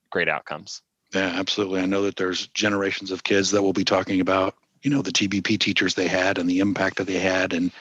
great 0.10 0.30
outcomes. 0.30 0.82
Yeah, 1.14 1.32
absolutely. 1.36 1.82
I 1.82 1.86
know 1.86 2.02
that 2.04 2.16
there's 2.16 2.48
generations 2.48 3.12
of 3.12 3.24
kids 3.24 3.52
that 3.52 3.62
will 3.62 3.74
be 3.74 3.86
talking 3.86 4.20
about, 4.20 4.56
you 4.82 4.90
know, 4.90 5.04
the 5.04 5.12
TBP 5.12 5.60
teachers 5.60 5.94
they 5.94 6.08
had 6.08 6.40
and 6.40 6.50
the 6.50 6.60
impact 6.60 6.98
that 6.98 7.08
they 7.08 7.20
had 7.20 7.54
and, 7.54 7.72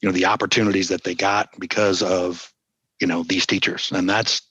you 0.00 0.08
know, 0.08 0.12
the 0.12 0.26
opportunities 0.26 0.88
that 0.88 1.04
they 1.04 1.14
got 1.14 1.48
because 1.58 2.02
of, 2.02 2.52
you 3.00 3.06
know, 3.06 3.22
these 3.22 3.46
teachers. 3.46 3.90
And 3.92 4.08
that's 4.08 4.42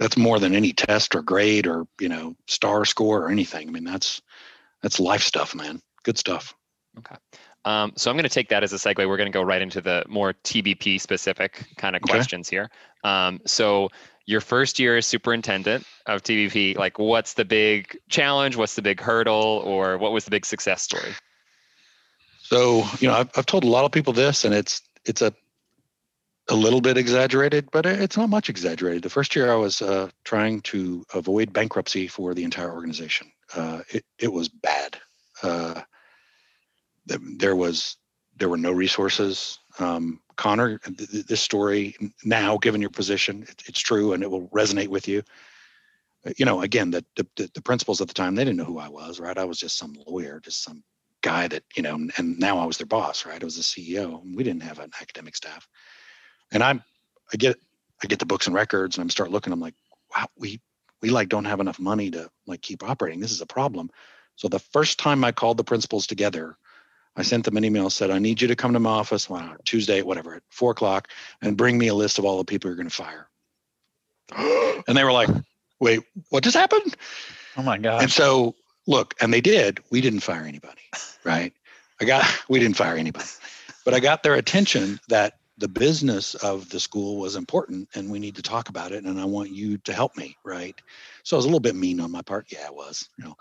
that's 0.00 0.16
more 0.16 0.38
than 0.38 0.54
any 0.54 0.72
test 0.72 1.14
or 1.14 1.22
grade 1.22 1.66
or, 1.66 1.86
you 2.00 2.08
know, 2.08 2.34
star 2.46 2.84
score 2.84 3.22
or 3.22 3.30
anything. 3.30 3.68
I 3.68 3.70
mean, 3.70 3.84
that's 3.84 4.20
that's 4.82 5.00
life 5.00 5.22
stuff, 5.22 5.54
man. 5.54 5.80
Good 6.02 6.18
stuff. 6.18 6.54
Okay. 6.98 7.16
Um, 7.64 7.92
so 7.96 8.10
I'm 8.10 8.16
going 8.16 8.24
to 8.24 8.28
take 8.28 8.50
that 8.50 8.62
as 8.62 8.72
a 8.72 8.76
segue. 8.76 9.08
We're 9.08 9.16
going 9.16 9.30
to 9.30 9.36
go 9.36 9.42
right 9.42 9.62
into 9.62 9.80
the 9.80 10.04
more 10.08 10.34
TBP 10.44 11.00
specific 11.00 11.66
kind 11.76 11.96
of 11.96 12.02
okay. 12.02 12.12
questions 12.12 12.48
here. 12.48 12.70
Um, 13.04 13.40
so 13.46 13.88
your 14.26 14.40
first 14.40 14.78
year 14.78 14.98
as 14.98 15.06
superintendent 15.06 15.86
of 16.06 16.22
TBP, 16.22 16.76
like 16.76 16.98
what's 16.98 17.34
the 17.34 17.44
big 17.44 17.96
challenge? 18.10 18.56
What's 18.56 18.74
the 18.74 18.82
big 18.82 19.00
hurdle? 19.00 19.62
Or 19.64 19.96
what 19.96 20.12
was 20.12 20.24
the 20.24 20.30
big 20.30 20.44
success 20.44 20.82
story? 20.82 21.14
So, 22.44 22.84
you 23.00 23.08
know, 23.08 23.14
I've, 23.14 23.30
I've 23.36 23.46
told 23.46 23.64
a 23.64 23.68
lot 23.68 23.86
of 23.86 23.92
people 23.92 24.12
this 24.12 24.44
and 24.44 24.54
it's, 24.54 24.82
it's 25.06 25.22
a, 25.22 25.32
a 26.50 26.54
little 26.54 26.82
bit 26.82 26.98
exaggerated, 26.98 27.70
but 27.72 27.86
it's 27.86 28.18
not 28.18 28.28
much 28.28 28.50
exaggerated. 28.50 29.02
The 29.02 29.08
first 29.08 29.34
year 29.34 29.50
I 29.50 29.56
was 29.56 29.80
uh, 29.80 30.10
trying 30.24 30.60
to 30.62 31.06
avoid 31.14 31.54
bankruptcy 31.54 32.06
for 32.06 32.34
the 32.34 32.44
entire 32.44 32.70
organization. 32.70 33.32
Uh, 33.56 33.80
it, 33.88 34.04
it 34.18 34.30
was 34.30 34.50
bad. 34.50 34.98
Uh, 35.42 35.80
there 37.06 37.56
was, 37.56 37.96
there 38.36 38.50
were 38.50 38.58
no 38.58 38.72
resources. 38.72 39.58
Um, 39.78 40.20
Conor, 40.36 40.76
th- 40.80 41.26
this 41.26 41.40
story 41.40 41.96
now, 42.26 42.58
given 42.58 42.82
your 42.82 42.90
position, 42.90 43.44
it, 43.48 43.62
it's 43.66 43.80
true 43.80 44.12
and 44.12 44.22
it 44.22 44.30
will 44.30 44.48
resonate 44.48 44.88
with 44.88 45.08
you. 45.08 45.22
Uh, 46.26 46.32
you 46.36 46.44
know, 46.44 46.60
again, 46.60 46.90
the, 46.90 47.06
the, 47.16 47.50
the 47.54 47.62
principals 47.62 48.02
at 48.02 48.08
the 48.08 48.14
time, 48.14 48.34
they 48.34 48.44
didn't 48.44 48.58
know 48.58 48.64
who 48.64 48.78
I 48.78 48.88
was, 48.90 49.18
right? 49.18 49.38
I 49.38 49.44
was 49.44 49.58
just 49.58 49.78
some 49.78 49.96
lawyer, 50.06 50.40
just 50.40 50.62
some 50.62 50.84
guy 51.24 51.48
that, 51.48 51.64
you 51.74 51.82
know, 51.82 51.94
and 52.16 52.38
now 52.38 52.58
I 52.58 52.66
was 52.66 52.76
their 52.76 52.86
boss, 52.86 53.24
right? 53.24 53.40
I 53.40 53.44
was 53.44 53.56
the 53.56 53.62
CEO. 53.62 54.22
We 54.34 54.44
didn't 54.44 54.62
have 54.62 54.78
an 54.78 54.90
academic 55.00 55.34
staff. 55.34 55.66
And 56.52 56.62
I'm, 56.62 56.84
I 57.32 57.36
get, 57.38 57.56
I 58.02 58.06
get 58.06 58.18
the 58.18 58.26
books 58.26 58.46
and 58.46 58.54
records 58.54 58.96
and 58.96 59.02
I'm 59.02 59.10
start 59.10 59.30
looking, 59.30 59.52
I'm 59.52 59.60
like, 59.60 59.74
wow, 60.14 60.26
we, 60.36 60.60
we 61.00 61.08
like 61.08 61.30
don't 61.30 61.46
have 61.46 61.60
enough 61.60 61.80
money 61.80 62.10
to 62.10 62.30
like 62.46 62.60
keep 62.60 62.82
operating. 62.82 63.20
This 63.20 63.32
is 63.32 63.40
a 63.40 63.46
problem. 63.46 63.90
So 64.36 64.48
the 64.48 64.58
first 64.58 64.98
time 64.98 65.24
I 65.24 65.32
called 65.32 65.56
the 65.56 65.64
principals 65.64 66.06
together, 66.06 66.58
I 67.16 67.22
sent 67.22 67.44
them 67.44 67.56
an 67.56 67.64
email, 67.64 67.88
said, 67.88 68.10
I 68.10 68.18
need 68.18 68.42
you 68.42 68.48
to 68.48 68.56
come 68.56 68.74
to 68.74 68.80
my 68.80 68.90
office 68.90 69.30
well, 69.30 69.56
Tuesday, 69.64 70.02
whatever, 70.02 70.34
at 70.34 70.42
four 70.50 70.72
o'clock, 70.72 71.08
and 71.40 71.56
bring 71.56 71.78
me 71.78 71.88
a 71.88 71.94
list 71.94 72.18
of 72.18 72.24
all 72.24 72.38
the 72.38 72.44
people 72.44 72.68
you're 72.68 72.76
going 72.76 72.88
to 72.88 72.94
fire. 72.94 73.28
and 74.88 74.96
they 74.96 75.04
were 75.04 75.12
like, 75.12 75.30
wait, 75.80 76.00
what 76.28 76.44
just 76.44 76.56
happened? 76.56 76.94
Oh 77.56 77.62
my 77.62 77.78
God. 77.78 78.02
And 78.02 78.10
so, 78.10 78.56
look, 78.86 79.14
and 79.20 79.32
they 79.32 79.40
did. 79.40 79.80
We 79.90 80.00
didn't 80.00 80.20
fire 80.20 80.44
anybody, 80.44 80.82
right? 81.24 81.52
I 82.00 82.04
got, 82.04 82.24
we 82.48 82.58
didn't 82.58 82.76
fire 82.76 82.96
anybody, 82.96 83.28
but 83.84 83.94
I 83.94 84.00
got 84.00 84.22
their 84.22 84.34
attention 84.34 85.00
that 85.08 85.34
the 85.56 85.68
business 85.68 86.34
of 86.34 86.68
the 86.70 86.80
school 86.80 87.18
was 87.18 87.36
important 87.36 87.88
and 87.94 88.10
we 88.10 88.18
need 88.18 88.34
to 88.34 88.42
talk 88.42 88.68
about 88.68 88.90
it. 88.90 89.04
And 89.04 89.20
I 89.20 89.24
want 89.24 89.50
you 89.50 89.78
to 89.78 89.92
help 89.92 90.16
me, 90.16 90.36
right? 90.44 90.74
So 91.22 91.36
I 91.36 91.38
was 91.38 91.44
a 91.44 91.48
little 91.48 91.60
bit 91.60 91.76
mean 91.76 92.00
on 92.00 92.10
my 92.10 92.22
part. 92.22 92.46
Yeah, 92.50 92.66
I 92.66 92.70
was, 92.70 93.08
you 93.16 93.24
know, 93.24 93.36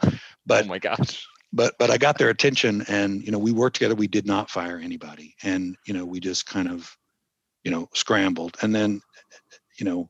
but 0.46 0.66
oh 0.66 0.68
my 0.68 0.78
gosh 0.78 1.26
but 1.54 1.76
but 1.78 1.92
I 1.92 1.98
got 1.98 2.18
their 2.18 2.30
attention, 2.30 2.84
and 2.88 3.24
you 3.24 3.32
know 3.32 3.38
we 3.38 3.52
worked 3.52 3.76
together. 3.76 3.96
We 3.96 4.08
did 4.08 4.26
not 4.26 4.50
fire 4.50 4.80
anybody, 4.80 5.36
and 5.44 5.78
you 5.86 5.94
know 5.94 6.04
we 6.04 6.20
just 6.20 6.48
kind 6.48 6.70
of 6.70 6.98
you 7.64 7.72
know 7.72 7.88
scrambled, 7.94 8.58
and 8.62 8.74
then 8.74 9.00
you 9.80 9.86
know 9.86 10.10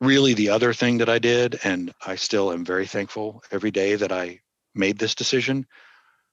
really 0.00 0.34
the 0.34 0.50
other 0.50 0.72
thing 0.72 0.98
that 0.98 1.08
I 1.08 1.18
did, 1.18 1.60
and 1.64 1.92
I 2.04 2.16
still 2.16 2.52
am 2.52 2.64
very 2.64 2.86
thankful 2.86 3.42
every 3.50 3.70
day 3.70 3.94
that 3.96 4.12
I 4.12 4.40
made 4.74 4.98
this 4.98 5.14
decision, 5.14 5.66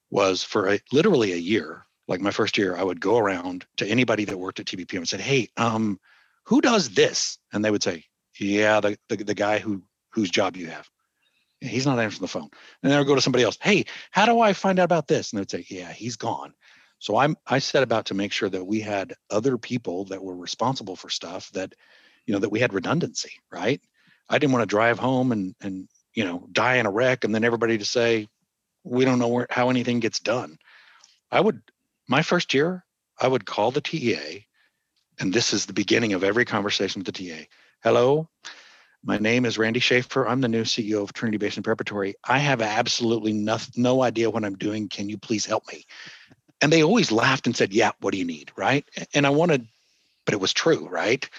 was 0.10 0.44
for 0.44 0.70
a, 0.70 0.80
literally 0.92 1.34
a 1.34 1.38
year. 1.38 1.86
Like 2.08 2.22
my 2.22 2.32
first 2.32 2.58
year, 2.58 2.76
I 2.78 2.84
would 2.84 3.02
go 3.02 3.18
around 3.18 3.66
to 3.78 3.88
anybody 3.88 4.24
that 4.26 4.40
worked 4.40 4.60
at 4.62 4.68
TBPM 4.68 4.98
and 5.00 5.10
said, 5.10 5.20
"Hey, 5.20 5.50
um, 5.58 6.00
who 6.46 6.62
does 6.62 6.90
this?" 6.90 7.38
And 7.52 7.64
they 7.64 7.72
would 7.72 7.84
say, 7.84 8.06
"Yeah, 8.40 8.80
the 8.80 8.98
the, 9.10 9.18
the 9.18 9.34
guy 9.34 9.60
who 9.60 9.84
whose 10.12 10.30
job 10.30 10.56
you 10.56 10.68
have." 10.68 10.90
he's 11.60 11.86
not 11.86 12.00
answering 12.00 12.22
the 12.22 12.28
phone. 12.28 12.50
And 12.84 12.92
then 12.92 12.94
I 12.94 13.00
would 13.00 13.08
go 13.08 13.16
to 13.16 13.22
somebody 13.22 13.44
else. 13.44 13.58
Hey, 13.62 13.86
how 14.12 14.26
do 14.26 14.40
I 14.40 14.54
find 14.54 14.80
out 14.80 14.86
about 14.86 15.08
this? 15.08 15.32
And 15.32 15.40
they'd 15.40 15.50
say, 15.50 15.66
yeah, 15.70 15.92
he's 15.92 16.16
gone. 16.16 16.54
So 17.00 17.18
I'm 17.18 17.36
I 17.46 17.60
set 17.60 17.84
about 17.84 18.06
to 18.08 18.16
make 18.16 18.32
sure 18.32 18.50
that 18.50 18.66
we 18.66 18.80
had 18.80 19.14
other 19.30 19.58
people 19.58 20.06
that 20.06 20.24
were 20.24 20.36
responsible 20.36 20.96
for 20.96 21.10
stuff 21.10 21.52
that, 21.52 21.74
you 22.28 22.34
know, 22.34 22.40
that 22.40 22.50
we 22.50 22.60
had 22.60 22.74
redundancy, 22.74 23.32
right? 23.52 23.82
I 24.30 24.38
didn't 24.38 24.54
want 24.54 24.64
to 24.64 24.76
drive 24.76 25.00
home 25.00 25.32
and 25.32 25.56
and 25.62 25.88
you 26.14 26.26
know 26.26 26.48
die 26.52 26.76
in 26.76 26.86
a 26.86 26.92
wreck 26.92 27.24
and 27.24 27.34
then 27.34 27.44
everybody 27.44 27.78
to 27.78 27.86
say 27.86 28.28
we 28.84 29.06
don't 29.06 29.20
know 29.20 29.30
where 29.30 29.48
how 29.50 29.70
anything 29.70 30.00
gets 30.00 30.20
done. 30.20 30.60
I 31.32 31.42
would 31.42 31.62
my 32.08 32.22
first 32.22 32.54
year 32.54 32.86
I 33.20 33.28
would 33.28 33.46
call 33.46 33.72
the 33.72 33.82
TEA, 33.82 34.46
and 35.20 35.34
this 35.34 35.54
is 35.54 35.66
the 35.66 35.74
beginning 35.74 36.14
of 36.14 36.24
every 36.24 36.46
conversation 36.46 37.02
with 37.04 37.14
the 37.14 37.30
TA. 37.30 37.46
Hello, 37.84 38.30
my 39.04 39.18
name 39.18 39.46
is 39.46 39.58
Randy 39.58 39.80
Shaffer. 39.80 40.28
I'm 40.28 40.42
the 40.42 40.48
new 40.48 40.64
CEO 40.64 41.02
of 41.02 41.14
Trinity 41.14 41.38
Basin 41.38 41.64
Preparatory. 41.64 42.16
I 42.24 42.40
have 42.40 42.62
absolutely 42.62 43.34
no, 43.34 43.58
no 43.76 44.04
idea 44.04 44.30
what 44.30 44.44
I'm 44.44 44.58
doing. 44.58 44.90
Can 44.90 45.10
you 45.10 45.18
please 45.18 45.46
help 45.46 45.64
me? 45.72 45.86
And 46.62 46.74
they 46.74 46.84
always 46.84 47.12
laughed 47.12 47.46
and 47.46 47.56
said, 47.56 47.74
Yeah, 47.74 47.92
what 48.02 48.12
do 48.12 48.18
you 48.18 48.26
need? 48.26 48.52
Right. 48.56 48.86
And 49.14 49.26
I 49.26 49.30
wanted, 49.30 49.68
but 50.26 50.34
it 50.34 50.42
was 50.42 50.54
true. 50.54 50.88
Right. 50.90 51.30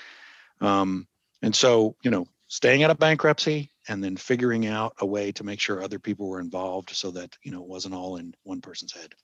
Um, 0.60 1.06
and 1.42 1.54
so, 1.54 1.96
you 2.02 2.10
know, 2.10 2.26
staying 2.48 2.82
out 2.82 2.90
of 2.90 2.98
bankruptcy 2.98 3.70
and 3.88 4.02
then 4.02 4.16
figuring 4.16 4.66
out 4.66 4.94
a 5.00 5.06
way 5.06 5.32
to 5.32 5.44
make 5.44 5.60
sure 5.60 5.82
other 5.82 5.98
people 5.98 6.28
were 6.28 6.40
involved 6.40 6.90
so 6.90 7.10
that, 7.12 7.36
you 7.42 7.52
know, 7.52 7.62
it 7.62 7.68
wasn't 7.68 7.94
all 7.94 8.16
in 8.16 8.34
one 8.42 8.60
person's 8.60 8.92
head. 8.92 9.14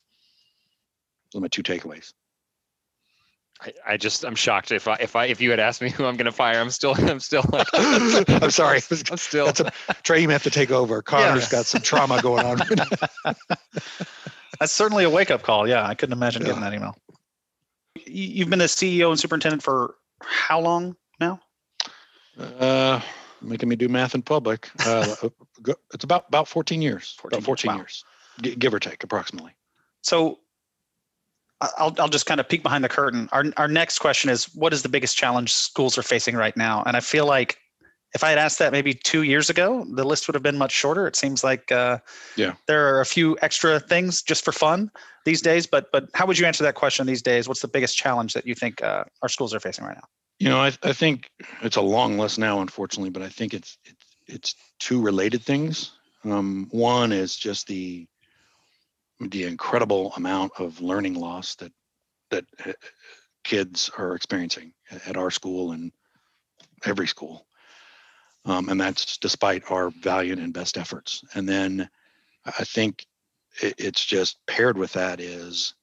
Those 1.33 1.41
are 1.41 1.43
my 1.43 1.49
two 1.49 1.63
takeaways. 1.63 2.13
I, 3.61 3.73
I 3.87 3.97
just 3.97 4.25
I'm 4.25 4.35
shocked 4.35 4.73
if 4.73 4.89
I 4.89 4.97
if 4.97 5.15
I 5.15 5.27
if 5.27 5.41
you 5.41 5.51
had 5.51 5.61
asked 5.61 5.81
me 5.81 5.89
who 5.89 6.05
I'm 6.05 6.17
gonna 6.17 6.33
fire, 6.33 6.61
I'm 6.61 6.71
still 6.71 6.95
I'm 6.99 7.21
still 7.21 7.45
like 7.53 7.69
I'm 7.75 8.51
sorry. 8.51 8.81
I'm 9.11 9.17
still 9.17 9.47
That's 9.47 9.61
a 9.61 9.73
Trey. 10.03 10.21
You 10.23 10.29
have 10.31 10.43
to 10.43 10.51
take 10.51 10.73
over. 10.73 11.03
Conor's 11.03 11.45
Yeah. 11.45 11.49
got 11.59 11.67
some 11.67 11.81
trauma 11.81 12.21
going 12.21 12.45
on. 12.45 12.59
That's 14.61 14.73
certainly 14.73 15.05
a 15.05 15.11
wake 15.11 15.31
up 15.31 15.43
call. 15.43 15.69
Yeah, 15.69 15.87
I 15.87 15.95
couldn't 15.95 16.15
imagine 16.15 16.43
Yeah. 16.43 16.49
getting 16.49 16.63
that 16.63 16.75
email. 16.75 16.97
You've 18.07 18.51
been 18.51 18.61
a 18.61 18.65
CEO 18.65 19.11
and 19.11 19.19
superintendent 19.21 19.63
for 19.63 19.95
how 20.21 20.61
long 20.61 20.97
now? 21.21 21.41
uh, 22.39 23.01
making 23.41 23.69
me 23.69 23.77
do 23.77 23.89
math 23.89 24.15
in 24.15 24.23
public. 24.23 24.71
Uh, 24.87 25.15
it's 25.93 26.05
about 26.05 26.27
about 26.29 26.49
14 26.49 26.81
years. 26.83 27.17
14 27.21 27.39
about 27.39 27.47
14 27.47 27.77
years, 27.77 28.05
wow. 28.39 28.43
years, 28.45 28.57
give 28.57 28.75
or 28.75 28.81
take, 28.81 29.05
approximately. 29.05 29.53
So 30.03 30.39
I'll, 31.61 31.95
I'll 31.99 32.09
just 32.09 32.27
kind 32.27 32.41
of 32.41 32.49
peek 32.49 32.63
behind 32.63 32.85
the 32.85 32.89
curtain. 32.89 33.29
Our, 33.33 33.45
our 33.57 33.69
next 33.69 33.99
question 33.99 34.31
is 34.31 34.55
what 34.55 34.73
is 34.73 34.83
the 34.83 34.89
biggest 34.89 35.17
challenge 35.17 35.53
schools 35.53 35.97
are 35.97 36.03
facing 36.03 36.37
right 36.37 36.57
now? 36.57 36.83
And 36.87 36.97
I 36.97 37.01
feel 37.01 37.27
like 37.27 37.59
if 38.15 38.23
I 38.23 38.29
had 38.29 38.39
asked 38.39 38.59
that 38.61 38.71
maybe 38.71 38.95
two 38.95 39.23
years 39.23 39.51
ago, 39.51 39.85
the 39.91 40.05
list 40.05 40.29
would 40.29 40.35
have 40.35 40.43
been 40.43 40.59
much 40.59 40.73
shorter. 40.73 41.07
It 41.07 41.17
seems 41.17 41.43
like 41.43 41.73
uh, 41.73 41.99
Yeah. 42.37 42.55
there 42.69 42.95
are 42.95 43.01
a 43.01 43.07
few 43.07 43.37
extra 43.43 43.81
things 43.81 44.23
just 44.23 44.45
for 44.45 44.53
fun 44.53 44.91
these 45.25 45.43
days. 45.43 45.67
But 45.67 45.91
but 45.91 46.09
how 46.15 46.27
would 46.27 46.39
you 46.39 46.47
answer 46.47 46.63
that 46.65 46.75
question 46.75 47.07
these 47.07 47.23
days? 47.23 47.49
What's 47.49 47.61
the 47.61 47.69
biggest 47.69 47.97
challenge 47.97 48.35
that 48.35 48.47
you 48.47 48.55
think 48.55 48.83
uh, 48.83 49.05
our 49.23 49.29
schools 49.29 49.55
are 49.55 49.61
facing 49.61 49.85
right 49.85 49.97
now? 49.97 50.09
You 50.39 50.49
know, 50.49 50.61
I, 50.61 50.73
I 50.83 50.93
think 50.93 51.31
it's 51.63 51.77
a 51.77 51.83
long 51.83 52.19
list 52.19 52.39
now, 52.39 52.61
unfortunately, 52.61 53.11
but 53.11 53.23
I 53.23 53.29
think 53.29 53.55
it's 53.55 53.79
it's 53.85 54.17
it's 54.27 54.55
two 54.79 55.01
related 55.01 55.43
things. 55.43 55.93
Um, 56.25 56.69
one 56.71 57.13
is 57.13 57.37
just 57.37 57.67
the 57.67 58.07
the 59.21 59.45
incredible 59.45 60.13
amount 60.17 60.53
of 60.59 60.81
learning 60.81 61.15
loss 61.15 61.55
that 61.57 61.73
that 62.31 62.45
uh, 62.67 62.73
kids 63.45 63.91
are 63.97 64.15
experiencing 64.15 64.73
at 65.07 65.17
our 65.17 65.31
school 65.31 65.73
and 65.73 65.93
every 66.85 67.07
school, 67.07 67.47
um, 68.45 68.69
and 68.69 68.81
that's 68.81 69.19
despite 69.19 69.71
our 69.71 69.91
valiant 69.91 70.41
and 70.41 70.53
best 70.53 70.77
efforts. 70.77 71.23
And 71.35 71.49
then 71.49 71.89
I 72.45 72.65
think 72.65 73.07
it, 73.63 73.75
it's 73.79 74.05
just 74.05 74.45
paired 74.47 74.77
with 74.77 74.93
that 74.95 75.21
is, 75.21 75.75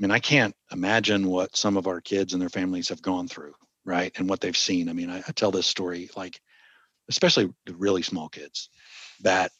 I 0.00 0.02
mean, 0.02 0.10
I 0.10 0.18
can't 0.18 0.56
imagine 0.72 1.28
what 1.28 1.56
some 1.56 1.76
of 1.76 1.86
our 1.86 2.00
kids 2.00 2.32
and 2.32 2.40
their 2.40 2.48
families 2.48 2.88
have 2.88 3.02
gone 3.02 3.28
through 3.28 3.52
right 3.84 4.12
and 4.16 4.28
what 4.28 4.40
they've 4.40 4.56
seen. 4.56 4.88
I 4.88 4.92
mean 4.92 5.10
I, 5.10 5.18
I 5.18 5.32
tell 5.32 5.50
this 5.50 5.66
story 5.66 6.10
like 6.16 6.40
especially 7.08 7.52
the 7.66 7.74
really 7.74 8.02
small 8.02 8.28
kids 8.28 8.68
that 9.22 9.50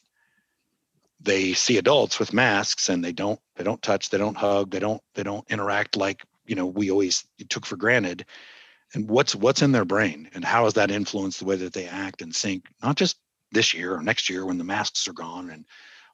they 1.21 1.53
see 1.53 1.77
adults 1.77 2.19
with 2.19 2.33
masks 2.33 2.89
and 2.89 3.03
they 3.03 3.13
don't 3.13 3.39
they 3.55 3.63
don't 3.63 3.81
touch 3.81 4.09
they 4.09 4.17
don't 4.17 4.37
hug 4.37 4.71
they 4.71 4.79
don't 4.79 5.01
they 5.15 5.23
don't 5.23 5.49
interact 5.49 5.95
like 5.95 6.23
you 6.45 6.55
know 6.55 6.65
we 6.65 6.91
always 6.91 7.25
took 7.49 7.65
for 7.65 7.77
granted. 7.77 8.25
And 8.93 9.09
what's 9.09 9.33
what's 9.33 9.63
in 9.63 9.71
their 9.71 9.85
brain 9.85 10.29
and 10.33 10.45
how 10.45 10.65
has 10.65 10.75
that 10.75 10.91
influenced 10.91 11.39
the 11.39 11.45
way 11.45 11.55
that 11.55 11.73
they 11.73 11.87
act 11.87 12.21
and 12.21 12.35
think 12.35 12.65
not 12.81 12.95
just 12.95 13.17
this 13.51 13.73
year 13.73 13.95
or 13.95 14.03
next 14.03 14.29
year 14.29 14.45
when 14.45 14.57
the 14.57 14.63
masks 14.63 15.07
are 15.07 15.13
gone 15.13 15.49
and 15.49 15.65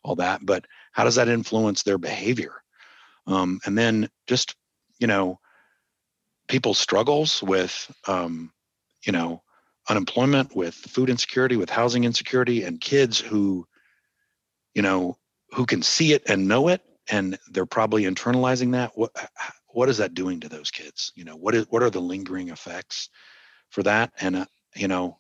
all 0.04 0.16
that 0.16 0.46
but 0.46 0.66
how 0.94 1.04
does 1.04 1.16
that 1.16 1.28
influence 1.28 1.84
their 1.84 1.98
behavior? 1.98 2.62
Um, 3.28 3.60
and 3.66 3.78
then 3.78 4.10
just 4.28 4.56
you 5.00 5.08
know 5.08 5.40
people's 6.50 6.80
struggles 6.80 7.42
with 7.42 7.90
um, 8.08 8.52
you 9.06 9.14
know 9.14 9.42
unemployment 9.88 10.56
with 10.56 10.76
food 10.76 11.10
insecurity 11.10 11.56
with 11.56 11.70
housing 11.70 12.04
insecurity 12.04 12.64
and 12.64 12.82
kids 12.82 13.20
who 13.20 13.66
you 14.74 14.82
know 14.82 15.16
who 15.52 15.66
can 15.66 15.82
see 15.82 16.14
it 16.14 16.24
and 16.28 16.48
know 16.48 16.68
it 16.68 16.82
and 17.10 17.40
they're 17.52 17.66
probably 17.66 18.04
internalizing 18.04 18.74
that. 18.74 18.92
What 18.96 19.12
what 19.72 19.90
is 19.90 19.98
that 19.98 20.14
doing 20.16 20.40
to 20.42 20.50
those 20.50 20.72
kids? 20.72 21.12
You 21.16 21.24
know 21.24 21.36
what 21.36 21.56
is 21.56 21.66
what 21.70 21.84
are 21.84 21.90
the 21.90 22.02
lingering 22.02 22.50
effects 22.50 23.10
for 23.70 23.84
that? 23.84 24.12
And 24.20 24.36
uh, 24.36 24.46
you 24.76 24.88
know 24.88 25.18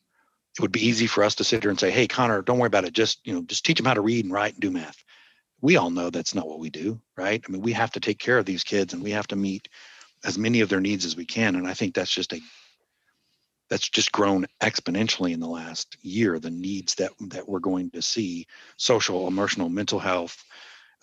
it 0.57 0.61
would 0.61 0.71
be 0.71 0.85
easy 0.85 1.07
for 1.07 1.23
us 1.23 1.35
to 1.35 1.43
sit 1.43 1.63
here 1.63 1.69
and 1.69 1.79
say 1.79 1.91
hey 1.91 2.07
conor 2.07 2.41
don't 2.41 2.59
worry 2.59 2.67
about 2.67 2.85
it. 2.85 2.93
Just 2.93 3.19
you 3.25 3.33
know 3.33 3.43
just 3.43 3.65
teach 3.65 3.77
them 3.77 3.85
how 3.85 3.93
to 3.93 4.01
read 4.01 4.25
and 4.25 4.33
write 4.33 4.53
and 4.53 4.61
do 4.61 4.71
math. 4.71 5.03
We 5.61 5.75
all 5.77 5.89
know 5.89 6.09
that's 6.09 6.35
not 6.35 6.47
what 6.47 6.59
we 6.59 6.69
do 6.69 6.99
right? 7.17 7.43
I 7.47 7.51
mean 7.51 7.61
we 7.61 7.73
have 7.73 7.91
to 7.91 7.99
take 7.99 8.19
care 8.19 8.37
of 8.37 8.45
these 8.45 8.63
kids 8.63 8.93
and 8.93 9.03
we 9.03 9.11
have 9.11 9.27
to 9.27 9.35
meet 9.35 9.67
as 10.25 10.37
many 10.37 10.61
of 10.61 10.69
their 10.69 10.81
needs 10.81 11.05
as 11.05 11.15
we 11.15 11.25
can. 11.25 11.55
And 11.55 11.67
i 11.67 11.73
think 11.73 11.93
that's 11.93 12.11
just 12.11 12.33
a 12.33 12.41
that's 13.69 13.87
just 13.87 14.11
grown 14.11 14.47
exponentially 14.61 15.31
in 15.31 15.39
the 15.39 15.47
last 15.47 15.95
year 16.01 16.39
the 16.39 16.49
needs 16.49 16.95
that 16.95 17.11
that 17.29 17.47
we're 17.47 17.59
going 17.59 17.91
to 17.91 18.01
see 18.01 18.47
social 18.77 19.27
emotional 19.27 19.69
mental 19.69 19.99
health 19.99 20.43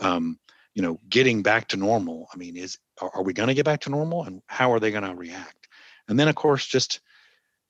um, 0.00 0.38
you 0.74 0.82
know 0.82 1.00
getting 1.08 1.42
back 1.42 1.68
to 1.68 1.76
normal. 1.76 2.28
I 2.32 2.36
mean 2.36 2.56
is 2.56 2.78
are, 3.00 3.10
are 3.14 3.22
we 3.22 3.32
going 3.32 3.48
to 3.48 3.54
get 3.54 3.64
back 3.64 3.80
to 3.82 3.90
normal 3.90 4.24
and 4.24 4.42
how 4.46 4.72
are 4.72 4.80
they 4.80 4.90
going 4.90 5.04
to 5.04 5.14
react? 5.14 5.68
And 6.08 6.18
then 6.18 6.28
of 6.28 6.34
course 6.34 6.66
just 6.66 7.00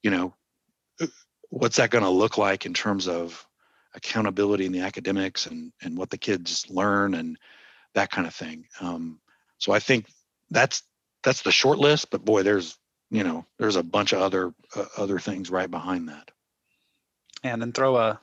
you 0.02 0.10
know 0.10 0.34
what's 1.50 1.76
that 1.76 1.90
going 1.90 2.04
to 2.04 2.10
look 2.10 2.38
like 2.38 2.66
in 2.66 2.74
terms 2.74 3.06
of 3.06 3.46
accountability 3.94 4.66
in 4.66 4.72
the 4.72 4.80
academics 4.80 5.46
and 5.46 5.72
and 5.82 5.96
what 5.96 6.10
the 6.10 6.18
kids 6.18 6.66
learn 6.68 7.14
and 7.14 7.38
that 7.94 8.10
kind 8.10 8.26
of 8.26 8.34
thing. 8.34 8.66
Um, 8.80 9.20
so 9.58 9.72
i 9.72 9.78
think 9.78 10.06
that's 10.50 10.82
that's 11.26 11.42
the 11.42 11.52
short 11.52 11.78
list 11.78 12.10
but 12.10 12.24
boy 12.24 12.42
there's 12.42 12.78
you 13.10 13.22
know 13.24 13.44
there's 13.58 13.76
a 13.76 13.82
bunch 13.82 14.12
of 14.14 14.20
other 14.22 14.54
uh, 14.76 14.86
other 14.96 15.18
things 15.18 15.50
right 15.50 15.70
behind 15.70 16.08
that 16.08 16.30
And 17.44 17.60
then 17.60 17.72
throw 17.72 17.96
a 17.96 18.20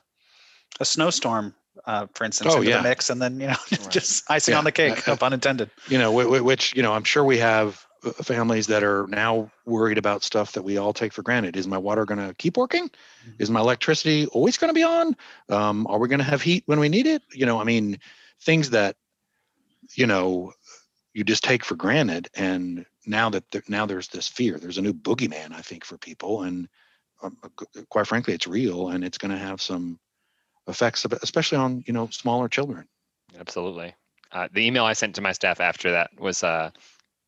a 0.80 0.84
snowstorm, 0.84 1.54
uh, 1.86 2.06
for 2.14 2.24
instance, 2.24 2.52
Oh, 2.52 2.58
into 2.58 2.70
yeah. 2.70 2.78
the 2.78 2.82
mix, 2.88 3.10
and 3.10 3.22
then 3.22 3.38
you 3.40 3.46
know 3.46 3.56
Right. 3.70 3.90
just 3.92 4.28
icing 4.30 4.52
Yeah. 4.54 4.58
on 4.58 4.64
the 4.64 4.72
cake, 4.72 5.06
no 5.06 5.16
pun 5.16 5.32
intended. 5.32 5.70
you 5.88 5.98
know 5.98 6.10
wh- 6.12 6.26
wh- 6.38 6.44
which 6.44 6.74
you 6.76 6.82
know 6.82 6.92
i'm 6.92 7.04
sure 7.04 7.22
we 7.24 7.38
have 7.38 7.86
uh, 8.04 8.10
families 8.22 8.66
that 8.66 8.82
are 8.82 9.06
now 9.08 9.50
worried 9.66 9.98
about 9.98 10.22
stuff 10.24 10.52
that 10.52 10.62
we 10.64 10.76
all 10.78 10.92
take 10.92 11.12
for 11.12 11.22
granted 11.22 11.56
is 11.56 11.66
my 11.68 11.78
water 11.78 12.04
going 12.04 12.18
to 12.28 12.34
keep 12.34 12.56
working 12.56 12.90
is 13.38 13.50
my 13.50 13.60
electricity 13.60 14.26
always 14.32 14.58
going 14.58 14.68
to 14.68 14.74
be 14.74 14.82
on 14.82 15.16
um, 15.48 15.86
are 15.88 15.98
we 15.98 16.08
going 16.08 16.18
to 16.24 16.30
have 16.32 16.42
heat 16.42 16.62
when 16.66 16.80
we 16.80 16.88
need 16.88 17.06
it 17.06 17.22
you 17.32 17.46
know 17.46 17.60
i 17.60 17.64
mean 17.64 17.98
things 18.42 18.70
that 18.70 18.96
you 19.96 20.06
know 20.06 20.52
you 21.14 21.22
just 21.24 21.44
take 21.44 21.64
for 21.64 21.76
granted 21.76 22.28
and 22.36 22.84
now 23.06 23.30
that 23.30 23.50
there, 23.50 23.62
now 23.68 23.86
there's 23.86 24.08
this 24.08 24.28
fear 24.28 24.58
there's 24.58 24.78
a 24.78 24.82
new 24.82 24.94
boogeyman 24.94 25.52
i 25.52 25.60
think 25.60 25.84
for 25.84 25.98
people 25.98 26.42
and 26.42 26.68
um, 27.22 27.36
quite 27.88 28.06
frankly 28.06 28.34
it's 28.34 28.46
real 28.46 28.88
and 28.90 29.04
it's 29.04 29.18
going 29.18 29.30
to 29.30 29.38
have 29.38 29.60
some 29.60 29.98
effects 30.68 31.06
especially 31.22 31.58
on 31.58 31.82
you 31.86 31.92
know 31.92 32.08
smaller 32.08 32.48
children 32.48 32.86
Absolutely. 33.38 33.94
Uh, 34.32 34.48
the 34.52 34.66
email 34.66 34.84
I 34.84 34.92
sent 34.92 35.14
to 35.16 35.20
my 35.20 35.32
staff 35.32 35.60
after 35.60 35.90
that 35.92 36.10
was 36.18 36.42
uh, 36.42 36.70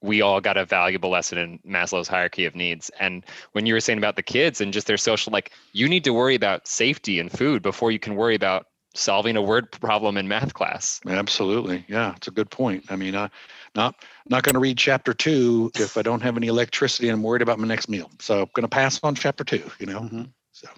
we 0.02 0.22
all 0.22 0.40
got 0.40 0.56
a 0.56 0.64
valuable 0.64 1.10
lesson 1.10 1.38
in 1.38 1.58
Maslow's 1.66 2.08
hierarchy 2.08 2.44
of 2.44 2.54
needs. 2.54 2.90
And 3.00 3.24
when 3.52 3.66
you 3.66 3.74
were 3.74 3.80
saying 3.80 3.98
about 3.98 4.16
the 4.16 4.22
kids 4.22 4.60
and 4.60 4.72
just 4.72 4.86
their 4.86 4.96
social, 4.96 5.32
like 5.32 5.52
you 5.72 5.88
need 5.88 6.04
to 6.04 6.12
worry 6.12 6.34
about 6.34 6.66
safety 6.66 7.18
and 7.18 7.30
food 7.30 7.62
before 7.62 7.90
you 7.90 7.98
can 7.98 8.16
worry 8.16 8.34
about 8.34 8.66
solving 8.94 9.36
a 9.36 9.42
word 9.42 9.70
problem 9.70 10.16
in 10.16 10.26
math 10.26 10.54
class. 10.54 11.00
Absolutely. 11.06 11.84
Yeah, 11.88 12.14
it's 12.16 12.28
a 12.28 12.32
good 12.32 12.50
point. 12.50 12.84
I 12.88 12.96
mean, 12.96 13.14
uh, 13.14 13.28
not 13.76 13.94
not 14.28 14.42
going 14.42 14.54
to 14.54 14.60
read 14.60 14.78
chapter 14.78 15.14
two 15.14 15.70
if 15.76 15.96
I 15.96 16.02
don't 16.02 16.22
have 16.22 16.36
any 16.36 16.48
electricity 16.48 17.08
and 17.08 17.16
I'm 17.16 17.22
worried 17.22 17.42
about 17.42 17.58
my 17.58 17.66
next 17.66 17.88
meal. 17.88 18.10
So 18.20 18.42
I'm 18.42 18.50
going 18.54 18.62
to 18.62 18.68
pass 18.68 18.98
on 19.02 19.14
chapter 19.14 19.44
two. 19.44 19.70
You 19.78 19.86
know. 19.86 20.00
Mhm. 20.00 20.30
So 20.52 20.68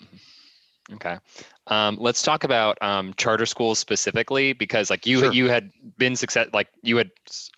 Okay. 0.91 1.19
Um, 1.67 1.99
let's 2.01 2.23
talk 2.23 2.45
about 2.45 2.81
um, 2.83 3.13
charter 3.19 3.45
schools 3.45 3.79
specifically 3.79 4.55
because 4.55 4.89
like 4.89 5.07
you 5.07 5.19
Sure. 5.19 5.33
you 5.33 5.49
had 5.51 5.71
been 5.99 6.17
success 6.17 6.49
like 6.55 6.69
you 6.83 6.97
had 6.97 7.11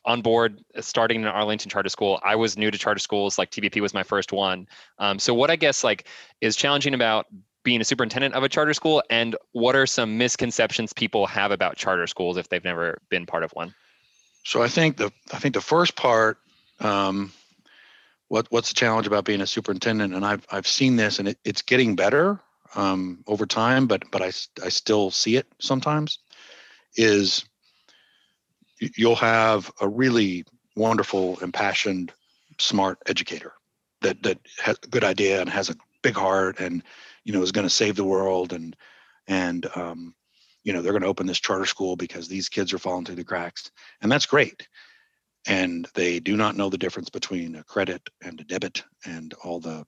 on 0.05 0.21
board 0.21 0.61
uh, 0.77 0.81
starting 0.81 1.23
an 1.23 1.29
Arlington 1.29 1.71
charter 1.71 1.89
school. 1.89 2.21
I 2.25 2.35
was 2.35 2.59
new 2.59 2.71
to 2.73 2.79
charter 2.79 2.99
schools 2.99 3.39
like 3.39 3.51
TBP 3.51 3.81
was 3.81 3.95
my 3.95 4.03
first 4.03 4.33
one. 4.33 4.67
Um, 4.99 5.19
so 5.21 5.33
what 5.33 5.51
I 5.51 5.57
guess 5.57 5.85
like 5.85 6.09
is 6.41 6.57
challenging 6.57 6.95
about 6.95 7.27
being 7.63 7.81
a 7.81 7.85
superintendent 7.85 8.35
of 8.35 8.43
a 8.43 8.49
charter 8.49 8.75
school 8.75 9.03
and 9.11 9.37
what 9.53 9.77
are 9.77 9.87
some 9.87 10.19
misconceptions 10.19 10.93
people 10.93 11.27
have 11.27 11.53
about 11.53 11.77
charter 11.77 12.07
schools 12.07 12.37
if 12.37 12.49
they've 12.49 12.65
never 12.65 13.01
been 13.11 13.27
part 13.27 13.45
of 13.45 13.53
one? 13.53 13.75
So 14.45 14.63
I 14.63 14.69
think 14.69 14.97
the 14.97 15.13
I 15.33 15.39
think 15.39 15.55
the 15.55 15.61
first 15.61 15.97
part. 15.97 16.39
Um, 16.81 17.33
what 18.29 18.47
what's 18.51 18.69
the 18.69 18.77
challenge 18.77 19.07
about 19.07 19.25
being 19.25 19.41
a 19.41 19.47
superintendent? 19.47 20.15
And 20.15 20.25
I've 20.25 20.47
I've 20.51 20.67
seen 20.67 20.97
this, 20.97 21.19
and 21.19 21.29
it, 21.29 21.39
it's 21.45 21.63
getting 21.63 21.97
better 21.97 22.41
um, 22.75 23.25
over 23.27 23.45
time, 23.45 23.87
but 23.87 24.11
but 24.11 24.23
I 24.23 24.33
I 24.65 24.69
still 24.69 25.11
see 25.11 25.37
it 25.37 25.47
sometimes. 25.59 26.21
Is 26.97 27.45
you'll 28.79 29.17
have 29.17 29.71
a 29.81 29.89
really 29.89 30.45
wonderful, 30.77 31.39
impassioned, 31.41 32.13
smart 32.59 32.99
educator 33.07 33.53
that 34.01 34.23
that 34.23 34.39
has 34.63 34.77
a 34.83 34.87
good 34.87 35.05
idea 35.05 35.41
and 35.41 35.51
has 35.51 35.69
a 35.69 35.77
big 36.03 36.15
heart 36.15 36.61
and 36.61 36.83
you 37.25 37.33
know 37.33 37.43
is 37.43 37.53
going 37.53 37.67
to 37.67 37.71
save 37.71 37.97
the 37.97 38.05
world 38.05 38.53
and 38.53 38.77
and 39.27 39.67
um, 39.77 40.15
you 40.65 40.73
know 40.73 40.83
they're 40.83 40.93
going 40.93 41.03
to 41.03 41.09
open 41.09 41.27
this 41.27 41.41
charter 41.41 41.67
school 41.67 41.97
because 41.97 42.29
these 42.29 42.49
kids 42.49 42.73
are 42.73 42.79
falling 42.79 43.05
through 43.05 43.15
the 43.15 43.25
cracks 43.25 43.71
and 44.03 44.11
that's 44.11 44.27
great 44.27 44.69
and 45.47 45.89
they 45.95 46.21
do 46.21 46.37
not 46.37 46.57
know 46.57 46.69
the 46.69 46.79
difference 46.79 47.09
between 47.09 47.57
a 47.57 47.65
credit 47.65 48.03
and 48.23 48.41
a 48.41 48.45
debit 48.45 48.85
and 49.07 49.35
all 49.45 49.61
the 49.61 49.87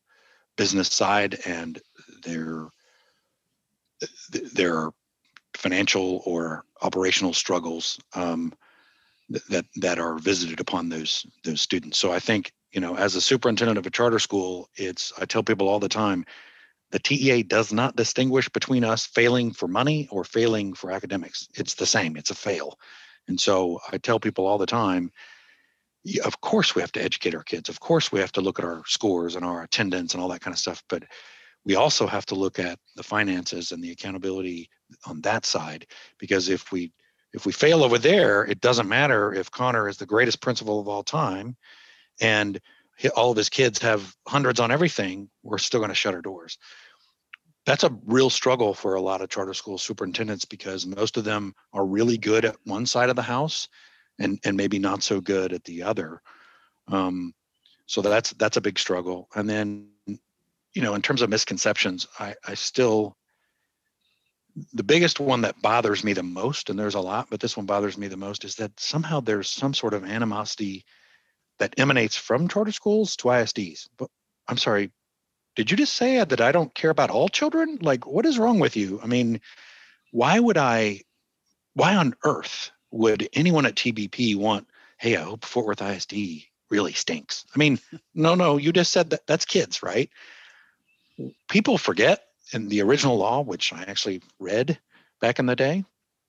business 0.57 0.89
side 0.89 1.39
and 1.47 1.81
their 2.25 2.69
their 4.55 4.91
financial 5.55 6.23
or 6.25 6.65
operational 6.81 7.33
struggles 7.33 7.99
um, 8.15 8.53
that 9.49 9.67
that 9.77 9.99
are 9.99 10.19
visited 10.19 10.61
upon 10.61 10.89
those 10.89 11.27
those 11.45 11.61
students. 11.61 11.99
So 11.99 12.13
I 12.13 12.19
think 12.19 12.53
you 12.73 12.81
know, 12.81 12.97
as 12.97 13.15
a 13.15 13.21
superintendent 13.21 13.79
of 13.79 13.87
a 13.87 13.91
charter 13.91 14.19
school, 14.19 14.69
it's 14.77 15.13
I 15.21 15.27
tell 15.27 15.43
people 15.43 15.69
all 15.69 15.81
the 15.81 15.89
time, 15.89 16.25
the 16.93 16.99
TEA 16.99 17.43
does 17.43 17.73
not 17.73 17.97
distinguish 17.97 18.49
between 18.51 18.85
us 18.85 19.07
failing 19.07 19.51
for 19.51 19.67
money 19.67 20.07
or 20.11 20.25
failing 20.25 20.75
for 20.75 20.93
academics. 20.93 21.49
It's 21.55 21.75
the 21.75 21.87
same. 21.87 22.17
It's 22.17 22.31
a 22.31 22.35
fail. 22.35 22.79
And 23.29 23.41
so 23.41 23.81
I 23.91 23.99
tell 23.99 24.21
people 24.21 24.47
all 24.47 24.59
the 24.59 24.67
time, 24.67 25.11
of 26.25 26.41
course 26.41 26.75
we 26.75 26.83
have 26.83 26.93
to 26.93 27.03
educate 27.03 27.35
our 27.35 27.43
kids. 27.43 27.69
Of 27.69 27.81
course 27.81 28.13
we 28.13 28.21
have 28.21 28.33
to 28.33 28.41
look 28.41 28.59
at 28.59 28.65
our 28.65 28.83
scores 28.87 29.37
and 29.37 29.45
our 29.45 29.63
attendance 29.63 30.13
and 30.13 30.23
all 30.23 30.29
that 30.29 30.43
kind 30.43 30.55
of 30.55 30.59
stuff. 30.59 30.83
But 30.89 31.05
we 31.65 31.77
also 31.77 32.07
have 32.07 32.27
to 32.27 32.35
look 32.35 32.59
at 32.59 32.79
the 32.97 33.03
finances 33.03 33.73
and 33.73 33.83
the 33.83 33.93
accountability 33.93 34.69
on 35.07 35.21
that 35.23 35.47
side 35.47 35.87
because 36.19 36.49
if 36.49 36.73
we 36.73 36.93
if 37.33 37.47
we 37.47 37.53
fail 37.53 37.83
over 37.83 37.97
there, 37.97 38.45
it 38.45 38.61
doesn't 38.61 38.89
matter 38.89 39.33
if 39.33 39.51
Conor 39.51 39.89
is 39.89 39.97
the 39.97 40.05
greatest 40.05 40.43
principal 40.43 40.79
of 40.81 40.89
all 40.89 41.03
time 41.03 41.57
and 42.21 42.61
all 43.17 43.31
of 43.31 43.37
his 43.37 43.49
kids 43.49 43.81
have 43.81 44.15
hundreds 44.29 44.61
on 44.61 44.71
everything, 44.71 45.31
we're 45.43 45.59
still 45.59 45.81
going 45.81 45.89
to 45.89 45.95
shut 45.95 46.15
our 46.15 46.21
doors. 46.21 46.59
That's 47.65 47.85
a 47.85 47.97
real 48.07 48.31
struggle 48.31 48.75
for 48.75 48.95
a 48.95 49.01
lot 49.01 49.21
of 49.21 49.29
charter 49.29 49.55
school 49.55 49.79
superintendents 49.79 50.45
because 50.45 50.85
most 50.85 51.17
of 51.17 51.25
them 51.25 51.55
are 51.73 51.87
really 51.87 52.19
good 52.19 52.45
at 52.45 52.57
one 52.65 52.87
side 52.87 53.09
of 53.09 53.17
the 53.17 53.23
house 53.23 53.69
and, 54.19 54.39
and 54.45 54.57
maybe 54.57 54.79
not 54.79 55.03
so 55.03 55.21
good 55.21 55.53
at 55.53 55.65
the 55.65 55.83
other. 55.83 56.21
Um, 56.89 57.35
so 57.87 58.03
that's 58.03 58.31
that's 58.33 58.57
a 58.57 58.61
big 58.61 58.79
struggle. 58.79 59.29
And 59.35 59.49
then, 59.49 59.89
you 60.07 60.83
know, 60.83 60.95
in 60.95 61.03
terms 61.03 61.23
of 61.23 61.31
misconceptions, 61.31 62.07
I, 62.19 62.35
I 62.47 62.55
still 62.55 63.17
the 64.73 64.83
biggest 64.83 65.21
one 65.21 65.41
that 65.43 65.61
bothers 65.63 66.05
me 66.05 66.13
the 66.13 66.23
most, 66.23 66.69
and 66.69 66.79
there's 66.79 66.95
a 66.95 67.01
lot, 67.01 67.29
but 67.31 67.41
this 67.41 67.57
one 67.57 67.67
bothers 67.67 67.97
me 67.97 68.09
the 68.09 68.17
most, 68.17 68.45
is 68.45 68.55
that 68.57 68.79
somehow 68.79 69.21
there's 69.21 69.49
some 69.49 69.73
sort 69.73 69.95
of 69.95 70.05
animosity 70.05 70.85
that 71.59 71.75
emanates 71.79 72.17
from 72.17 72.49
charter 72.49 72.73
schools 72.73 73.17
to 73.17 73.29
ISDs. 73.29 73.89
But 73.97 74.11
I'm 74.49 74.59
sorry, 74.59 74.91
did 75.55 75.71
you 75.71 75.77
just 75.77 75.95
say 75.95 76.23
that 76.23 76.41
I 76.41 76.53
don't 76.53 76.75
care 76.75 76.91
about 76.91 77.11
all 77.11 77.29
children? 77.29 77.79
Like, 77.81 78.07
what 78.07 78.27
is 78.27 78.39
wrong 78.39 78.59
with 78.59 78.77
you? 78.77 79.01
I 79.03 79.07
mean, 79.07 79.41
why 80.11 80.39
would 80.39 80.57
I, 80.57 81.03
why 81.75 81.97
on 81.97 82.15
earth 82.25 82.71
would 82.91 83.29
anyone 83.33 83.67
at 83.67 83.75
TBP 83.75 84.37
want, 84.37 84.67
hey, 84.99 85.17
I 85.17 85.23
hope 85.23 85.45
Fort 85.45 85.67
Worth 85.67 85.83
ISD 85.83 86.15
really 86.71 86.93
stinks? 86.93 87.45
I 87.55 87.59
mean, 87.59 87.79
no, 88.15 88.35
no, 88.35 88.57
you 88.57 88.73
just 88.73 88.93
said 88.93 89.11
that 89.11 89.27
that's 89.27 89.45
kids, 89.45 89.83
right? 89.83 90.11
People 91.49 91.79
forget 91.79 92.25
in 92.53 92.69
the 92.69 92.83
original 92.83 93.17
law, 93.17 93.43
which 93.43 93.73
I 93.73 93.83
actually 93.83 94.23
read 94.39 94.79
back 95.21 95.39
in 95.39 95.47
the 95.47 95.57
day 95.57 95.85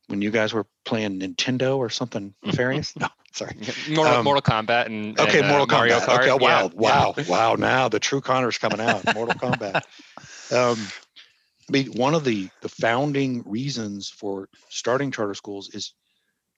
when 0.07 0.21
you 0.21 0.31
guys 0.31 0.53
were 0.53 0.65
playing 0.85 1.19
Nintendo 1.19 1.77
or 1.77 1.89
something 1.89 2.33
nefarious. 2.43 2.95
no, 2.97 3.07
sorry. 3.33 3.55
Mortal, 3.89 4.15
um, 4.15 4.23
Mortal 4.23 4.41
Kombat 4.41 4.85
and 4.85 5.19
okay, 5.19 5.39
and, 5.39 5.47
uh, 5.47 5.57
Mortal 5.57 5.77
Mario 5.77 5.99
Kombat. 5.99 6.05
Kart. 6.05 6.19
Okay, 6.19 6.43
wow, 6.43 6.63
yeah. 6.63 6.69
wow, 6.73 7.13
wow. 7.27 7.55
Now 7.55 7.89
the 7.89 7.99
true 7.99 8.21
Conor's 8.21 8.57
coming 8.57 8.79
out. 8.79 9.13
Mortal 9.13 9.35
Kombat. 9.35 9.83
Um, 10.51 10.77
I 11.67 11.71
mean, 11.71 11.87
one 11.93 12.13
of 12.13 12.25
the 12.25 12.49
the 12.61 12.69
founding 12.69 13.43
reasons 13.45 14.09
for 14.09 14.49
starting 14.69 15.09
charter 15.09 15.33
schools 15.33 15.69
is 15.73 15.93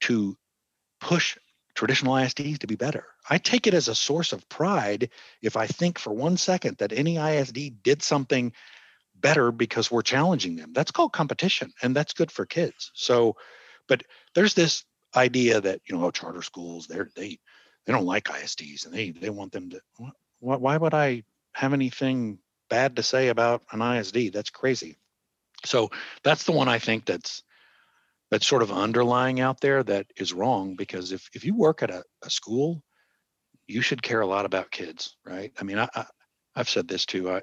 to 0.01 0.35
push 0.99 1.37
traditional 1.75 2.15
ISDs 2.15 2.59
to 2.59 2.67
be 2.67 2.75
better. 2.75 3.05
I 3.29 3.37
take 3.37 3.67
it 3.67 3.73
as 3.73 3.87
a 3.87 3.95
source 3.95 4.33
of 4.33 4.47
pride 4.49 5.09
if 5.41 5.55
I 5.55 5.67
think 5.67 5.99
for 5.99 6.11
one 6.11 6.35
second 6.35 6.77
that 6.77 6.91
any 6.91 7.17
ISD 7.17 7.83
did 7.83 8.01
something 8.01 8.53
better 9.15 9.51
because 9.51 9.91
we're 9.91 10.01
challenging 10.01 10.55
them. 10.55 10.73
That's 10.73 10.91
called 10.91 11.13
competition, 11.13 11.71
and 11.81 11.95
that's 11.95 12.13
good 12.13 12.31
for 12.31 12.45
kids. 12.45 12.91
So, 12.95 13.35
but 13.87 14.03
there's 14.33 14.55
this 14.55 14.83
idea 15.17 15.61
that 15.61 15.81
you 15.85 15.95
know, 15.95 16.05
oh, 16.05 16.11
charter 16.11 16.41
schools, 16.41 16.87
they're 16.87 17.09
they 17.15 17.39
they 17.85 17.93
don't 17.93 18.05
like 18.05 18.25
ISDs, 18.25 18.85
and 18.85 18.93
they 18.93 19.11
they 19.11 19.29
want 19.29 19.51
them 19.51 19.69
to. 19.71 19.81
Why, 20.39 20.57
why 20.57 20.77
would 20.77 20.93
I 20.93 21.23
have 21.53 21.73
anything 21.73 22.39
bad 22.69 22.95
to 22.95 23.03
say 23.03 23.29
about 23.29 23.63
an 23.71 23.81
ISD? 23.81 24.33
That's 24.33 24.49
crazy. 24.49 24.97
So 25.65 25.89
that's 26.23 26.43
the 26.43 26.51
one 26.51 26.67
I 26.67 26.79
think 26.79 27.05
that's 27.05 27.43
that's 28.31 28.47
sort 28.47 28.63
of 28.63 28.71
underlying 28.71 29.39
out 29.39 29.61
there 29.61 29.83
that 29.83 30.07
is 30.17 30.33
wrong 30.33 30.75
because 30.75 31.11
if 31.11 31.29
if 31.33 31.45
you 31.45 31.55
work 31.55 31.83
at 31.83 31.91
a, 31.91 32.03
a 32.23 32.29
school, 32.29 32.83
you 33.67 33.81
should 33.81 34.01
care 34.01 34.21
a 34.21 34.27
lot 34.27 34.45
about 34.45 34.71
kids, 34.71 35.15
right? 35.25 35.51
I 35.59 35.63
mean, 35.63 35.79
I, 35.79 35.87
I 35.95 36.05
I've 36.55 36.69
said 36.69 36.87
this 36.87 37.05
too. 37.05 37.31
I 37.31 37.41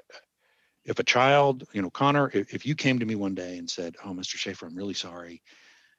if 0.85 0.99
a 0.99 1.03
child, 1.03 1.63
you 1.71 1.81
know, 1.81 1.89
Conor, 1.89 2.29
if, 2.33 2.53
if 2.53 2.65
you 2.65 2.75
came 2.75 2.99
to 2.99 3.05
me 3.05 3.15
one 3.15 3.35
day 3.35 3.57
and 3.57 3.69
said, 3.69 3.95
"Oh, 4.03 4.09
Mr. 4.13 4.35
Shaffer, 4.35 4.65
I'm 4.65 4.75
really 4.75 4.93
sorry," 4.93 5.41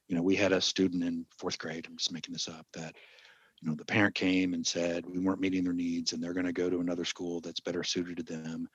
you 0.09 0.17
know, 0.17 0.23
we 0.23 0.37
had 0.37 0.53
a 0.53 0.61
student 0.61 1.03
in 1.03 1.27
fourth 1.39 1.59
grade. 1.59 1.87
I'm 1.89 1.97
just 1.97 2.13
making 2.13 2.33
this 2.33 2.49
up 2.49 2.67
that, 2.75 2.95
you 3.61 3.69
know, 3.69 3.75
the 3.75 3.85
parent 3.85 4.15
came 4.15 4.55
and 4.55 4.67
said 4.67 5.07
we 5.07 5.19
weren't 5.19 5.41
meeting 5.41 5.65
their 5.65 5.73
needs 5.73 6.13
and 6.13 6.23
they're 6.23 6.35
going 6.35 6.47
to 6.47 6.53
go 6.53 6.69
to 6.69 6.81
another 6.81 7.05
school 7.05 7.41
that's 7.41 7.61
better 7.61 7.83
suited 7.83 8.19
to 8.19 8.23
them. 8.23 8.69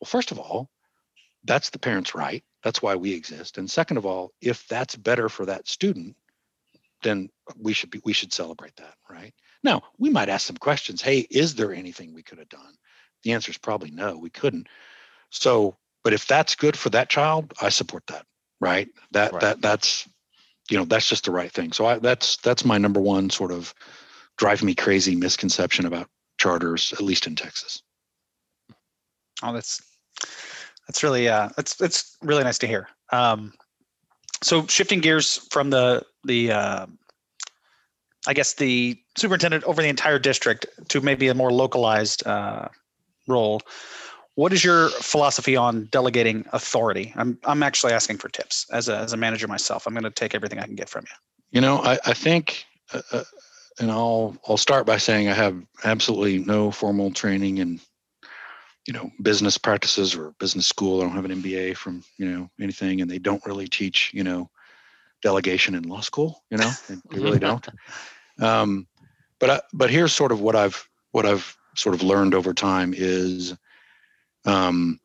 Well, 0.00 0.06
first 0.06 0.30
of 0.30 0.38
all, 0.38 0.70
that's 1.44 1.70
the 1.70 1.78
parent's 1.78 2.14
right. 2.14 2.44
That's 2.62 2.82
why 2.82 2.94
we 2.94 3.12
exist. 3.12 3.58
And 3.58 3.70
second 3.70 3.96
of 3.96 4.06
all, 4.06 4.32
if 4.40 4.66
that's 4.68 4.94
better 4.94 5.28
for 5.28 5.46
that 5.46 5.66
student, 5.66 6.16
then 7.02 7.30
we 7.56 7.72
should 7.72 7.90
be 7.90 8.00
we 8.04 8.12
should 8.12 8.32
celebrate 8.32 8.76
that, 8.76 8.94
right? 9.08 9.32
Now, 9.62 9.82
we 9.98 10.10
might 10.10 10.28
ask 10.28 10.46
some 10.46 10.56
questions. 10.56 11.00
Hey, 11.00 11.26
is 11.30 11.54
there 11.54 11.72
anything 11.72 12.12
we 12.14 12.22
could 12.22 12.38
have 12.38 12.48
done? 12.48 12.74
The 13.22 13.32
answer 13.32 13.50
is 13.50 13.58
probably 13.58 13.90
no, 13.90 14.16
we 14.16 14.30
couldn't. 14.30 14.68
So, 15.30 15.76
but 16.04 16.12
if 16.12 16.26
that's 16.26 16.54
good 16.54 16.76
for 16.76 16.90
that 16.90 17.08
child, 17.08 17.52
I 17.60 17.70
support 17.70 18.06
that, 18.08 18.26
right? 18.60 18.88
That 19.12 19.32
Right. 19.32 19.40
that 19.40 19.62
that's 19.62 20.08
you 20.70 20.78
know 20.78 20.84
that's 20.84 21.08
just 21.08 21.24
the 21.24 21.32
right 21.32 21.50
thing. 21.50 21.72
So 21.72 21.86
I, 21.86 21.98
that's 21.98 22.36
that's 22.38 22.64
my 22.64 22.78
number 22.78 23.00
one 23.00 23.30
sort 23.30 23.52
of 23.52 23.74
drive 24.38 24.62
me 24.62 24.74
crazy 24.74 25.14
misconception 25.14 25.84
about 25.84 26.08
charters, 26.38 26.92
at 26.94 27.02
least 27.02 27.26
in 27.26 27.36
Texas. 27.36 27.82
Oh, 29.42 29.52
that's 29.52 29.82
that's 30.86 31.02
really 31.02 31.28
uh 31.28 31.50
that's 31.56 31.74
that's 31.74 32.16
really 32.22 32.44
nice 32.44 32.58
to 32.58 32.66
hear. 32.66 32.88
Um, 33.12 33.52
so 34.42 34.66
shifting 34.66 35.00
gears 35.00 35.36
from 35.50 35.70
the 35.70 36.04
the 36.24 36.52
uh, 36.52 36.86
I 38.26 38.34
guess 38.34 38.54
the 38.54 38.98
superintendent 39.16 39.64
over 39.64 39.82
the 39.82 39.88
entire 39.88 40.18
district 40.18 40.66
to 40.88 41.00
maybe 41.00 41.28
a 41.28 41.34
more 41.34 41.52
localized 41.52 42.26
uh, 42.26 42.68
role. 43.26 43.60
What 44.40 44.54
is 44.54 44.64
your 44.64 44.88
philosophy 44.88 45.54
on 45.54 45.84
delegating 45.92 46.46
authority? 46.54 47.12
I'm 47.14 47.38
I'm 47.44 47.62
actually 47.62 47.92
asking 47.92 48.16
for 48.16 48.30
tips 48.30 48.64
as 48.72 48.88
a 48.88 48.96
as 48.96 49.12
a 49.12 49.16
manager 49.18 49.46
myself. 49.46 49.86
I'm 49.86 49.92
going 49.92 50.04
to 50.04 50.10
take 50.10 50.34
everything 50.34 50.58
I 50.58 50.64
can 50.64 50.76
get 50.76 50.88
from 50.88 51.04
you. 51.06 51.58
You 51.58 51.60
know, 51.60 51.76
I, 51.82 51.98
I 52.06 52.14
think, 52.14 52.64
uh, 52.94 53.02
uh, 53.12 53.24
and 53.80 53.90
I'll 53.90 54.34
I'll 54.48 54.56
start 54.56 54.86
by 54.86 54.96
saying 54.96 55.28
I 55.28 55.34
have 55.34 55.62
absolutely 55.84 56.38
no 56.38 56.70
formal 56.70 57.10
training 57.10 57.58
in, 57.58 57.80
you 58.86 58.94
know, 58.94 59.10
business 59.20 59.58
practices 59.58 60.16
or 60.16 60.34
business 60.38 60.66
school. 60.66 61.02
I 61.02 61.04
don't 61.04 61.16
have 61.16 61.26
an 61.26 61.42
MBA 61.42 61.76
from 61.76 62.02
you 62.16 62.24
know 62.24 62.48
anything, 62.58 63.02
and 63.02 63.10
they 63.10 63.18
don't 63.18 63.44
really 63.44 63.68
teach 63.68 64.10
you 64.14 64.24
know 64.24 64.48
delegation 65.20 65.74
in 65.74 65.82
law 65.82 66.00
school. 66.00 66.44
You 66.50 66.56
know, 66.56 66.70
they, 66.88 66.94
they 67.10 67.22
really 67.22 67.38
don't. 67.50 67.68
Um, 68.38 68.86
but 69.38 69.50
I, 69.50 69.60
but 69.74 69.90
here's 69.90 70.14
sort 70.14 70.32
of 70.32 70.40
what 70.40 70.56
I've 70.56 70.88
what 71.10 71.26
I've 71.26 71.54
sort 71.76 71.94
of 71.94 72.02
learned 72.02 72.34
over 72.34 72.54
time 72.54 72.94
is, 72.96 73.54
um, 74.44 75.00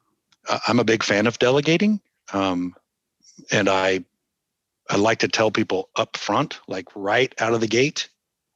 I'm 0.68 0.80
a 0.80 0.84
big 0.84 1.04
fan 1.04 1.28
of 1.28 1.40
delegating, 1.40 2.00
um, 2.34 2.76
and 3.52 3.70
I 3.70 4.04
I 4.90 4.98
like 4.98 5.20
to 5.20 5.28
tell 5.28 5.52
people 5.52 5.90
up 5.96 6.18
front, 6.18 6.60
like 6.68 6.88
right 6.96 7.34
out 7.40 7.54
of 7.54 7.62
the 7.62 7.68
gate, 7.68 8.10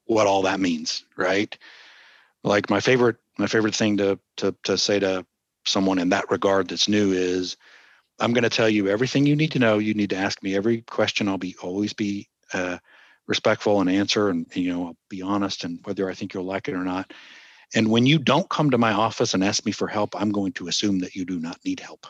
what 0.05 0.27
all 0.27 0.43
that 0.43 0.59
means, 0.59 1.03
right? 1.17 1.55
Like 2.43 2.69
my 2.69 2.79
favorite 2.79 3.17
my 3.37 3.47
favorite 3.47 3.75
thing 3.75 3.97
to 3.97 4.19
to 4.37 4.55
to 4.63 4.77
say 4.77 4.99
to 4.99 5.25
someone 5.65 5.99
in 5.99 6.09
that 6.09 6.29
regard 6.31 6.67
that's 6.67 6.87
new 6.87 7.11
is 7.11 7.57
I'm 8.19 8.33
going 8.33 8.43
to 8.43 8.49
tell 8.49 8.69
you 8.69 8.87
everything 8.87 9.25
you 9.25 9.35
need 9.35 9.51
to 9.53 9.59
know. 9.59 9.77
You 9.77 9.93
need 9.93 10.09
to 10.11 10.17
ask 10.17 10.41
me 10.43 10.55
every 10.55 10.81
question. 10.81 11.27
I'll 11.27 11.37
be 11.37 11.55
always 11.61 11.93
be 11.93 12.27
uh, 12.53 12.77
respectful 13.27 13.79
and 13.81 13.89
answer, 13.89 14.29
and 14.29 14.45
you 14.53 14.71
know, 14.71 14.87
I'll 14.87 14.97
be 15.09 15.21
honest 15.21 15.63
and 15.63 15.79
whether 15.83 16.09
I 16.09 16.13
think 16.13 16.33
you'll 16.33 16.43
like 16.43 16.67
it 16.67 16.73
or 16.73 16.83
not. 16.83 17.13
And 17.75 17.89
when 17.89 18.05
you 18.05 18.17
don't 18.17 18.49
come 18.49 18.71
to 18.71 18.77
my 18.77 18.93
office 18.93 19.33
and 19.33 19.43
ask 19.43 19.65
me 19.65 19.71
for 19.71 19.87
help, 19.87 20.19
I'm 20.19 20.31
going 20.31 20.53
to 20.53 20.67
assume 20.67 20.99
that 20.99 21.15
you 21.15 21.25
do 21.25 21.39
not 21.39 21.59
need 21.63 21.79
help. 21.79 22.07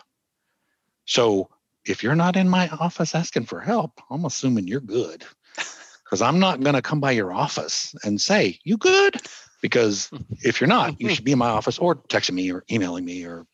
So 1.05 1.49
if 1.85 2.03
you're 2.03 2.15
not 2.15 2.35
in 2.35 2.47
my 2.47 2.69
office 2.69 3.15
asking 3.15 3.45
for 3.45 3.59
help, 3.59 3.99
I'm 4.09 4.25
assuming 4.25 4.67
you're 4.67 4.79
good. 4.79 5.25
Because 6.03 6.21
I'm 6.21 6.39
not 6.39 6.61
going 6.61 6.75
to 6.75 6.81
come 6.81 6.99
by 6.99 7.11
your 7.11 7.33
office 7.33 7.93
and 8.03 8.19
say, 8.19 8.59
You 8.63 8.77
good? 8.77 9.21
Because 9.61 10.09
if 10.43 10.61
you're 10.61 10.67
not, 10.67 10.99
you 11.01 11.09
should 11.09 11.25
be 11.25 11.33
in 11.33 11.37
my 11.37 11.49
office 11.49 11.77
or 11.77 11.95
texting 11.95 12.33
me 12.33 12.51
or 12.51 12.63
emailing 12.71 13.05
me 13.05 13.25
or 13.25 13.45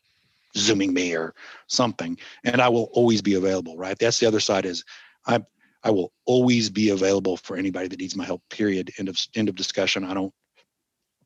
zooming 0.56 0.94
me 0.94 1.14
or 1.14 1.34
something. 1.66 2.16
And 2.44 2.60
I 2.60 2.68
will 2.68 2.88
always 2.92 3.20
be 3.20 3.34
available, 3.34 3.76
right? 3.76 3.98
That's 3.98 4.18
the 4.18 4.26
other 4.26 4.40
side 4.40 4.64
is 4.64 4.84
I 5.26 5.40
I 5.82 5.90
will 5.90 6.12
always 6.24 6.70
be 6.70 6.90
available 6.90 7.36
for 7.36 7.56
anybody 7.56 7.88
that 7.88 8.00
needs 8.00 8.16
my 8.16 8.24
help, 8.24 8.42
period. 8.50 8.90
End 8.98 9.08
of 9.08 9.18
end 9.34 9.48
of 9.48 9.54
discussion. 9.54 10.04
I 10.04 10.14
don't 10.14 10.32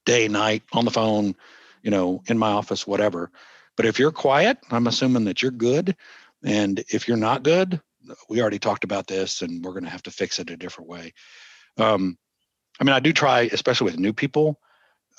day, 0.05 0.29
night, 0.29 0.63
on 0.73 0.85
the 0.85 0.91
phone, 0.91 1.35
you 1.83 1.91
know, 1.91 2.23
in 2.27 2.39
my 2.39 2.51
office, 2.51 2.87
whatever. 2.87 3.31
But 3.77 3.87
if 3.87 3.99
you're 3.99 4.13
quiet, 4.13 4.59
I'm 4.71 4.87
assuming 4.87 5.25
that 5.25 5.43
you're 5.43 5.51
good. 5.51 5.97
And 6.45 6.83
if 6.89 7.09
you're 7.09 7.17
not 7.17 7.43
good, 7.43 7.81
we 8.29 8.41
already 8.41 8.59
talked 8.59 8.85
about 8.85 9.07
this 9.07 9.43
and 9.43 9.65
we're 9.65 9.73
going 9.73 9.85
to 9.85 9.91
have 9.91 10.03
to 10.05 10.11
fix 10.11 10.39
it 10.39 10.51
a 10.51 10.57
different 10.57 10.89
way. 10.91 11.13
Um, 11.77 12.19
I 12.81 12.85
mean, 12.85 12.95
I 12.95 13.01
do 13.01 13.13
try, 13.13 13.43
especially 13.53 13.87
with 13.87 13.99
new 13.99 14.13
people. 14.13 14.59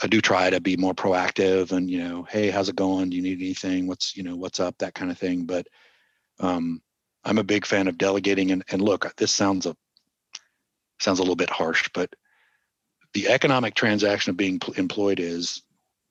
I 0.02 0.08
do 0.08 0.20
try 0.20 0.50
to 0.50 0.60
be 0.60 0.78
more 0.78 0.96
proactive 0.96 1.72
and 1.72 1.89
you 1.89 2.04
know, 2.04 2.24
hey, 2.24 2.50
how's 2.50 2.70
it 2.70 2.76
going? 2.76 3.10
Do 3.10 3.15
you 3.15 3.22
need 3.22 3.39
anything? 3.39 3.88
What's 3.88 4.17
you 4.17 4.24
know, 4.24 4.36
what's 4.36 4.60
up? 4.60 4.78
That 4.80 4.96
kind 4.96 5.12
of 5.12 5.17
thing. 5.17 5.46
But 5.46 5.67
um, 6.39 6.82
I'm 7.24 7.38
a 7.38 7.44
big 7.44 7.65
fan 7.65 7.88
of 7.88 7.98
delegating. 7.98 8.52
And, 8.52 8.63
and 8.72 8.82
look, 8.82 9.15
this 9.17 9.32
sounds 9.32 9.65
a 9.67 9.76
sounds 11.00 11.20
a 11.20 11.22
little 11.22 11.36
bit 11.36 11.50
harsh, 11.50 11.88
but 11.94 12.13
the 13.13 13.30
economic 13.30 13.76
transaction 13.76 14.32
of 14.32 14.38
being 14.38 14.60
employed 14.78 15.19
is 15.19 15.62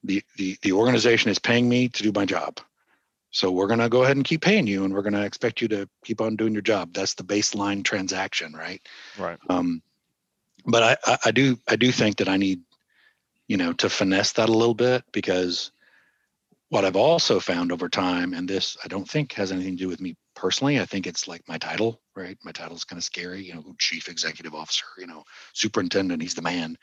the, 0.05 0.23
the 0.37 0.57
the 0.63 0.73
organization 0.73 1.31
is 1.31 1.39
paying 1.39 1.69
me 1.69 1.89
to 1.89 2.03
do 2.03 2.13
my 2.13 2.25
job. 2.25 2.61
So 3.31 3.51
we're 3.51 3.69
going 3.69 3.81
to 3.81 3.89
go 3.89 4.03
ahead 4.03 4.17
and 4.17 4.25
keep 4.25 4.43
paying 4.43 4.67
you, 4.67 4.85
and 4.85 4.93
we're 4.93 5.03
going 5.03 5.13
to 5.15 5.25
expect 5.25 5.63
you 5.63 5.69
to 5.69 5.89
keep 6.05 6.21
on 6.21 6.37
doing 6.37 6.53
your 6.53 6.63
job. 6.63 6.93
That's 6.93 7.15
the 7.15 7.23
baseline 7.23 7.85
transaction, 7.85 8.53
right? 8.53 8.83
Right. 9.19 9.39
Um, 9.49 9.83
but 10.67 10.83
I, 10.83 10.97
I, 11.13 11.19
I 11.27 11.31
do 11.31 11.59
I 11.69 11.77
do 11.77 11.93
think 11.93 12.17
that 12.17 12.29
I 12.29 12.37
need, 12.37 12.61
you 13.47 13.57
know, 13.57 13.73
to 13.75 13.89
finesse 13.89 14.33
that 14.33 14.49
a 14.49 14.53
little 14.53 14.75
bit 14.75 15.05
because 15.13 15.71
what 16.71 16.85
I've 16.85 16.97
also 16.97 17.41
found 17.41 17.73
over 17.73 17.89
time, 17.89 18.35
and 18.35 18.49
this 18.49 18.77
I 18.85 18.89
don't 18.89 19.09
think 19.09 19.33
has 19.35 19.53
anything 19.53 19.77
to 19.77 19.85
do 19.85 19.89
with 19.89 20.01
me 20.01 20.17
personally. 20.41 20.81
I 20.81 20.87
think 20.87 21.07
it's 21.07 21.29
like 21.29 21.47
my 21.47 21.59
title, 21.59 22.01
right? 22.17 22.39
My 22.43 22.53
title 22.53 22.75
is 22.75 22.85
kind 22.85 22.99
of 22.99 23.05
scary, 23.05 23.45
you 23.45 23.55
know, 23.55 23.75
chief 23.79 24.09
executive 24.09 24.55
officer, 24.55 24.87
you 24.99 25.07
know, 25.07 25.23
superintendent, 25.53 26.23
he's 26.23 26.35
the 26.35 26.43
man. 26.43 26.79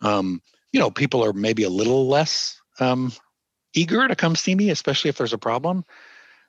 Um, 0.00 0.42
you 0.72 0.80
know, 0.80 0.90
people 0.90 1.24
are 1.24 1.32
maybe 1.32 1.62
a 1.62 1.70
little 1.70 2.08
less 2.08 2.60
um, 2.80 3.12
eager 3.72 4.06
to 4.06 4.16
come 4.16 4.34
see 4.34 4.54
me, 4.54 4.70
especially 4.70 5.10
if 5.10 5.16
there's 5.16 5.32
a 5.32 5.38
problem, 5.38 5.84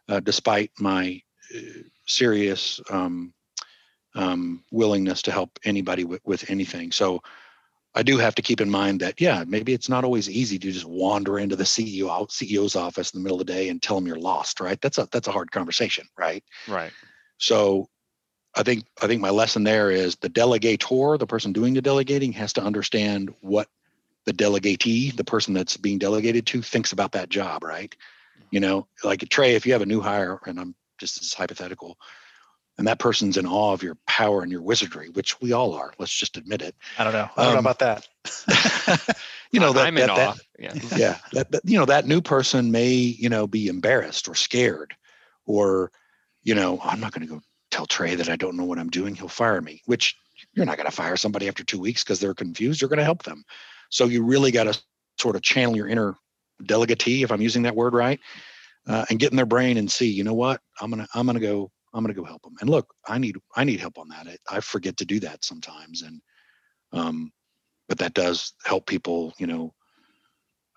uh, 0.10 0.20
despite 0.22 0.72
my 0.80 1.22
uh, 1.56 1.84
serious 2.08 2.82
um, 2.90 3.32
um, 4.16 4.64
willingness 4.72 5.22
to 5.22 5.32
help 5.32 5.60
anybody 5.64 6.04
with, 6.04 6.22
with 6.26 6.50
anything. 6.50 6.92
So 6.92 7.22
I 7.96 8.04
do 8.04 8.18
have 8.18 8.36
to 8.36 8.42
keep 8.42 8.62
in 8.62 8.70
mind 8.70 9.00
that, 9.00 9.20
yeah, 9.20 9.44
maybe 9.48 9.74
it's 9.74 9.90
not 9.90 10.04
always 10.04 10.30
easy 10.30 10.60
to 10.60 10.72
just 10.72 10.86
wander 10.86 11.40
into 11.40 11.56
the 11.56 11.64
CEO 11.64 12.08
CEO's 12.30 12.76
office 12.76 13.12
in 13.12 13.20
the 13.20 13.24
middle 13.24 13.42
of 13.42 13.48
the 13.48 13.54
day 13.54 13.70
and 13.70 13.82
tell 13.82 13.96
them 13.96 14.06
you're 14.06 14.20
lost, 14.20 14.60
right? 14.60 14.80
That's 14.82 15.00
a 15.00 15.08
that's 15.12 15.28
a 15.28 15.32
hard 15.32 15.52
conversation, 15.52 16.08
right? 16.18 16.44
Right. 16.68 16.92
So 17.40 17.90
I 18.56 18.64
think 18.64 18.86
I 19.02 19.08
think 19.08 19.22
my 19.22 19.32
lesson 19.32 19.64
there 19.64 19.90
is 19.90 20.16
the 20.18 20.30
delegator, 20.30 21.18
the 21.18 21.28
person 21.28 21.52
doing 21.52 21.74
the 21.74 21.82
delegating, 21.82 22.32
has 22.34 22.54
to 22.54 22.64
understand 22.64 23.34
what 23.42 23.68
the 24.26 24.34
delegatee, 24.34 25.16
the 25.16 25.24
person 25.24 25.54
that's 25.54 25.78
being 25.78 25.98
delegated 25.98 26.46
to, 26.48 26.62
thinks 26.62 26.92
about 26.92 27.14
that 27.14 27.30
job, 27.30 27.64
right? 27.64 27.90
Mm-hmm. 27.90 28.48
You 28.52 28.60
know, 28.60 28.88
like 29.04 29.28
Trey, 29.30 29.56
if 29.56 29.66
you 29.66 29.74
have 29.74 29.82
a 29.82 29.88
new 29.88 30.02
hire, 30.02 30.40
and 30.46 30.60
I'm 30.60 30.76
just 31.00 31.22
as 31.22 31.34
hypothetical, 31.34 31.98
and 32.80 32.88
that 32.88 32.98
person's 32.98 33.36
in 33.36 33.46
awe 33.46 33.74
of 33.74 33.84
your 33.84 33.98
power 34.08 34.42
and 34.42 34.50
your 34.50 34.62
wizardry, 34.62 35.10
which 35.10 35.40
we 35.42 35.52
all 35.52 35.74
are. 35.74 35.94
Let's 36.00 36.14
just 36.14 36.38
admit 36.38 36.62
it. 36.62 36.74
I 36.98 37.04
don't 37.04 37.12
know. 37.12 37.30
I 37.36 37.44
don't 37.44 37.48
um, 37.48 37.54
know 37.56 37.72
about 37.72 37.80
that. 37.80 38.08
you 39.52 39.60
know, 39.60 39.74
that, 39.74 39.86
I'm 39.86 39.96
that, 39.96 40.10
in 40.10 40.16
that, 40.16 40.30
awe. 40.30 40.36
Yeah. 40.58 40.74
yeah. 40.98 41.18
That, 41.34 41.52
that, 41.52 41.62
you 41.66 41.78
know, 41.78 41.84
that 41.84 42.08
new 42.08 42.22
person 42.22 42.72
may, 42.72 42.94
you 42.94 43.28
know, 43.28 43.48
be 43.48 43.68
embarrassed 43.68 44.30
or 44.30 44.34
scared 44.34 44.96
or, 45.46 45.92
you 46.44 46.56
know, 46.56 46.80
I'm 46.82 47.02
not 47.02 47.12
going 47.12 47.28
to 47.28 47.34
go 47.34 47.42
tell 47.70 47.86
Trey 47.86 48.16
that 48.16 48.30
I 48.30 48.38
don't 48.38 48.56
know 48.56 48.64
what 48.64 48.80
I'm 48.80 48.90
doing. 48.90 49.14
He'll 49.14 49.28
fire 49.28 49.62
me, 49.62 49.82
which 49.86 50.16
you're 50.54 50.66
not 50.66 50.78
going 50.78 50.90
to 50.90 50.96
fire 50.96 51.18
somebody 51.18 51.50
after 51.50 51.66
two 51.66 51.82
weeks 51.82 52.06
because 52.06 52.22
they're 52.22 52.34
confused. 52.34 52.80
You're 52.80 52.88
going 52.88 53.00
to 53.00 53.04
help 53.04 53.24
them. 53.24 53.44
So 53.90 54.06
you 54.06 54.24
really 54.24 54.52
got 54.52 54.74
to 54.74 54.82
sort 55.20 55.36
of 55.36 55.42
channel 55.42 55.76
your 55.76 55.90
inner 55.90 56.16
delegatee, 56.64 57.26
if 57.26 57.32
I'm 57.34 57.42
using 57.42 57.64
that 57.64 57.76
word 57.76 57.94
right, 57.94 58.22
uh, 58.88 59.04
and 59.10 59.20
get 59.20 59.32
in 59.32 59.36
their 59.36 59.46
brain 59.46 59.76
and 59.76 59.92
see, 59.92 60.10
you 60.10 60.24
know 60.24 60.34
what, 60.34 60.62
I'm 60.80 60.90
gonna, 60.90 61.08
I'm 61.14 61.26
gonna 61.26 61.42
go 61.42 61.72
I'm 61.94 62.04
going 62.04 62.14
to 62.14 62.20
go 62.20 62.26
help 62.26 62.44
them. 62.44 62.56
And 62.62 62.70
look, 62.70 62.94
I 63.08 63.18
need 63.18 63.38
I 63.56 63.64
need 63.64 63.80
help 63.80 63.98
on 63.98 64.10
that. 64.10 64.28
I, 64.28 64.58
I 64.58 64.60
forget 64.60 64.98
to 64.98 65.06
do 65.06 65.20
that 65.22 65.44
sometimes, 65.44 66.04
and 66.04 66.22
um, 66.92 67.32
but 67.88 67.98
that 68.00 68.14
does 68.14 68.54
help 68.64 68.86
people, 68.86 69.34
you 69.38 69.48
know, 69.48 69.74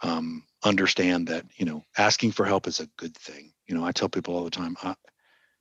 um, 0.03 0.44
understand 0.64 1.29
that 1.29 1.44
you 1.57 1.66
know 1.66 1.83
asking 1.98 2.33
for 2.33 2.44
help 2.44 2.66
is 2.66 2.81
a 2.81 2.88
good 2.96 3.16
thing. 3.16 3.53
You 3.66 3.75
know, 3.75 3.85
I 3.85 3.92
tell 3.92 4.09
people 4.09 4.35
all 4.35 4.44
the 4.44 4.51
time, 4.51 4.77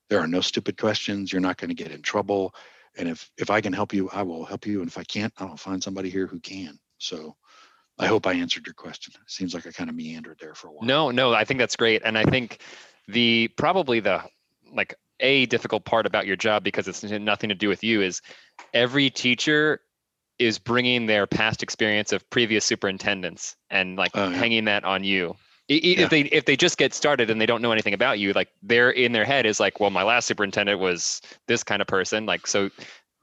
there 0.09 0.19
are 0.19 0.27
no 0.27 0.41
stupid 0.41 0.77
questions. 0.77 1.31
You're 1.31 1.41
not 1.41 1.57
going 1.57 1.69
to 1.69 1.83
get 1.83 1.91
in 1.91 2.01
trouble, 2.01 2.55
and 2.97 3.09
if 3.09 3.29
if 3.37 3.49
I 3.49 3.61
can 3.61 3.73
help 3.73 3.93
you, 3.93 4.09
I 4.09 4.23
will 4.23 4.45
help 4.45 4.65
you. 4.65 4.79
And 4.81 4.89
if 4.89 4.97
I 4.97 5.03
can't, 5.03 5.33
I'll 5.37 5.57
find 5.57 5.83
somebody 5.83 6.09
here 6.09 6.27
who 6.27 6.39
can. 6.39 6.79
So. 6.97 7.35
I 7.99 8.07
hope 8.07 8.25
I 8.25 8.33
answered 8.33 8.65
your 8.65 8.73
question. 8.73 9.13
It 9.21 9.29
seems 9.29 9.53
like 9.53 9.67
I 9.67 9.71
kind 9.71 9.87
of 9.87 9.95
meandered 9.95 10.39
there 10.41 10.55
for 10.55 10.69
a 10.69 10.71
while. 10.71 10.87
No, 10.87 11.11
no, 11.11 11.33
I 11.33 11.43
think 11.43 11.59
that's 11.59 11.75
great. 11.75 12.01
And 12.03 12.17
I 12.17 12.23
think 12.23 12.59
the 13.07 13.49
probably 13.57 13.99
the 13.99 14.23
like 14.73 14.95
a 15.21 15.45
difficult 15.45 15.85
part 15.85 16.05
about 16.05 16.25
your 16.25 16.35
job 16.35 16.63
because 16.63 16.87
it's 16.87 17.03
nothing 17.03 17.49
to 17.49 17.55
do 17.55 17.69
with 17.69 17.83
you 17.83 18.01
is 18.01 18.21
every 18.73 19.09
teacher 19.09 19.81
is 20.39 20.57
bringing 20.57 21.05
their 21.05 21.27
past 21.27 21.61
experience 21.61 22.11
of 22.11 22.27
previous 22.29 22.65
superintendents 22.65 23.55
and 23.69 23.95
like 23.95 24.11
oh, 24.15 24.29
yeah. 24.29 24.35
hanging 24.35 24.65
that 24.65 24.83
on 24.83 25.03
you 25.03 25.35
if 25.67 25.99
yeah. 25.99 26.07
they 26.07 26.21
if 26.21 26.45
they 26.45 26.55
just 26.55 26.77
get 26.77 26.93
started 26.93 27.29
and 27.29 27.39
they 27.39 27.45
don't 27.45 27.61
know 27.61 27.71
anything 27.71 27.93
about 27.93 28.19
you 28.19 28.33
like 28.33 28.49
they're 28.61 28.89
in 28.89 29.11
their 29.11 29.23
head 29.23 29.45
is 29.45 29.59
like 29.59 29.79
well 29.79 29.89
my 29.89 30.03
last 30.03 30.25
superintendent 30.25 30.79
was 30.79 31.21
this 31.47 31.63
kind 31.63 31.81
of 31.81 31.87
person 31.87 32.25
like 32.25 32.45
so 32.47 32.69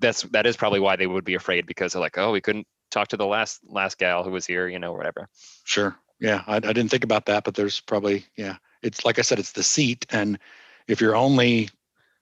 that's 0.00 0.22
that 0.22 0.46
is 0.46 0.56
probably 0.56 0.80
why 0.80 0.96
they 0.96 1.06
would 1.06 1.24
be 1.24 1.34
afraid 1.34 1.66
because 1.66 1.92
they're 1.92 2.00
like 2.00 2.16
oh 2.16 2.32
we 2.32 2.40
couldn't 2.40 2.66
talk 2.90 3.08
to 3.08 3.16
the 3.16 3.26
last 3.26 3.61
last 3.66 3.98
gal 3.98 4.24
who 4.24 4.30
was 4.30 4.46
here 4.46 4.68
you 4.68 4.78
know 4.78 4.92
whatever 4.92 5.28
sure 5.64 5.96
yeah 6.20 6.42
I, 6.46 6.56
I 6.56 6.61
didn't 6.61 6.88
think 6.88 7.04
about 7.04 7.26
that 7.26 7.44
but 7.44 7.54
there's 7.54 7.80
probably 7.80 8.24
yeah 8.37 8.56
it's 8.82 9.04
like 9.04 9.18
i 9.18 9.22
said 9.22 9.38
it's 9.38 9.52
the 9.52 9.62
seat 9.62 10.06
and 10.11 10.38
if 10.87 11.00
you're 11.00 11.16
only 11.16 11.68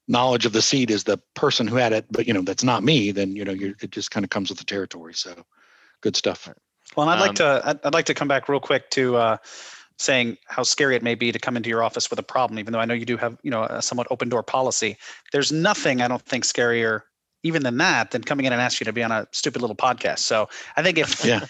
knowledge 0.09 0.47
of 0.47 0.53
the 0.53 0.63
seed 0.63 0.91
is 0.91 1.05
the 1.05 1.19
person 1.35 1.67
who 1.67 1.77
had 1.77 1.93
it, 1.93 2.07
but 2.11 2.27
you 2.27 2.33
know 2.33 2.43
that's 2.43 2.65
not 2.65 2.83
me. 2.83 3.11
Then 3.11 3.37
you 3.37 3.45
know 3.45 3.55
it 3.81 3.91
just 3.91 4.11
kind 4.11 4.25
of 4.25 4.31
comes 4.31 4.49
with 4.49 4.59
the 4.59 4.65
territory. 4.65 5.15
So 5.15 5.35
good 6.01 6.17
stuff. 6.17 6.49
Well, 6.97 7.09
and 7.09 7.19
I'd 7.19 7.21
like 7.21 7.31
um, 7.31 7.35
to 7.37 7.63
I'd, 7.65 7.81
I'd, 7.85 7.95
like 7.95 8.07
to 8.07 8.15
come 8.15 8.29
back 8.29 8.49
real 8.49 8.61
quick 8.61 8.91
to 8.91 9.17
uh, 9.17 9.37
saying 9.99 10.37
how 10.47 10.63
scary 10.63 10.97
it 10.97 11.03
may 11.03 11.15
be 11.15 11.33
to 11.33 11.39
come 11.39 11.57
into 11.57 11.69
your 11.69 11.83
office 11.83 12.11
with 12.11 12.19
a 12.19 12.23
problem, 12.23 12.59
even 12.59 12.73
though 12.73 12.79
I 12.79 12.85
know 12.85 12.95
you 12.95 13.05
do 13.05 13.17
have 13.17 13.39
you 13.43 13.51
know 13.51 13.65
a 13.65 13.83
somewhat 13.83 14.07
open 14.11 14.29
door 14.29 14.43
policy. 14.43 14.97
There's 15.33 15.51
nothing 15.51 16.01
I 16.01 16.09
don't 16.09 16.23
think 16.23 16.45
scarier 16.45 17.03
even 17.43 17.63
than 17.63 17.77
that 17.79 18.11
than 18.11 18.23
coming 18.23 18.45
in 18.45 18.53
and 18.53 18.61
asking 18.61 18.87
you 18.87 18.91
to 18.91 18.93
be 18.93 19.03
on 19.03 19.13
a 19.13 19.27
stupid 19.31 19.61
little 19.61 19.77
podcast. 19.77 20.21
So 20.21 20.49
I 20.77 20.83
think 20.83 20.99
if 20.99 21.25
yeah, 21.25 21.47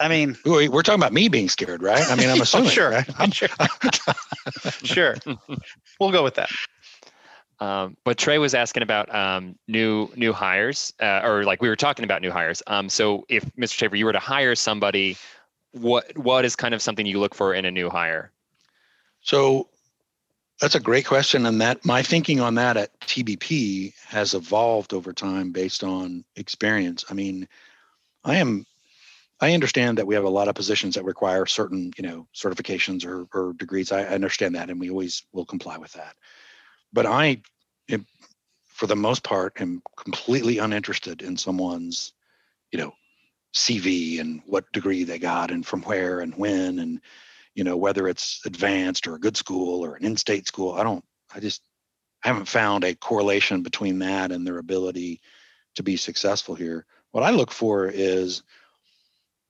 I 0.00 0.08
mean 0.08 0.36
we're 0.44 0.82
talking 0.82 1.00
about 1.00 1.12
me 1.12 1.28
being 1.28 1.48
scared, 1.48 1.82
right? 1.82 2.04
I 2.10 2.14
mean 2.16 2.30
I'm 2.30 2.40
assuming. 2.42 2.68
oh, 2.68 2.70
sure, 2.70 2.90
right? 2.90 3.08
I'm 3.18 3.30
sure. 3.30 3.48
sure, 4.82 5.16
we'll 6.00 6.12
go 6.12 6.22
with 6.22 6.34
that. 6.34 6.50
Um, 7.60 7.96
but 8.04 8.18
Trey 8.18 8.38
was 8.38 8.54
asking 8.54 8.82
about 8.82 9.14
um, 9.14 9.56
new 9.68 10.10
new 10.16 10.32
hires, 10.32 10.92
uh, 11.00 11.20
or 11.24 11.44
like 11.44 11.62
we 11.62 11.68
were 11.68 11.76
talking 11.76 12.04
about 12.04 12.22
new 12.22 12.30
hires. 12.30 12.62
Um, 12.66 12.88
so 12.88 13.24
if 13.28 13.44
Mr. 13.56 13.74
Shaffer, 13.74 13.96
you 13.96 14.04
were 14.04 14.12
to 14.12 14.18
hire 14.18 14.54
somebody, 14.54 15.16
what 15.72 16.16
what 16.18 16.44
is 16.44 16.56
kind 16.56 16.74
of 16.74 16.82
something 16.82 17.06
you 17.06 17.20
look 17.20 17.34
for 17.34 17.54
in 17.54 17.64
a 17.64 17.70
new 17.70 17.88
hire? 17.88 18.32
So 19.20 19.68
that's 20.60 20.74
a 20.74 20.80
great 20.80 21.06
question, 21.06 21.46
and 21.46 21.60
that 21.60 21.84
my 21.84 22.02
thinking 22.02 22.40
on 22.40 22.56
that 22.56 22.76
at 22.76 22.98
TBP 23.00 23.94
has 24.06 24.34
evolved 24.34 24.92
over 24.92 25.12
time 25.12 25.52
based 25.52 25.84
on 25.84 26.24
experience. 26.36 27.04
I 27.08 27.14
mean, 27.14 27.46
I 28.24 28.36
am 28.36 28.66
I 29.40 29.52
understand 29.52 29.98
that 29.98 30.06
we 30.06 30.16
have 30.16 30.24
a 30.24 30.28
lot 30.28 30.48
of 30.48 30.54
positions 30.56 30.96
that 30.96 31.04
require 31.04 31.46
certain, 31.46 31.92
you 31.96 32.02
know, 32.02 32.26
certifications 32.34 33.04
or, 33.04 33.26
or 33.32 33.52
degrees. 33.52 33.92
I 33.92 34.04
understand 34.06 34.56
that, 34.56 34.70
and 34.70 34.80
we 34.80 34.90
always 34.90 35.24
will 35.32 35.44
comply 35.44 35.78
with 35.78 35.92
that 35.92 36.16
but 36.94 37.06
I, 37.06 37.42
am, 37.90 38.06
for 38.66 38.86
the 38.86 38.96
most 38.96 39.24
part, 39.24 39.60
am 39.60 39.82
completely 39.96 40.58
uninterested 40.58 41.22
in 41.22 41.36
someone's, 41.36 42.12
you 42.70 42.78
know, 42.78 42.94
CV 43.54 44.20
and 44.20 44.40
what 44.46 44.70
degree 44.72 45.04
they 45.04 45.18
got 45.18 45.50
and 45.50 45.66
from 45.66 45.82
where 45.82 46.20
and 46.20 46.34
when 46.36 46.78
and, 46.78 47.00
you 47.54 47.64
know, 47.64 47.76
whether 47.76 48.08
it's 48.08 48.40
advanced 48.46 49.06
or 49.06 49.16
a 49.16 49.20
good 49.20 49.36
school 49.36 49.84
or 49.84 49.96
an 49.96 50.04
in-state 50.04 50.46
school. 50.46 50.72
I 50.72 50.84
don't. 50.84 51.04
I 51.34 51.40
just 51.40 51.62
haven't 52.22 52.46
found 52.46 52.84
a 52.84 52.94
correlation 52.94 53.62
between 53.62 53.98
that 53.98 54.30
and 54.30 54.46
their 54.46 54.58
ability 54.58 55.20
to 55.74 55.82
be 55.82 55.96
successful 55.96 56.54
here. 56.54 56.86
What 57.10 57.24
I 57.24 57.30
look 57.30 57.50
for 57.50 57.86
is 57.86 58.42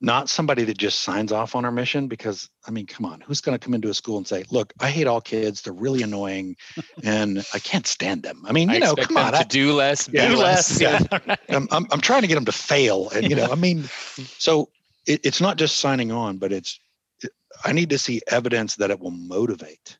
not 0.05 0.29
somebody 0.29 0.65
that 0.65 0.77
just 0.77 1.01
signs 1.01 1.33
off 1.33 1.57
on 1.57 1.65
our 1.65 1.71
mission 1.71 2.07
because 2.09 2.51
i 2.67 2.71
mean 2.71 2.87
come 2.87 3.07
on 3.07 3.21
who's 3.23 3.41
going 3.41 3.59
to 3.59 3.65
come 3.65 3.75
into 3.75 3.89
a 3.89 3.95
school 3.95 4.19
and 4.19 4.27
say 4.27 4.45
look 4.51 4.73
i 4.81 4.91
hate 4.91 5.07
all 5.07 5.21
kids 5.21 5.63
they're 5.63 5.73
really 5.73 6.03
annoying 6.03 6.55
and 7.03 7.45
i 7.55 7.59
can't 7.59 7.87
stand 7.87 8.23
them. 8.23 8.43
I 8.47 8.53
mean 8.53 8.69
you 8.69 8.77
I 8.77 8.79
know 8.79 8.95
come 8.95 9.17
on 9.17 9.33
to 9.33 9.39
I, 9.39 9.43
do 9.45 9.73
less 9.73 10.09
yeah, 10.13 10.29
do 10.29 10.37
less, 10.37 10.81
yeah. 10.81 11.01
I'm, 11.49 11.67
I'm, 11.71 11.87
I'm 11.91 12.01
trying 12.01 12.23
to 12.23 12.29
get 12.29 12.35
them 12.35 12.45
to 12.45 12.53
fail 12.53 13.09
and 13.11 13.29
you 13.29 13.35
know 13.35 13.51
i 13.51 13.55
mean 13.55 13.85
so 14.39 14.69
it, 15.07 15.21
it's 15.25 15.41
not 15.41 15.57
just 15.57 15.79
signing 15.79 16.13
on 16.13 16.39
but 16.39 16.53
it's 16.53 16.79
it, 17.23 17.31
i 17.65 17.73
need 17.73 17.91
to 17.91 17.99
see 17.99 18.21
evidence 18.29 18.77
that 18.77 18.91
it 18.91 19.01
will 19.01 19.11
motivate 19.11 19.99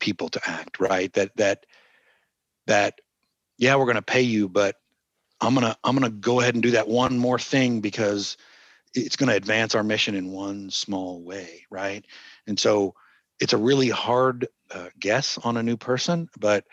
people 0.00 0.28
to 0.28 0.40
act 0.46 0.80
right? 0.80 1.12
That 1.12 1.30
that 1.36 1.64
that 2.66 3.00
yeah 3.58 3.76
we're 3.76 3.84
going 3.84 3.94
to 3.94 4.02
pay 4.02 4.22
you 4.22 4.48
but 4.48 4.76
i'm 5.40 5.54
going 5.54 5.66
to 5.66 5.76
i'm 5.84 5.96
going 5.96 6.10
to 6.10 6.18
go 6.18 6.40
ahead 6.40 6.54
and 6.54 6.62
do 6.62 6.72
that 6.72 6.88
one 6.88 7.18
more 7.18 7.38
thing 7.38 7.80
because 7.80 8.36
it's 8.94 9.16
going 9.16 9.28
to 9.28 9.36
advance 9.36 9.74
our 9.74 9.84
mission 9.84 10.14
in 10.14 10.30
one 10.30 10.70
small 10.70 11.22
way, 11.22 11.64
right? 11.70 12.04
And 12.46 12.58
so 12.58 12.94
it's 13.40 13.52
a 13.52 13.58
really 13.58 13.88
hard 13.88 14.48
uh, 14.70 14.88
guess 14.98 15.38
on 15.38 15.56
a 15.56 15.62
new 15.62 15.76
person, 15.76 16.28
but 16.38 16.64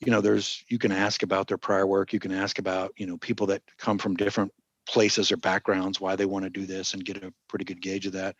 you 0.00 0.12
know, 0.12 0.20
there's 0.20 0.64
you 0.68 0.78
can 0.78 0.92
ask 0.92 1.24
about 1.24 1.48
their 1.48 1.58
prior 1.58 1.86
work, 1.86 2.12
you 2.12 2.20
can 2.20 2.32
ask 2.32 2.58
about 2.58 2.92
you 2.96 3.06
know 3.06 3.16
people 3.18 3.48
that 3.48 3.62
come 3.78 3.98
from 3.98 4.14
different 4.14 4.52
places 4.88 5.30
or 5.30 5.36
backgrounds 5.36 6.00
why 6.00 6.16
they 6.16 6.24
want 6.24 6.44
to 6.44 6.50
do 6.50 6.64
this 6.64 6.94
and 6.94 7.04
get 7.04 7.22
a 7.22 7.32
pretty 7.46 7.64
good 7.64 7.80
gauge 7.80 8.06
of 8.06 8.14
that 8.14 8.34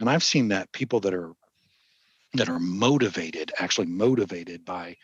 and 0.00 0.10
i've 0.10 0.22
seen 0.22 0.48
that 0.48 0.70
people 0.72 0.98
that 0.98 1.14
are 1.14 1.32
that 2.34 2.48
are 2.48 2.58
motivated 2.58 3.52
actually 3.58 3.86
motivated 3.86 4.64
by 4.64 4.96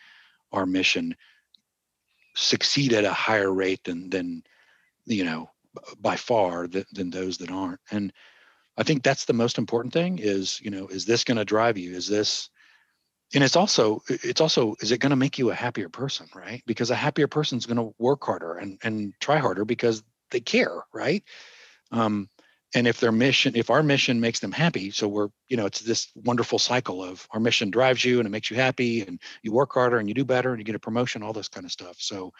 our 0.51 0.65
mission 0.65 1.15
succeed 2.35 2.91
at 2.91 3.05
a 3.05 3.13
higher 3.13 3.51
rate 3.51 3.83
than 3.85 4.09
than 4.09 4.43
you 5.05 5.23
know 5.23 5.49
by 5.99 6.15
far 6.15 6.67
than, 6.67 7.09
those 7.09 7.37
that 7.37 7.51
aren't. 7.51 7.79
And 7.91 8.13
i 8.77 8.83
think 8.83 9.03
that's 9.03 9.25
the 9.25 9.33
most 9.33 9.57
important 9.57 9.93
thing 9.93 10.19
is 10.19 10.61
you 10.61 10.71
know 10.71 10.87
is 10.87 11.05
this 11.05 11.23
going 11.23 11.37
to 11.37 11.45
drive 11.45 11.77
you? 11.77 11.95
Is 11.95 12.07
this 12.07 12.49
and 13.33 13.43
it's 13.43 13.55
also 13.55 14.01
it's 14.07 14.41
also 14.41 14.75
is 14.81 14.91
it 14.91 14.99
going 14.99 15.11
to 15.11 15.15
make 15.15 15.37
you 15.37 15.51
a 15.51 15.55
happier 15.55 15.89
person 15.89 16.27
right? 16.35 16.63
Because 16.65 16.89
a 16.91 16.95
happier 16.95 17.27
person 17.27 17.57
is 17.57 17.65
going 17.65 17.77
to 17.77 17.93
work 17.99 18.23
harder 18.23 18.55
and 18.55 18.79
and 18.83 19.13
try 19.19 19.37
harder 19.37 19.65
because 19.65 20.03
they 20.31 20.39
care 20.39 20.83
right? 20.93 21.23
Um 21.91 22.29
and 22.75 22.87
if 22.87 22.99
their 22.99 23.11
mission 23.11 23.55
if 23.55 23.69
our 23.69 23.83
mission 23.83 24.19
makes 24.19 24.39
them 24.39 24.51
happy 24.51 24.91
so 24.91 25.07
we're 25.07 25.29
you 25.47 25.57
know 25.57 25.65
it's 25.65 25.81
this 25.81 26.07
wonderful 26.15 26.59
cycle 26.59 27.03
of 27.03 27.27
our 27.31 27.39
mission 27.39 27.71
drives 27.71 28.05
you 28.05 28.19
and 28.19 28.27
it 28.27 28.31
makes 28.31 28.49
you 28.51 28.55
happy 28.57 29.01
and 29.01 29.19
you 29.43 29.51
work 29.51 29.73
harder 29.73 29.97
and 29.97 30.07
you 30.07 30.13
do 30.13 30.25
better 30.25 30.51
and 30.51 30.59
you 30.59 30.65
get 30.65 30.75
a 30.75 30.79
promotion 30.79 31.23
all 31.23 31.33
this 31.33 31.49
kind 31.49 31.65
of 31.65 31.71
stuff. 31.71 31.95
So 31.99 32.31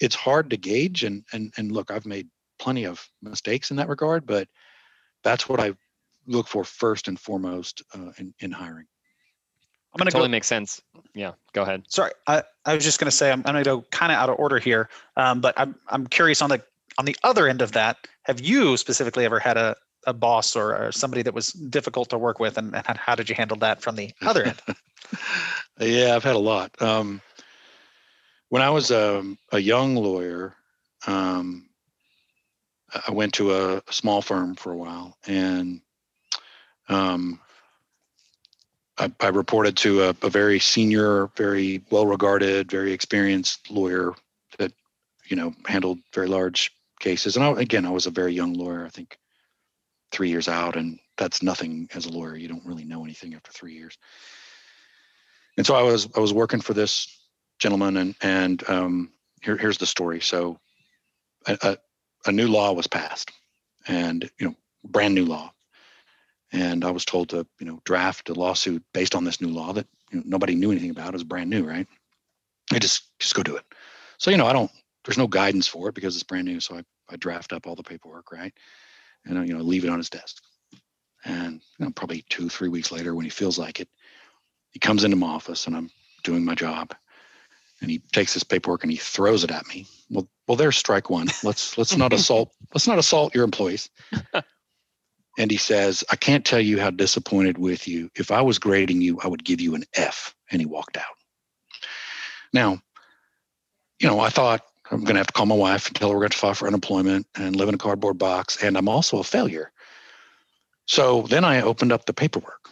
it's 0.00 0.14
hard 0.14 0.50
to 0.50 0.56
gauge 0.56 1.04
and 1.04 1.24
and 1.32 1.52
and 1.56 1.72
look 1.72 1.90
i've 1.90 2.06
made 2.06 2.28
plenty 2.58 2.84
of 2.84 3.06
mistakes 3.22 3.70
in 3.70 3.76
that 3.76 3.88
regard 3.88 4.26
but 4.26 4.48
that's 5.22 5.48
what 5.48 5.60
i 5.60 5.72
look 6.26 6.46
for 6.46 6.64
first 6.64 7.08
and 7.08 7.18
foremost 7.18 7.82
uh, 7.94 8.10
in, 8.18 8.34
in 8.40 8.50
hiring 8.50 8.86
I'm 9.94 9.98
going 9.98 10.06
to 10.06 10.12
totally 10.12 10.28
go. 10.28 10.32
makes 10.32 10.46
sense. 10.46 10.82
Yeah, 11.14 11.32
go 11.54 11.62
ahead. 11.62 11.84
Sorry, 11.88 12.12
I, 12.26 12.42
I 12.66 12.74
was 12.74 12.84
just 12.84 13.00
going 13.00 13.10
to 13.10 13.16
say 13.16 13.32
I'm, 13.32 13.40
I'm 13.46 13.54
going 13.54 13.64
to 13.64 13.70
go 13.70 13.80
kind 13.90 14.12
of 14.12 14.18
out 14.18 14.28
of 14.28 14.38
order 14.38 14.58
here, 14.58 14.90
um, 15.16 15.40
but 15.40 15.54
I'm 15.56 15.74
I'm 15.88 16.06
curious 16.06 16.42
on 16.42 16.50
the 16.50 16.62
on 16.98 17.04
the 17.04 17.16
other 17.24 17.48
end 17.48 17.62
of 17.62 17.72
that. 17.72 17.96
Have 18.24 18.40
you 18.40 18.76
specifically 18.76 19.24
ever 19.24 19.38
had 19.38 19.56
a, 19.56 19.74
a 20.06 20.12
boss 20.12 20.54
or, 20.54 20.76
or 20.76 20.92
somebody 20.92 21.22
that 21.22 21.32
was 21.32 21.52
difficult 21.52 22.10
to 22.10 22.18
work 22.18 22.38
with, 22.38 22.58
and, 22.58 22.74
and 22.74 22.98
how 22.98 23.14
did 23.14 23.28
you 23.28 23.34
handle 23.34 23.56
that 23.58 23.80
from 23.80 23.96
the 23.96 24.12
other 24.20 24.44
end? 24.44 24.60
yeah, 25.80 26.14
I've 26.14 26.24
had 26.24 26.36
a 26.36 26.40
lot. 26.40 26.70
Um, 26.82 27.22
when 28.50 28.62
I 28.62 28.70
was 28.70 28.90
um, 28.90 29.38
a 29.52 29.58
young 29.58 29.94
lawyer, 29.94 30.54
um, 31.06 31.67
I 33.06 33.12
went 33.12 33.34
to 33.34 33.54
a, 33.54 33.82
small 33.90 34.22
firm 34.22 34.54
for 34.54 34.72
a 34.72 34.76
while, 34.76 35.16
and 35.26 35.80
um, 36.88 37.40
I, 38.96 39.12
I 39.20 39.28
reported 39.28 39.76
to 39.78 40.04
a, 40.04 40.16
a 40.22 40.30
very 40.30 40.58
senior, 40.58 41.30
very 41.36 41.82
well-regarded, 41.90 42.70
very 42.70 42.92
experienced 42.92 43.70
lawyer 43.70 44.14
that 44.58 44.72
you 45.26 45.36
know 45.36 45.54
handled 45.66 45.98
very 46.14 46.28
large 46.28 46.72
cases. 47.00 47.36
And 47.36 47.44
I, 47.44 47.60
again, 47.60 47.84
I 47.84 47.90
was 47.90 48.06
a 48.06 48.10
very 48.10 48.32
young 48.32 48.54
lawyer. 48.54 48.86
I 48.86 48.90
think 48.90 49.18
three 50.10 50.30
years 50.30 50.48
out, 50.48 50.76
and 50.76 50.98
that's 51.16 51.42
nothing 51.42 51.88
as 51.94 52.06
a 52.06 52.12
lawyer. 52.12 52.36
You 52.36 52.48
don't 52.48 52.64
really 52.64 52.84
know 52.84 53.04
anything 53.04 53.34
after 53.34 53.52
three 53.52 53.74
years. 53.74 53.98
And 55.56 55.66
so 55.66 55.74
I 55.74 55.82
was 55.82 56.08
I 56.16 56.20
was 56.20 56.32
working 56.32 56.60
for 56.60 56.72
this 56.72 57.08
gentleman, 57.58 57.96
and 57.96 58.14
and 58.22 58.68
um, 58.70 59.12
here, 59.42 59.56
here's 59.56 59.78
the 59.78 59.86
story. 59.86 60.20
So 60.20 60.58
a, 61.46 61.76
a, 62.26 62.32
new 62.32 62.48
law 62.48 62.72
was 62.72 62.86
passed, 62.86 63.30
and 63.86 64.30
you 64.38 64.46
know, 64.48 64.54
brand 64.84 65.14
new 65.14 65.24
law 65.24 65.52
and 66.52 66.84
I 66.84 66.90
was 66.90 67.04
told 67.04 67.28
to, 67.30 67.46
you 67.60 67.66
know, 67.66 67.80
draft 67.84 68.28
a 68.28 68.34
lawsuit 68.34 68.82
based 68.94 69.14
on 69.14 69.24
this 69.24 69.40
new 69.40 69.48
law 69.48 69.72
that 69.72 69.86
you 70.10 70.18
know, 70.18 70.24
nobody 70.26 70.54
knew 70.54 70.70
anything 70.70 70.90
about. 70.90 71.08
It 71.08 71.12
was 71.14 71.24
brand 71.24 71.50
new, 71.50 71.64
right? 71.64 71.86
I 72.72 72.78
just 72.78 73.18
just 73.18 73.34
go 73.34 73.42
do 73.42 73.56
it. 73.56 73.64
So 74.18 74.30
you 74.30 74.36
know, 74.36 74.46
I 74.46 74.52
don't. 74.52 74.70
There's 75.04 75.18
no 75.18 75.26
guidance 75.26 75.66
for 75.66 75.88
it 75.88 75.94
because 75.94 76.14
it's 76.14 76.24
brand 76.24 76.46
new. 76.46 76.60
So 76.60 76.76
I, 76.76 76.84
I 77.10 77.16
draft 77.16 77.52
up 77.52 77.66
all 77.66 77.74
the 77.74 77.82
paperwork, 77.82 78.32
right, 78.32 78.52
and 79.24 79.38
I, 79.38 79.44
you 79.44 79.54
know, 79.54 79.62
leave 79.62 79.84
it 79.84 79.90
on 79.90 79.98
his 79.98 80.10
desk. 80.10 80.42
And 81.24 81.60
you 81.78 81.84
know, 81.84 81.92
probably 81.92 82.24
two, 82.28 82.48
three 82.48 82.68
weeks 82.68 82.92
later, 82.92 83.14
when 83.14 83.24
he 83.24 83.30
feels 83.30 83.58
like 83.58 83.80
it, 83.80 83.88
he 84.70 84.78
comes 84.78 85.04
into 85.04 85.16
my 85.16 85.28
office, 85.28 85.66
and 85.66 85.76
I'm 85.76 85.90
doing 86.24 86.44
my 86.44 86.54
job, 86.54 86.94
and 87.80 87.90
he 87.90 87.98
takes 88.12 88.34
this 88.34 88.44
paperwork 88.44 88.82
and 88.82 88.92
he 88.92 88.98
throws 88.98 89.44
it 89.44 89.50
at 89.50 89.66
me. 89.66 89.86
Well, 90.48 90.56
there's 90.56 90.76
strike 90.76 91.10
one. 91.10 91.28
Let's 91.44 91.76
let's 91.78 91.96
not 91.96 92.12
assault. 92.14 92.52
Let's 92.74 92.88
not 92.88 92.98
assault 92.98 93.34
your 93.34 93.44
employees 93.44 93.90
and 95.38 95.50
he 95.50 95.56
says, 95.56 96.02
I 96.10 96.16
can't 96.16 96.44
tell 96.44 96.60
you 96.60 96.80
how 96.80 96.90
disappointed 96.90 97.58
with 97.58 97.86
you. 97.86 98.10
If 98.16 98.32
I 98.32 98.42
was 98.42 98.58
grading 98.58 99.00
you, 99.00 99.20
I 99.22 99.28
would 99.28 99.44
give 99.44 99.60
you 99.60 99.76
an 99.76 99.84
F. 99.94 100.34
And 100.50 100.60
he 100.60 100.66
walked 100.66 100.96
out. 100.96 101.04
Now, 102.52 102.80
you 104.00 104.08
know, 104.08 104.18
I 104.18 104.30
thought 104.30 104.62
I'm 104.90 105.00
going 105.00 105.14
to 105.14 105.20
have 105.20 105.28
to 105.28 105.32
call 105.32 105.46
my 105.46 105.54
wife 105.54 105.86
and 105.86 105.94
tell 105.94 106.08
her 106.08 106.14
we're 106.14 106.22
going 106.22 106.30
to 106.30 106.36
file 106.36 106.54
for 106.54 106.66
unemployment 106.66 107.26
and 107.36 107.54
live 107.54 107.68
in 107.68 107.74
a 107.74 107.78
cardboard 107.78 108.18
box, 108.18 108.62
and 108.62 108.76
I'm 108.76 108.88
also 108.88 109.18
a 109.18 109.24
failure. 109.24 109.70
So 110.86 111.22
then 111.22 111.44
I 111.44 111.60
opened 111.60 111.92
up 111.92 112.06
the 112.06 112.14
paperwork. 112.14 112.68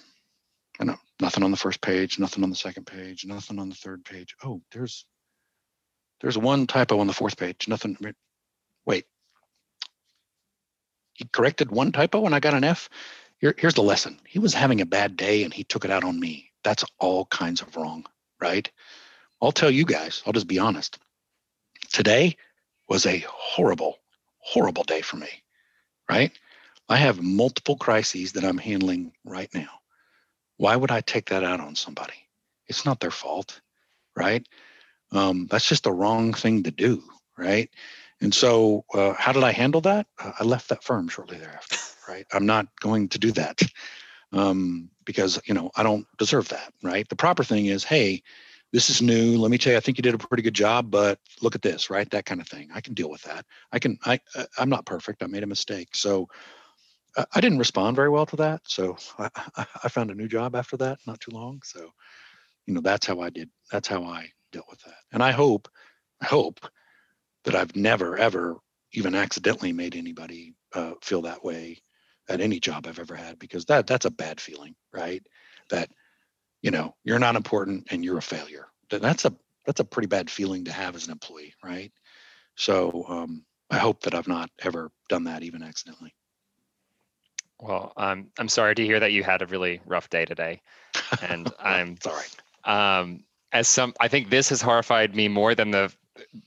And 0.81 0.91
uh, 0.91 0.97
nothing 1.21 1.43
on 1.43 1.51
the 1.51 1.57
first 1.57 1.81
page, 1.81 2.19
nothing 2.19 2.43
on 2.43 2.51
the 2.51 2.57
second 2.57 2.87
page, 2.87 3.25
nothing 3.25 3.59
on 3.59 3.69
the 3.69 3.75
third 3.75 4.05
page. 4.05 4.35
Oh, 4.43 4.61
there's 4.73 5.05
there's 6.21 6.39
one 6.39 6.67
typo 6.67 6.99
on 7.01 7.07
the 7.07 7.13
fourth 7.13 7.37
page. 7.37 7.69
Nothing. 7.69 7.97
Wait, 8.85 9.07
he 11.17 11.27
corrected 11.33 11.71
one 11.71 11.93
typo 11.93 12.27
and 12.27 12.35
I 12.35 12.41
got 12.41 12.55
an 12.55 12.65
F. 12.65 12.89
Here, 13.39 13.55
here's 13.59 13.75
the 13.75 13.83
lesson. 13.83 14.21
He 14.27 14.39
was 14.39 14.55
having 14.55 14.81
a 14.81 14.87
bad 14.87 15.17
day 15.17 15.45
and 15.45 15.53
he 15.53 15.65
took 15.65 15.85
it 15.85 15.91
out 15.91 16.05
on 16.05 16.19
me. 16.19 16.51
That's 16.63 16.85
all 16.99 17.27
kinds 17.27 17.63
of 17.63 17.75
wrong, 17.77 18.07
right? 18.41 18.71
I'll 19.41 19.53
tell 19.53 19.71
you 19.71 19.85
guys, 19.85 20.23
I'll 20.27 20.33
just 20.33 20.49
be 20.49 20.59
honest. 20.59 20.99
Today 21.93 22.37
was 22.89 23.07
a 23.07 23.25
horrible, 23.29 23.99
horrible 24.39 24.85
day 24.85 25.01
for 25.01 25.17
me, 25.17 25.29
right? 26.09 26.33
I 26.89 26.97
have 26.97 27.21
multiple 27.21 27.77
crises 27.77 28.33
that 28.33 28.45
I'm 28.45 28.59
handling 28.59 29.13
right 29.25 29.53
now. 29.55 29.81
Why 30.57 30.77
would 30.77 30.91
I 30.91 31.01
take 31.01 31.31
that 31.31 31.45
out 31.45 31.61
on 31.61 31.75
somebody? 31.75 32.15
It's 32.69 32.85
not 32.85 33.01
their 33.01 33.11
fault, 33.11 33.61
right? 34.17 34.47
Um, 35.13 35.47
that's 35.51 35.69
just 35.69 35.85
the 35.85 35.93
wrong 35.93 36.33
thing 36.33 36.63
to 36.65 36.71
do, 36.71 37.03
right? 37.39 37.71
And 38.21 38.35
so, 38.35 38.85
uh, 38.95 39.13
how 39.13 39.33
did 39.33 39.45
I 39.45 39.53
handle 39.53 39.81
that? 39.83 40.07
Uh, 40.19 40.33
I 40.41 40.45
left 40.45 40.69
that 40.71 40.83
firm 40.83 41.09
shortly 41.09 41.39
thereafter. 41.39 41.77
Right, 42.09 42.27
I'm 42.33 42.47
not 42.47 42.69
going 42.81 43.09
to 43.11 43.19
do 43.19 43.33
that 43.33 43.61
um, 44.33 44.91
because 45.05 45.41
you 45.47 45.55
know 45.55 45.71
I 45.77 45.83
don't 45.83 46.07
deserve 46.19 46.49
that. 46.49 46.73
Right, 46.83 47.09
the 47.09 47.17
proper 47.17 47.43
thing 47.43 47.67
is, 47.67 47.83
hey, 47.85 48.23
this 48.73 48.91
is 48.91 49.03
new. 49.03 49.39
Let 49.39 49.51
me 49.51 49.59
tell 49.59 49.73
you, 49.73 49.77
I 49.77 49.81
think 49.81 49.99
you 49.99 50.03
did 50.03 50.15
a 50.15 50.19
pretty 50.19 50.43
good 50.43 50.55
job, 50.55 50.91
but 50.91 51.19
look 51.43 51.55
at 51.55 51.63
this, 51.63 51.91
right? 51.91 52.09
That 52.11 52.25
kind 52.25 52.41
of 52.41 52.49
thing. 52.49 52.69
I 52.73 52.81
can 52.81 52.95
deal 52.95 53.11
with 53.11 53.23
that. 53.23 53.45
I 53.73 53.79
can. 53.79 53.99
I 54.05 54.21
uh, 54.37 54.45
I'm 54.59 54.69
not 54.69 54.87
perfect. 54.87 55.23
I 55.23 55.27
made 55.27 55.43
a 55.43 55.49
mistake, 55.49 55.95
so 55.95 56.29
uh, 57.17 57.25
I 57.35 57.41
didn't 57.41 57.59
respond 57.59 57.97
very 57.97 58.11
well 58.11 58.27
to 58.27 58.37
that. 58.37 58.63
So 58.67 58.97
I, 59.19 59.31
I 59.57 59.89
found 59.89 60.11
a 60.11 60.15
new 60.15 60.29
job 60.29 60.55
after 60.55 60.77
that, 60.79 60.99
not 61.07 61.21
too 61.21 61.31
long. 61.33 61.61
So, 61.65 61.91
you 62.67 62.75
know, 62.75 62.81
that's 62.81 63.07
how 63.07 63.21
I 63.21 63.31
did. 63.31 63.51
That's 63.71 63.89
how 63.89 64.05
I 64.05 64.31
dealt 64.53 64.67
with 64.69 64.81
that. 64.83 64.97
And 65.13 65.23
I 65.23 65.33
hope, 65.33 65.69
I 66.21 66.27
hope 66.27 66.61
that 67.45 67.55
I've 67.55 67.77
never 67.77 68.17
ever 68.19 68.57
even 68.93 69.15
accidentally 69.15 69.73
made 69.73 69.97
anybody 69.97 70.55
uh, 70.75 70.93
feel 71.03 71.23
that 71.23 71.45
way 71.45 71.79
at 72.29 72.41
any 72.41 72.61
job 72.61 72.87
I've 72.87 72.99
ever 72.99 73.15
had 73.15 73.39
because 73.39 73.65
that 73.67 73.87
that's 73.87 74.05
a 74.05 74.11
bad 74.11 74.41
feeling, 74.41 74.75
right? 74.93 75.25
That 75.71 75.91
you 76.63 76.71
know 76.71 76.95
you're 77.05 77.19
not 77.19 77.37
important 77.37 77.89
and 77.91 78.05
you're 78.05 78.19
a 78.19 78.23
failure. 78.23 78.67
That's 78.91 79.25
a 79.25 79.35
that's 79.65 79.81
a 79.81 79.85
pretty 79.85 80.09
bad 80.09 80.31
feeling 80.31 80.65
to 80.65 80.73
have 80.73 80.95
as 80.97 81.07
an 81.07 81.13
employee, 81.13 81.55
right? 81.65 81.93
So 82.57 83.05
um, 83.09 83.45
I 83.71 83.79
hope 83.79 84.03
that 84.03 84.15
I've 84.15 84.29
not 84.29 84.51
ever 84.63 84.91
done 85.09 85.25
that 85.25 85.43
even 85.43 85.63
accidentally. 85.63 86.15
Well, 87.61 87.93
I'm 87.97 88.31
I'm 88.39 88.49
sorry 88.49 88.75
to 88.75 88.85
hear 88.85 89.01
that 89.01 89.13
you 89.13 89.23
had 89.23 89.43
a 89.43 89.47
really 89.47 89.81
rough 89.87 90.11
day 90.11 90.25
today, 90.25 90.61
and 91.23 91.51
I'm 91.61 91.97
sorry. 92.01 92.27
Um, 92.65 93.25
as 93.57 93.69
some, 93.69 93.95
I 94.01 94.09
think 94.09 94.29
this 94.29 94.51
has 94.51 94.61
horrified 94.61 95.17
me 95.17 95.29
more 95.29 95.55
than 95.55 95.71
the 95.71 95.93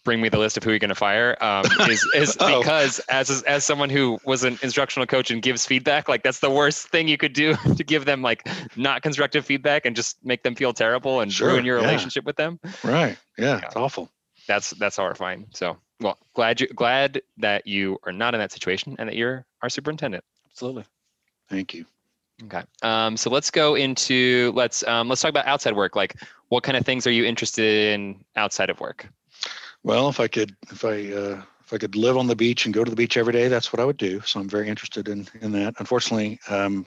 bring 0.03 0.21
me 0.21 0.29
the 0.29 0.37
list 0.37 0.57
of 0.57 0.63
who 0.63 0.69
you're 0.69 0.79
going 0.79 0.89
to 0.89 0.95
fire 0.95 1.35
um, 1.41 1.63
is, 1.89 2.07
is 2.15 2.37
oh. 2.39 2.59
because 2.59 2.99
as 3.09 3.43
as 3.43 3.63
someone 3.63 3.89
who 3.89 4.19
was 4.25 4.43
an 4.43 4.57
instructional 4.61 5.05
coach 5.05 5.31
and 5.31 5.41
gives 5.41 5.65
feedback 5.65 6.07
like 6.07 6.23
that's 6.23 6.39
the 6.39 6.49
worst 6.49 6.89
thing 6.89 7.07
you 7.07 7.17
could 7.17 7.33
do 7.33 7.55
to 7.77 7.83
give 7.83 8.05
them 8.05 8.21
like 8.21 8.47
not 8.75 9.01
constructive 9.01 9.45
feedback 9.45 9.85
and 9.85 9.95
just 9.95 10.23
make 10.23 10.43
them 10.43 10.55
feel 10.55 10.73
terrible 10.73 11.21
and 11.21 11.31
sure, 11.31 11.49
ruin 11.49 11.65
your 11.65 11.77
yeah. 11.77 11.85
relationship 11.85 12.25
with 12.25 12.35
them. 12.35 12.59
Right 12.83 13.17
yeah, 13.37 13.45
yeah, 13.45 13.61
it's 13.65 13.75
awful. 13.75 14.09
That's 14.47 14.71
that's 14.71 14.97
horrifying. 14.97 15.47
So 15.51 15.77
well 15.99 16.17
glad 16.35 16.61
you 16.61 16.67
glad 16.67 17.21
that 17.37 17.65
you 17.65 17.97
are 18.05 18.11
not 18.11 18.33
in 18.35 18.39
that 18.39 18.51
situation 18.51 18.95
and 18.99 19.09
that 19.09 19.15
you're 19.15 19.45
our 19.61 19.69
superintendent. 19.69 20.23
Absolutely. 20.51 20.85
Thank 21.49 21.73
you 21.73 21.85
okay 22.43 22.63
um, 22.81 23.17
so 23.17 23.29
let's 23.29 23.51
go 23.51 23.75
into 23.75 24.51
let's 24.55 24.83
um, 24.87 25.07
let's 25.09 25.21
talk 25.21 25.29
about 25.29 25.45
outside 25.45 25.75
work 25.75 25.95
like 25.95 26.15
what 26.49 26.63
kind 26.63 26.77
of 26.77 26.85
things 26.85 27.05
are 27.05 27.11
you 27.11 27.25
interested 27.25 27.93
in 27.93 28.23
outside 28.35 28.69
of 28.69 28.79
work 28.79 29.07
well, 29.83 30.09
if 30.09 30.19
I 30.19 30.27
could, 30.27 30.55
if 30.71 30.83
I 30.83 31.11
uh, 31.11 31.41
if 31.63 31.73
I 31.73 31.77
could 31.77 31.95
live 31.95 32.17
on 32.17 32.27
the 32.27 32.35
beach 32.35 32.65
and 32.65 32.73
go 32.73 32.83
to 32.83 32.89
the 32.89 32.95
beach 32.95 33.17
every 33.17 33.33
day, 33.33 33.47
that's 33.47 33.71
what 33.71 33.79
I 33.79 33.85
would 33.85 33.97
do. 33.97 34.19
So 34.21 34.39
I'm 34.39 34.49
very 34.49 34.67
interested 34.67 35.07
in 35.07 35.27
in 35.41 35.51
that. 35.53 35.75
Unfortunately, 35.79 36.39
um, 36.49 36.85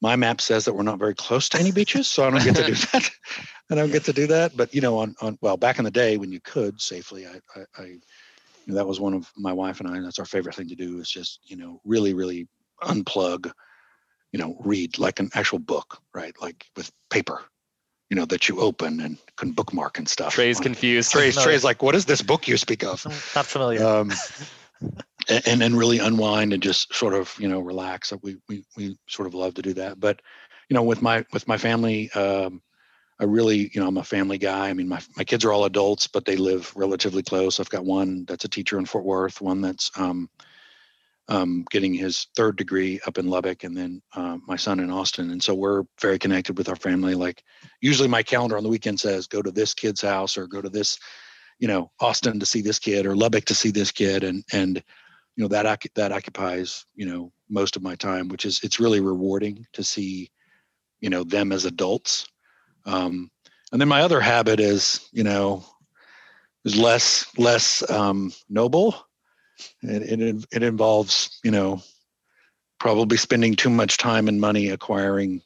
my 0.00 0.16
map 0.16 0.40
says 0.40 0.64
that 0.64 0.74
we're 0.74 0.82
not 0.82 0.98
very 0.98 1.14
close 1.14 1.48
to 1.50 1.58
any 1.58 1.70
beaches, 1.70 2.08
so 2.08 2.26
I 2.26 2.30
don't 2.30 2.44
get 2.44 2.56
to 2.56 2.66
do 2.66 2.74
that. 2.92 3.10
I 3.70 3.74
don't 3.74 3.92
get 3.92 4.04
to 4.04 4.12
do 4.12 4.26
that. 4.28 4.56
But 4.56 4.74
you 4.74 4.80
know, 4.80 4.98
on 4.98 5.14
on 5.20 5.38
well, 5.40 5.56
back 5.56 5.78
in 5.78 5.84
the 5.84 5.90
day 5.90 6.16
when 6.16 6.32
you 6.32 6.40
could 6.40 6.80
safely, 6.80 7.26
I 7.26 7.40
I, 7.54 7.64
I 7.78 7.84
you 7.84 8.00
know, 8.72 8.74
that 8.74 8.86
was 8.86 8.98
one 8.98 9.14
of 9.14 9.30
my 9.36 9.52
wife 9.52 9.80
and 9.80 9.88
I. 9.88 10.00
That's 10.00 10.18
our 10.18 10.24
favorite 10.24 10.56
thing 10.56 10.68
to 10.68 10.74
do 10.74 10.98
is 10.98 11.08
just 11.08 11.40
you 11.44 11.56
know 11.56 11.80
really 11.84 12.14
really 12.14 12.48
unplug, 12.82 13.52
you 14.32 14.38
know, 14.38 14.56
read 14.64 14.98
like 14.98 15.20
an 15.20 15.30
actual 15.34 15.58
book, 15.58 16.00
right? 16.14 16.34
Like 16.40 16.66
with 16.76 16.90
paper, 17.10 17.42
you 18.10 18.16
know, 18.16 18.24
that 18.26 18.48
you 18.48 18.60
open 18.60 19.00
and 19.00 19.18
can 19.36 19.52
bookmark 19.52 19.98
and 19.98 20.08
stuff. 20.08 20.34
Trey's 20.34 20.60
confused. 20.60 21.12
Trey's, 21.12 21.34
Familiar. 21.34 21.52
Trey's 21.52 21.64
like, 21.64 21.82
what 21.82 21.94
is 21.94 22.04
this 22.04 22.22
book 22.22 22.46
you 22.48 22.56
speak 22.56 22.84
of? 22.84 23.04
I'm 23.06 23.12
not 23.34 23.46
familiar. 23.46 23.84
Um, 23.84 24.12
a- 25.28 25.48
and 25.48 25.60
then 25.60 25.74
really 25.74 25.98
unwind 25.98 26.52
and 26.52 26.62
just 26.62 26.94
sort 26.94 27.14
of 27.14 27.34
you 27.38 27.48
know 27.48 27.60
relax. 27.60 28.12
We 28.22 28.36
we 28.48 28.64
we 28.76 28.98
sort 29.08 29.26
of 29.26 29.34
love 29.34 29.54
to 29.54 29.62
do 29.62 29.72
that. 29.74 30.00
But 30.00 30.22
you 30.68 30.74
know, 30.74 30.82
with 30.82 31.02
my 31.02 31.24
with 31.32 31.46
my 31.48 31.56
family, 31.56 32.10
um, 32.12 32.62
I 33.18 33.24
really 33.24 33.70
you 33.72 33.80
know 33.80 33.88
I'm 33.88 33.96
a 33.96 34.04
family 34.04 34.38
guy. 34.38 34.68
I 34.68 34.72
mean, 34.72 34.88
my 34.88 35.00
my 35.16 35.24
kids 35.24 35.44
are 35.44 35.52
all 35.52 35.64
adults, 35.64 36.06
but 36.06 36.24
they 36.24 36.36
live 36.36 36.72
relatively 36.76 37.22
close. 37.22 37.60
I've 37.60 37.70
got 37.70 37.84
one 37.84 38.24
that's 38.26 38.44
a 38.44 38.48
teacher 38.48 38.78
in 38.78 38.86
Fort 38.86 39.04
Worth, 39.04 39.40
one 39.40 39.60
that's 39.60 39.90
um, 39.96 40.28
um, 41.28 41.64
getting 41.70 41.92
his 41.92 42.28
third 42.36 42.56
degree 42.56 43.00
up 43.06 43.18
in 43.18 43.26
Lubbock, 43.26 43.64
and 43.64 43.76
then 43.76 44.00
uh, 44.14 44.38
my 44.46 44.56
son 44.56 44.80
in 44.80 44.90
Austin. 44.90 45.30
And 45.30 45.42
so 45.42 45.54
we're 45.54 45.84
very 46.00 46.18
connected 46.18 46.56
with 46.56 46.68
our 46.68 46.76
family. 46.76 47.14
Like 47.14 47.42
usually, 47.80 48.08
my 48.08 48.22
calendar 48.22 48.56
on 48.56 48.62
the 48.62 48.68
weekend 48.68 49.00
says 49.00 49.26
go 49.26 49.42
to 49.42 49.50
this 49.50 49.74
kid's 49.74 50.02
house 50.02 50.36
or 50.38 50.46
go 50.46 50.62
to 50.62 50.68
this, 50.68 50.98
you 51.58 51.66
know, 51.66 51.90
Austin 52.00 52.38
to 52.38 52.46
see 52.46 52.60
this 52.60 52.78
kid 52.78 53.06
or 53.06 53.16
Lubbock 53.16 53.44
to 53.46 53.54
see 53.54 53.70
this 53.70 53.90
kid, 53.90 54.22
and 54.22 54.44
and 54.52 54.82
you 55.36 55.42
know 55.42 55.48
that 55.48 55.82
that 55.94 56.12
occupies 56.12 56.86
you 56.94 57.06
know 57.06 57.32
most 57.48 57.76
of 57.76 57.82
my 57.82 57.96
time, 57.96 58.28
which 58.28 58.44
is 58.44 58.60
it's 58.62 58.80
really 58.80 59.00
rewarding 59.00 59.66
to 59.72 59.82
see, 59.82 60.30
you 61.00 61.10
know, 61.10 61.24
them 61.24 61.52
as 61.52 61.64
adults. 61.64 62.26
Um, 62.84 63.30
and 63.72 63.80
then 63.80 63.88
my 63.88 64.02
other 64.02 64.20
habit 64.20 64.60
is 64.60 65.08
you 65.12 65.24
know 65.24 65.64
is 66.64 66.76
less 66.76 67.26
less 67.36 67.88
um, 67.90 68.32
noble 68.48 68.94
it, 69.82 70.20
it 70.20 70.44
it 70.52 70.62
involves 70.62 71.38
you 71.44 71.50
know 71.50 71.82
probably 72.78 73.16
spending 73.16 73.54
too 73.54 73.70
much 73.70 73.96
time 73.96 74.28
and 74.28 74.40
money 74.40 74.68
acquiring 74.68 75.40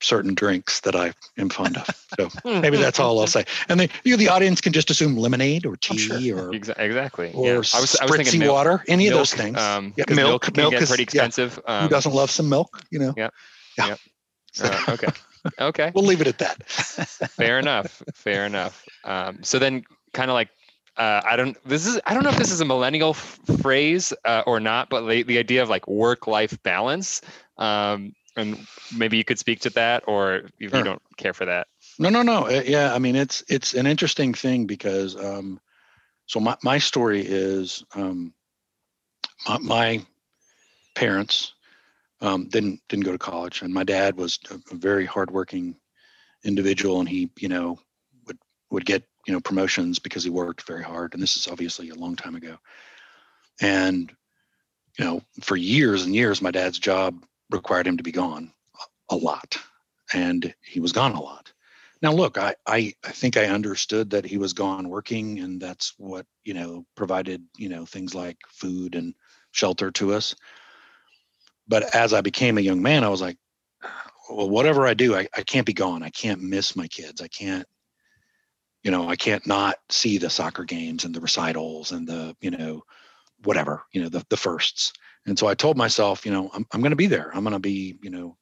certain 0.00 0.34
drinks 0.34 0.80
that 0.80 0.96
I 0.96 1.12
am 1.38 1.48
fond 1.50 1.76
of. 1.76 1.86
So 2.18 2.28
maybe 2.60 2.78
that's 2.78 2.98
all 2.98 3.20
I'll 3.20 3.26
say. 3.26 3.44
And 3.68 3.78
then 3.78 3.88
you, 4.04 4.16
the 4.16 4.28
audience, 4.28 4.60
can 4.60 4.72
just 4.72 4.90
assume 4.90 5.16
lemonade 5.16 5.66
or 5.66 5.76
tea 5.76 5.98
sure. 5.98 6.48
or 6.48 6.54
exactly. 6.54 7.30
or 7.34 7.46
yeah. 7.46 7.52
I 7.54 7.58
was 7.58 7.74
I 7.74 8.06
was 8.06 8.16
thinking 8.16 8.40
milk, 8.40 8.52
water, 8.54 8.84
any 8.88 9.06
of 9.08 9.14
those 9.14 9.34
things. 9.34 9.58
Um, 9.58 9.92
Yeah, 9.96 10.04
milk- 10.08 10.54
milk, 10.56 10.56
milk 10.56 10.74
is- 10.74 10.88
pretty 10.88 11.02
yeah. 11.02 11.24
expensive. 11.24 11.56
Who 11.56 11.62
Um, 11.72 11.88
doesn't 11.88 12.12
love 12.14 12.30
some 12.30 12.48
milk? 12.48 12.80
You 12.90 13.00
know. 13.00 13.14
Yeah. 13.16 13.30
Yep. 13.78 13.98
So 14.52 14.64
uh, 14.64 14.92
okay. 14.94 15.08
Okay. 15.60 15.92
we'll 15.94 16.04
leave 16.04 16.22
it 16.22 16.26
at 16.28 16.38
that. 16.38 16.62
fair 16.66 17.58
enough 17.58 18.02
fair 18.14 18.46
enough 18.46 18.82
um, 19.04 19.42
so 19.42 19.58
then 19.58 19.84
kind 20.14 20.30
of 20.30 20.34
like 20.34 20.48
uh, 20.98 21.20
i 21.24 21.36
don't 21.36 21.56
this 21.64 21.86
is 21.86 22.00
i 22.06 22.14
don't 22.14 22.22
know 22.24 22.30
if 22.30 22.36
this 22.38 22.50
is 22.52 22.60
a 22.60 22.64
millennial 22.64 23.10
f- 23.10 23.38
phrase 23.60 24.12
uh, 24.24 24.42
or 24.46 24.60
not 24.60 24.88
but 24.90 25.06
the, 25.06 25.22
the 25.22 25.38
idea 25.38 25.62
of 25.62 25.68
like 25.68 25.86
work 25.88 26.26
life 26.26 26.60
balance 26.62 27.20
um, 27.58 28.14
and 28.36 28.66
maybe 28.96 29.16
you 29.16 29.24
could 29.24 29.38
speak 29.38 29.60
to 29.60 29.70
that 29.70 30.02
or 30.06 30.42
if 30.58 30.72
Sure. 30.72 30.78
you 30.78 30.82
don't 30.82 31.02
care 31.16 31.32
for 31.32 31.46
that 31.46 31.66
No, 31.98 32.08
no, 32.08 32.22
no. 32.22 32.46
uh, 32.46 32.62
Yeah, 32.64 32.94
I 32.94 32.98
mean 32.98 33.16
it's 33.16 33.42
it's 33.48 33.74
an 33.74 33.86
interesting 33.86 34.34
thing 34.34 34.66
because 34.66 35.16
um, 35.16 35.60
so 36.26 36.40
my 36.40 36.56
my 36.62 36.78
story 36.78 37.22
is 37.24 37.84
um, 37.94 38.32
my, 39.48 39.58
my 39.58 40.06
parents 40.94 41.54
um, 42.20 42.48
didn't 42.48 42.80
didn't 42.88 43.04
go 43.04 43.12
to 43.12 43.18
college, 43.18 43.62
and 43.62 43.72
my 43.72 43.84
dad 43.84 44.16
was 44.16 44.38
a, 44.50 44.54
a 44.72 44.76
very 44.76 45.04
hardworking 45.06 45.76
individual, 46.44 47.00
and 47.00 47.08
he 47.08 47.30
you 47.38 47.48
know 47.48 47.78
would 48.26 48.38
would 48.70 48.84
get 48.84 49.04
you 49.26 49.32
know 49.32 49.40
promotions 49.40 49.98
because 49.98 50.24
he 50.24 50.30
worked 50.30 50.66
very 50.66 50.82
hard, 50.82 51.14
and 51.14 51.22
this 51.22 51.36
is 51.36 51.48
obviously 51.48 51.90
a 51.90 51.94
long 51.94 52.16
time 52.16 52.34
ago, 52.34 52.56
and 53.60 54.12
you 54.98 55.04
know 55.04 55.22
for 55.42 55.56
years 55.56 56.04
and 56.04 56.14
years 56.14 56.40
my 56.40 56.50
dad's 56.50 56.78
job 56.78 57.24
required 57.50 57.86
him 57.86 57.96
to 57.96 58.02
be 58.02 58.12
gone 58.12 58.52
a 59.10 59.16
lot, 59.16 59.58
and 60.12 60.54
he 60.62 60.80
was 60.80 60.92
gone 60.92 61.12
a 61.12 61.20
lot. 61.20 61.52
Now, 62.02 62.12
look, 62.12 62.36
I, 62.36 62.54
I, 62.66 62.92
I 63.04 63.10
think 63.12 63.36
I 63.36 63.46
understood 63.46 64.10
that 64.10 64.26
he 64.26 64.36
was 64.36 64.52
gone 64.52 64.88
working, 64.88 65.38
and 65.40 65.60
that's 65.60 65.94
what 65.98 66.26
you 66.44 66.54
know 66.54 66.84
provided 66.94 67.42
you 67.56 67.68
know 67.68 67.84
things 67.84 68.14
like 68.14 68.38
food 68.48 68.94
and 68.94 69.14
shelter 69.52 69.90
to 69.92 70.14
us. 70.14 70.34
But 71.68 71.94
as 71.94 72.12
I 72.12 72.20
became 72.20 72.58
a 72.58 72.62
young 72.62 72.80
man, 72.80 73.02
I 73.02 73.08
was 73.08 73.20
like, 73.20 73.38
well, 74.30 74.48
whatever 74.48 74.86
I 74.86 74.94
do, 74.94 75.16
I, 75.16 75.26
I 75.36 75.42
can't 75.42 75.66
be 75.66 75.72
gone. 75.72 76.02
I 76.02 76.10
can't 76.10 76.40
miss 76.40 76.76
my 76.76 76.86
kids. 76.86 77.20
I 77.20 77.28
can't, 77.28 77.66
you 78.86 78.92
know, 78.92 79.08
I 79.08 79.16
can't 79.16 79.46
not 79.46 79.76
see 79.90 80.16
the 80.16 80.30
soccer 80.30 80.64
games 80.64 81.04
and 81.04 81.12
the 81.12 81.20
recitals 81.20 81.90
and 81.90 82.06
the 82.06 82.36
you 82.40 82.52
know 82.52 82.84
whatever 83.44 83.82
you 83.92 84.00
know 84.00 84.08
the 84.08 84.24
the 84.30 84.36
firsts. 84.36 84.92
And 85.26 85.36
so 85.36 85.48
I 85.48 85.54
told 85.54 85.76
myself, 85.76 86.24
you 86.24 86.32
know, 86.32 86.48
I'm 86.54 86.64
I'm 86.72 86.80
going 86.80 86.90
to 86.90 86.96
be 86.96 87.08
there. 87.08 87.30
I'm 87.34 87.42
going 87.42 87.52
to 87.52 87.58
be 87.58 87.98
you 88.00 88.10
know 88.10 88.36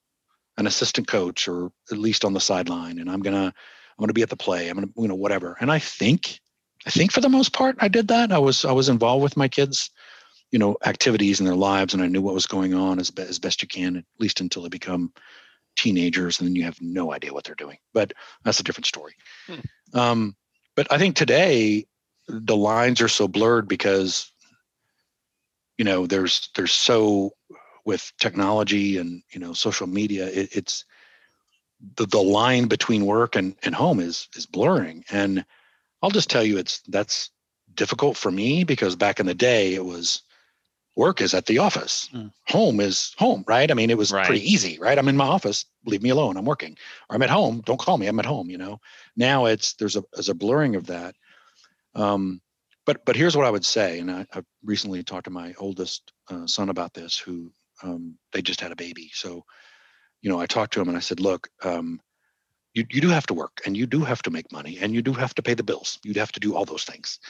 an 0.57 0.67
assistant 0.67 1.09
coach 1.09 1.49
or 1.49 1.73
at 1.91 1.99
least 1.99 2.25
on 2.25 2.33
the 2.33 2.41
sideline 2.41 2.99
and 2.99 3.11
i'm 3.11 3.21
gonna 3.21 3.47
i'm 3.47 4.03
gonna 4.03 4.13
be 4.13 4.23
at 4.23 4.31
the 4.31 4.37
play 4.37 4.69
i'm 4.69 4.77
gonna 4.77 4.91
you 4.97 5.09
know 5.09 5.15
whatever 5.15 5.57
and 5.61 5.71
i 5.71 5.79
think 5.79 6.41
i 6.87 6.91
think 6.91 7.13
for 7.13 7.21
the 7.21 7.29
most 7.29 7.53
part 7.53 7.77
i 7.81 7.89
did 7.89 8.09
that 8.09 8.33
i 8.33 8.39
was 8.39 8.65
i 8.65 8.73
was 8.73 8.89
involved 8.89 9.23
with 9.23 9.37
my 9.37 9.49
kids 9.49 9.91
you 10.51 10.59
know 10.59 10.77
activities 10.85 11.41
in 11.41 11.47
their 11.47 11.57
lives 11.57 11.95
and 11.95 12.03
i 12.03 12.07
knew 12.07 12.23
what 12.23 12.35
was 12.35 12.47
going 12.47 12.75
on 12.75 12.99
as, 12.99 13.11
as 13.19 13.39
best 13.39 13.63
you 13.63 13.69
can 13.69 13.97
at 13.97 14.05
least 14.19 14.41
until 14.41 14.63
they 14.63 14.69
become 14.69 15.13
teenagers 15.77 16.39
and 16.39 16.49
then 16.49 16.57
you 16.57 16.65
have 16.65 16.81
no 16.81 17.13
idea 17.13 17.33
what 17.33 17.45
they're 17.45 17.55
doing. 17.55 17.79
But 17.93 18.13
that's 18.45 18.61
a 18.61 18.65
different 18.65 18.87
story. 18.87 19.15
Hmm. 19.47 19.99
um, 19.99 20.37
but 20.77 20.91
i 20.91 20.99
think 20.99 21.17
today 21.17 21.87
the 22.29 22.57
lines 22.57 23.01
are 23.01 23.09
so 23.09 23.29
blurred 23.29 23.69
because 23.69 24.31
you 25.79 25.85
know 25.85 26.07
there's 26.07 26.51
there's 26.55 26.73
so 26.73 27.33
with 27.85 28.13
technology 28.19 28.99
and 28.99 29.23
you 29.33 29.41
know 29.41 29.53
social 29.53 29.87
media 29.87 30.27
it, 30.27 30.57
it's 30.57 30.85
the, 31.97 32.07
the 32.07 32.23
line 32.23 32.67
between 32.67 33.05
work 33.05 33.37
and, 33.37 33.57
and 33.63 33.75
home 33.75 34.01
is 34.01 34.29
is 34.37 34.47
blurring. 34.47 35.05
And 35.11 35.45
i'll 36.03 36.11
just 36.11 36.31
tell 36.31 36.45
you 36.45 36.59
it's 36.59 36.81
that's 36.89 37.31
difficult 37.75 38.17
for 38.17 38.31
me 38.31 38.65
because 38.65 38.97
back 38.97 39.21
in 39.21 39.27
the 39.27 39.35
day 39.35 39.75
it 39.75 39.85
was 39.85 40.23
work 40.97 41.21
is 41.21 41.35
at 41.35 41.47
the 41.47 41.59
office. 41.59 42.09
Mm. 42.15 42.31
home 42.49 42.81
is 42.81 43.15
home 43.19 43.45
right? 43.49 43.71
I 43.71 43.75
mean 43.75 43.91
it 43.91 43.99
was 43.99 44.13
Right. 44.13 44.27
pretty 44.27 44.51
easy 44.53 44.79
right? 44.79 44.99
I'm 44.99 45.09
in 45.09 45.17
my 45.17 45.27
office 45.27 45.65
leave 45.87 46.03
me 46.03 46.11
alone 46.11 46.37
i'm 46.37 46.45
working. 46.45 46.77
Or 47.09 47.17
i'm 47.17 47.23
at 47.23 47.31
home 47.31 47.63
don't 47.65 47.81
call 47.81 47.99
me 47.99 48.07
i'm 48.07 48.19
at 48.21 48.27
home 48.27 48.51
you 48.51 48.59
know? 48.59 48.81
Now 49.17 49.47
it's 49.47 49.75
there's 49.75 49.97
a 49.97 50.05
there's 50.13 50.29
a 50.29 50.35
blurring 50.35 50.77
of 50.77 50.87
that. 50.87 51.15
Um, 51.95 52.41
but 52.87 53.05
but 53.05 53.17
here's 53.17 53.37
what 53.37 53.47
i 53.47 53.51
would 53.51 53.65
say 53.65 53.99
and 54.01 54.11
i, 54.11 54.27
I 54.35 54.43
recently 54.65 55.03
talked 55.03 55.25
to 55.25 55.31
my 55.31 55.55
oldest 55.59 56.13
uh, 56.31 56.47
son 56.47 56.69
about 56.69 56.93
this 56.95 57.19
who 57.19 57.51
um, 57.83 58.17
they 58.33 58.43
just 58.43 58.61
had 58.61 58.73
a 58.73 58.77
baby. 58.77 59.11
So 59.13 59.45
you 60.23 60.31
know 60.31 60.41
i 60.41 60.47
talked 60.47 60.73
to 60.75 60.81
him 60.81 60.89
and 60.89 60.97
i 60.97 61.01
said 61.01 61.21
look 61.21 61.49
um, 61.65 62.01
you, 62.75 62.85
you 62.91 63.01
do 63.01 63.09
have 63.09 63.27
to 63.27 63.35
work 63.35 63.61
and 63.65 63.77
you 63.77 63.87
do 63.87 64.01
have 64.01 64.23
to 64.23 64.31
make 64.31 64.51
money 64.53 64.79
and 64.81 64.93
you 64.95 65.03
do 65.03 65.13
have 65.13 65.35
to 65.35 65.43
pay 65.43 65.55
the 65.55 65.63
bills. 65.63 65.99
You'd 66.05 66.17
have 66.17 66.33
to 66.33 66.41
do 66.41 66.55
all 66.57 66.65
those 66.65 66.85
things. 66.85 67.21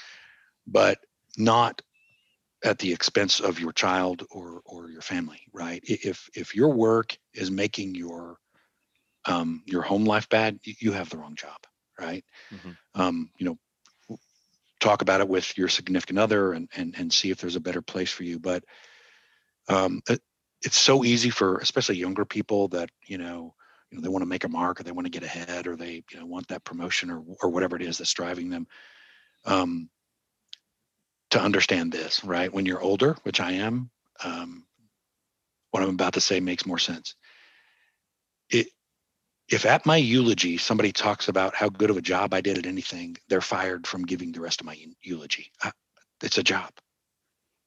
But 0.66 0.98
not 1.36 1.82
at 2.64 2.78
the 2.80 2.92
expense 2.92 3.40
of 3.40 3.60
your 3.60 3.72
child 3.72 4.24
or 4.32 4.62
or 4.66 4.90
your 4.90 5.02
family 5.02 5.40
right? 5.52 5.82
If 5.84 6.28
if 6.34 6.54
your 6.54 6.70
work 6.70 7.16
is 7.34 7.50
making 7.50 7.94
your 7.94 8.38
um, 9.26 9.62
your 9.66 9.82
home 9.82 10.04
life 10.04 10.28
bad 10.28 10.60
you, 10.64 10.92
have 10.92 11.10
the 11.10 11.18
wrong 11.18 11.36
job 11.36 11.58
right? 12.00 12.24
Mhm. 12.50 12.76
um, 12.94 13.30
you 13.38 13.46
know 13.46 13.58
talk 14.80 15.02
about 15.02 15.20
it 15.20 15.28
with 15.28 15.56
your 15.56 15.68
significant 15.68 16.18
other 16.18 16.52
and 16.52 16.68
and, 16.76 16.94
and 16.98 17.12
see 17.12 17.30
if 17.30 17.40
there's 17.40 17.56
a 17.56 17.60
better 17.60 17.82
place 17.82 18.12
for 18.12 18.24
you. 18.24 18.38
But 18.38 18.64
um, 19.68 20.02
it, 20.08 20.20
it's 20.62 20.78
so 20.78 21.04
easy 21.04 21.30
for 21.30 21.58
especially 21.58 21.96
younger 21.96 22.24
people 22.24 22.68
that 22.68 22.90
you 23.06 23.18
know 23.18 23.54
you 23.90 23.96
know 23.98 24.02
they 24.02 24.08
want 24.08 24.22
to 24.22 24.28
make 24.28 24.44
a 24.44 24.48
mark 24.48 24.80
or 24.80 24.84
they 24.84 24.92
want 24.92 25.06
to 25.06 25.10
get 25.10 25.22
ahead 25.22 25.66
or 25.66 25.76
they 25.76 26.04
you 26.12 26.20
know 26.20 26.26
want 26.26 26.48
that 26.48 26.64
promotion 26.64 27.10
or 27.10 27.22
or 27.42 27.50
whatever 27.50 27.76
it 27.76 27.82
is 27.82 27.98
that's 27.98 28.14
driving 28.14 28.50
them. 28.50 28.66
Um, 29.46 29.90
to 31.34 31.40
understand 31.40 31.92
this 31.92 32.24
right? 32.24 32.52
When 32.52 32.66
you're 32.66 32.80
older 32.80 33.16
which 33.24 33.40
i 33.40 33.52
am 33.52 33.90
um, 34.24 34.64
what 35.72 35.82
i'm 35.82 35.90
about 35.90 36.14
to 36.14 36.20
say 36.20 36.40
makes 36.40 36.64
more 36.66 36.78
sense. 36.78 37.14
It 38.50 38.68
if 39.48 39.66
at 39.66 39.84
my 39.84 39.96
eulogy 39.96 40.56
somebody 40.56 40.92
talks 40.92 41.28
about 41.28 41.54
how 41.54 41.68
good 41.68 41.90
of 41.90 41.96
a 41.96 42.02
job 42.02 42.32
i 42.32 42.40
did 42.40 42.56
at 42.58 42.66
anything 42.66 43.16
they're 43.28 43.40
fired 43.40 43.86
from 43.86 44.06
giving 44.06 44.32
the 44.32 44.40
rest 44.40 44.60
of 44.60 44.66
my 44.66 44.78
eulogy. 45.02 45.50
I, 45.62 45.72
it's 46.22 46.38
a 46.38 46.42
job 46.42 46.70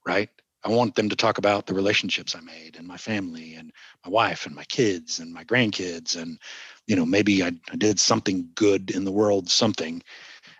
right? 0.07 0.29
I 0.63 0.69
want 0.69 0.95
them 0.95 1.09
to 1.09 1.15
talk 1.15 1.37
about 1.37 1.65
the 1.65 1.73
relationships 1.73 2.35
i 2.35 2.39
made 2.39 2.77
and 2.77 2.87
my 2.87 2.97
family 2.97 3.55
and 3.55 3.71
my 4.05 4.11
wife 4.11 4.45
and 4.45 4.55
my 4.55 4.63
kids 4.65 5.19
and 5.19 5.33
my 5.33 5.43
grandkids 5.43 6.15
and 6.21 6.39
you 6.87 6.95
know 6.95 7.05
maybe 7.05 7.43
i, 7.43 7.51
I 7.71 7.75
did 7.75 7.99
something 7.99 8.49
good 8.55 8.91
in 8.91 9.05
the 9.05 9.11
world 9.11 9.49
something 9.49 10.01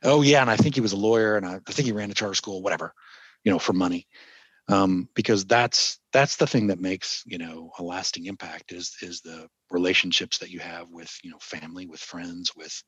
oh 0.03 0.21
yeah 0.21 0.41
and 0.41 0.49
i 0.49 0.55
think 0.55 0.75
he 0.75 0.81
was 0.81 0.93
a 0.93 0.97
lawyer 0.97 1.37
and 1.37 1.45
I, 1.45 1.55
I 1.67 1.71
think 1.71 1.85
he 1.85 1.91
ran 1.91 2.11
a 2.11 2.13
charter 2.13 2.35
school 2.35 2.61
whatever 2.61 2.93
you 3.43 3.51
know 3.51 3.59
for 3.59 3.73
money. 3.73 4.07
Um, 4.69 5.07
because 5.15 5.45
that's 5.45 5.97
that's 6.11 6.35
the 6.35 6.45
thing 6.45 6.67
that 6.67 6.81
makes 6.81 7.23
you 7.25 7.37
know 7.37 7.71
a 7.79 7.83
lasting 7.83 8.25
impact 8.25 8.73
is 8.73 8.97
is 9.01 9.21
the 9.21 9.47
relationships 9.71 10.39
that 10.39 10.49
you 10.49 10.59
have 10.59 10.89
with 10.89 11.09
you 11.23 11.31
know 11.31 11.37
family 11.39 11.87
with 11.87 12.01
friends 12.01 12.51
with 12.53 12.83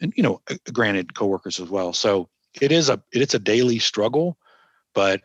and 0.00 0.12
you 0.16 0.24
know 0.24 0.40
uh, 0.50 0.56
granted 0.72 1.14
coworkers 1.14 1.60
as 1.60 1.70
well. 1.70 1.92
So 1.92 2.28
it 2.60 2.72
is 2.72 2.88
a 2.88 3.00
it's 3.12 3.34
a 3.34 3.38
daily 3.38 3.78
struggle, 3.78 4.36
but 4.92 5.20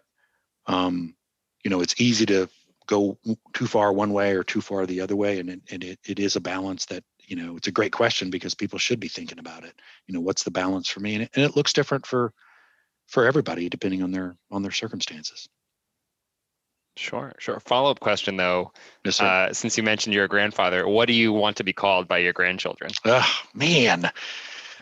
um, 0.68 1.16
you 1.64 1.72
know, 1.72 1.82
it's 1.82 2.00
easy 2.00 2.28
to 2.28 2.48
go 2.86 3.18
too 3.54 3.66
far 3.66 3.92
one 3.92 4.14
way 4.14 4.34
or 4.34 4.44
too 4.44 4.62
far 4.62 4.86
the 4.86 5.02
other 5.02 5.16
way, 5.16 5.40
and 5.40 5.50
it, 5.50 5.62
and 5.72 5.84
it, 5.84 6.00
it 6.08 6.20
is 6.20 6.36
a 6.36 6.42
balance 6.42 6.86
that 6.86 7.04
you 7.30 7.36
know 7.36 7.56
it's 7.56 7.68
a 7.68 7.72
great 7.72 7.94
question 7.94 8.30
because 8.30 8.56
people 8.56 8.80
should 8.80 9.00
be 9.00 9.08
thinking 9.08 9.40
about 9.40 9.64
it. 9.64 9.74
You 10.08 10.14
know, 10.14 10.22
what's 10.22 10.44
the 10.44 10.52
balance 10.52 10.90
for 10.90 11.00
me, 11.00 11.16
and 11.16 11.24
it, 11.24 11.30
and 11.36 11.46
it 11.46 11.56
looks 11.56 11.74
different 11.74 12.06
for 12.06 12.34
for 13.08 13.26
everybody 13.26 13.70
depending 13.70 14.04
on 14.04 14.12
their 14.12 14.36
on 14.52 14.64
their 14.64 14.72
circumstances. 14.72 15.48
Sure, 16.96 17.34
sure. 17.40 17.62
Follow 17.62 17.92
up 17.92 18.00
question 18.00 18.36
though. 18.36 18.74
Yes. 19.06 19.22
Uh, 19.22 19.54
since 19.54 19.78
you 19.78 19.84
mentioned 19.84 20.14
you're 20.14 20.26
a 20.26 20.30
grandfather, 20.30 20.88
what 20.88 21.08
do 21.08 21.14
you 21.14 21.32
want 21.32 21.56
to 21.58 21.64
be 21.64 21.72
called 21.72 22.08
by 22.08 22.18
your 22.18 22.34
grandchildren? 22.34 22.92
Oh 23.06 23.42
man. 23.54 24.12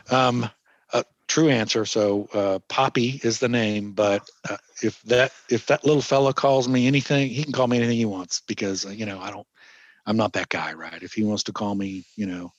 Um, 0.10 0.50
a 0.93 1.06
true 1.28 1.50
answer. 1.50 1.86
So 1.86 2.28
uh, 2.34 2.60
Poppy 2.70 3.20
is 3.24 3.39
the 3.39 3.50
name, 3.50 3.91
but 3.91 4.28
uh, 4.50 4.58
if 4.82 5.02
that 5.04 5.32
if 5.50 5.68
that 5.68 5.86
little 5.86 6.02
fella 6.02 6.34
calls 6.34 6.68
me 6.68 6.88
anything, 6.88 7.30
he 7.30 7.43
can 7.43 7.54
call 7.54 7.68
me 7.68 7.78
anything 7.78 7.98
he 7.98 8.06
wants 8.06 8.41
because 8.48 8.86
uh, 8.86 8.89
you 8.89 9.06
know 9.06 9.20
I 9.20 9.30
don't. 9.30 9.48
I'm 10.08 10.18
not 10.18 10.34
that 10.34 10.49
guy, 10.49 10.74
right? 10.74 11.03
If 11.03 11.14
he 11.14 11.24
wants 11.24 11.43
to 11.43 11.53
call 11.53 11.76
me, 11.76 12.05
you 12.16 12.26
know, 12.26 12.51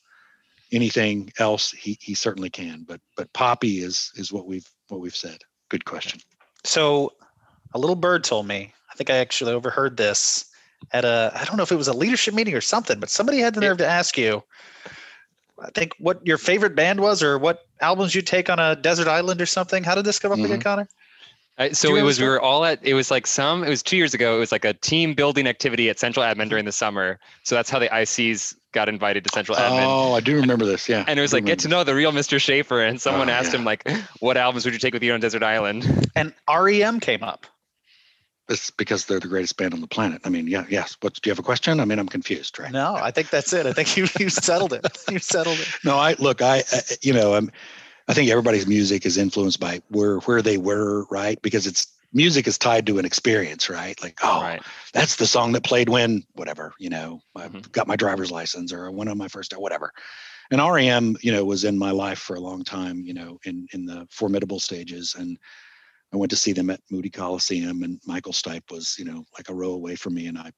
anything 0.71 1.33
else, 1.39 1.73
he 1.73 1.99
he 2.01 2.15
certainly 2.15 2.51
can. 2.51 2.85
But 2.87 3.01
but 3.17 3.33
Poppy 3.33 3.79
is 3.79 4.13
is 4.15 4.33
what 4.33 4.47
we've 4.47 4.69
what 4.89 5.01
we've 5.01 5.17
said. 5.17 5.39
Good 5.71 5.85
question. 5.85 6.21
So 6.65 7.13
a 7.75 7.79
little 7.79 7.97
bird 7.97 8.23
told 8.23 8.47
me, 8.47 8.73
I 8.91 8.95
think 8.95 9.11
I 9.11 9.17
actually 9.17 9.53
overheard 9.53 9.97
this 9.97 10.45
at 10.93 11.05
a, 11.05 11.33
I 11.35 11.45
don't 11.45 11.57
know 11.57 11.63
if 11.63 11.73
it 11.73 11.77
was 11.77 11.89
a 11.89 11.93
leadership 11.93 12.35
meeting 12.35 12.55
or 12.55 12.61
something, 12.61 13.01
but 13.01 13.11
somebody 13.11 13.39
had 13.39 13.55
the 13.55 13.61
nerve 13.61 13.79
to 13.79 13.87
ask 13.87 14.17
you, 14.17 14.43
I 15.61 15.71
think 15.71 15.93
what 15.99 16.25
your 16.27 16.39
favorite 16.39 16.77
band 16.77 17.01
was 17.01 17.23
or 17.23 17.39
what 17.39 17.67
albums 17.81 18.15
you 18.15 18.23
take 18.23 18.49
on 18.49 18.59
a 18.59 18.77
desert 18.77 19.09
island 19.09 19.41
or 19.41 19.47
something. 19.47 19.83
How 19.83 19.95
did 19.95 20.05
this 20.05 20.19
come 20.19 20.33
up 20.33 20.39
again, 20.39 20.51
mm-hmm. 20.53 20.61
Conor? 20.61 20.89
Uh, 21.59 21.73
so 21.73 21.97
it 21.97 22.03
was 22.03 22.19
we 22.21 22.25
that? 22.25 22.31
were 22.31 22.41
all 22.41 22.65
at 22.65 22.79
it 22.83 22.95
was 22.95 23.11
like 23.11 23.27
some 23.27 23.65
it 23.65 23.69
was 23.69 23.83
two 23.83 23.97
years 23.97 24.15
ago 24.15 24.37
it 24.37 24.39
was 24.39 24.53
like 24.53 24.65
a 24.65 24.73
team 24.75 25.13
building 25.15 25.47
activity 25.49 25.91
at 25.91 25.99
central 25.99 26.25
admin 26.25 26.49
during 26.49 26.65
the 26.65 26.71
summer 26.73 27.19
so 27.43 27.55
that's 27.57 27.69
how 27.69 27.79
the 27.81 27.89
ics 27.89 28.55
got 28.73 28.89
invited 28.89 29.25
to 29.25 29.31
central 29.35 29.59
admin 29.59 29.83
Oh, 29.85 30.15
I 30.15 30.21
do 30.21 30.37
remember 30.37 30.65
this. 30.65 30.89
Yeah. 30.89 31.05
and 31.09 31.19
it 31.19 31.23
was 31.23 31.33
like 31.33 31.45
get 31.45 31.59
to 31.61 31.69
know 31.69 31.83
the 31.83 31.95
real 31.97 32.13
mr 32.13 32.41
Shaffer 32.41 32.81
and 32.83 33.01
someone 33.01 33.29
Oh, 33.29 33.33
asked 33.33 33.53
yeah. 33.53 33.59
him 33.59 33.65
like 33.65 33.89
what 34.21 34.37
albums 34.37 34.65
would 34.67 34.73
you 34.75 34.79
take 34.81 34.95
with 34.95 35.03
you 35.03 35.13
on 35.15 35.21
desert 35.21 35.43
island 35.43 36.09
And 36.17 36.33
REM 36.49 37.01
came 37.01 37.23
up. 37.25 37.47
this. 38.49 38.59
It's 38.61 38.71
because 38.71 39.07
they're 39.07 39.21
the 39.21 39.29
greatest 39.29 39.57
band 39.57 39.75
on 39.75 39.81
the 39.81 39.87
planet. 39.87 40.23
I 40.25 40.31
mean, 40.31 40.47
yeah, 40.49 40.65
yes. 40.71 40.97
What 41.01 41.15
do 41.15 41.21
you 41.29 41.31
have 41.33 41.39
a 41.39 41.43
question? 41.43 41.81
I 41.81 41.85
mean, 41.85 41.99
I'm 41.99 42.09
confused, 42.09 42.59
right? 42.59 42.73
No, 42.73 42.95
I 42.95 43.11
think 43.11 43.31
that's 43.31 43.53
it. 43.53 43.67
I 43.67 43.73
think 43.73 43.97
you, 43.97 44.07
you 44.19 44.29
settled 44.31 44.73
it. 44.73 44.87
You 45.11 45.19
settled 45.19 45.59
it. 45.61 45.69
No, 45.85 45.97
I 45.99 46.15
look, 46.19 46.41
I, 46.43 46.65
I 46.73 46.81
you 47.03 47.13
know, 47.13 47.35
I'm, 47.35 47.53
I 48.09 48.15
think 48.15 48.31
everybody's 48.31 48.67
music 48.67 49.05
is 49.07 49.19
influenced 49.19 49.61
by 49.61 49.83
where 49.89 50.19
where 50.21 50.43
they 50.43 50.57
were, 50.59 51.05
right? 51.11 51.41
Because 51.43 51.67
it's 51.67 51.87
music 52.13 52.47
is 52.47 52.59
tied 52.59 52.87
to 52.87 52.99
an 52.99 53.05
experience, 53.05 53.69
right? 53.69 54.01
Like, 54.03 54.19
oh, 54.23 54.41
right 54.41 54.63
that's 54.93 55.17
the 55.17 55.27
song 55.27 55.53
that 55.53 55.65
played 55.65 55.89
when 55.89 56.23
whatever, 56.35 56.73
you 56.79 56.89
know, 56.89 57.21
I 57.37 57.49
Mhm. 57.49 57.71
got 57.73 57.87
my 57.87 57.97
driver's 57.97 58.31
license 58.31 58.73
or 58.73 58.87
I 58.87 58.91
went 58.91 59.11
on 59.11 59.19
my 59.19 59.29
first 59.29 59.53
whatever. 59.57 59.93
And 60.51 60.61
REM, 60.61 61.17
you 61.21 61.31
know, 61.33 61.45
was 61.45 61.65
in 61.65 61.79
my 61.79 61.91
life 61.91 62.19
for 62.19 62.37
a 62.37 62.41
long 62.41 62.65
time, 62.65 63.03
you 63.05 63.13
know, 63.15 63.39
in 63.45 63.67
in 63.75 63.85
the 63.85 64.07
formidable 64.11 64.61
stages. 64.61 65.15
And 65.19 65.39
I 66.13 66.17
went 66.17 66.31
to 66.31 66.37
see 66.37 66.53
them 66.53 66.71
at 66.71 66.81
Moody 66.91 67.11
Coliseum 67.11 67.83
and 67.83 68.01
Michael 68.07 68.33
Stipe 68.33 68.71
was, 68.71 68.97
you 68.99 69.05
know, 69.05 69.25
like 69.37 69.51
a 69.51 69.55
row 69.55 69.73
away 69.73 69.97
from 69.97 70.15
me 70.15 70.27
and 70.27 70.39
I 70.39 70.53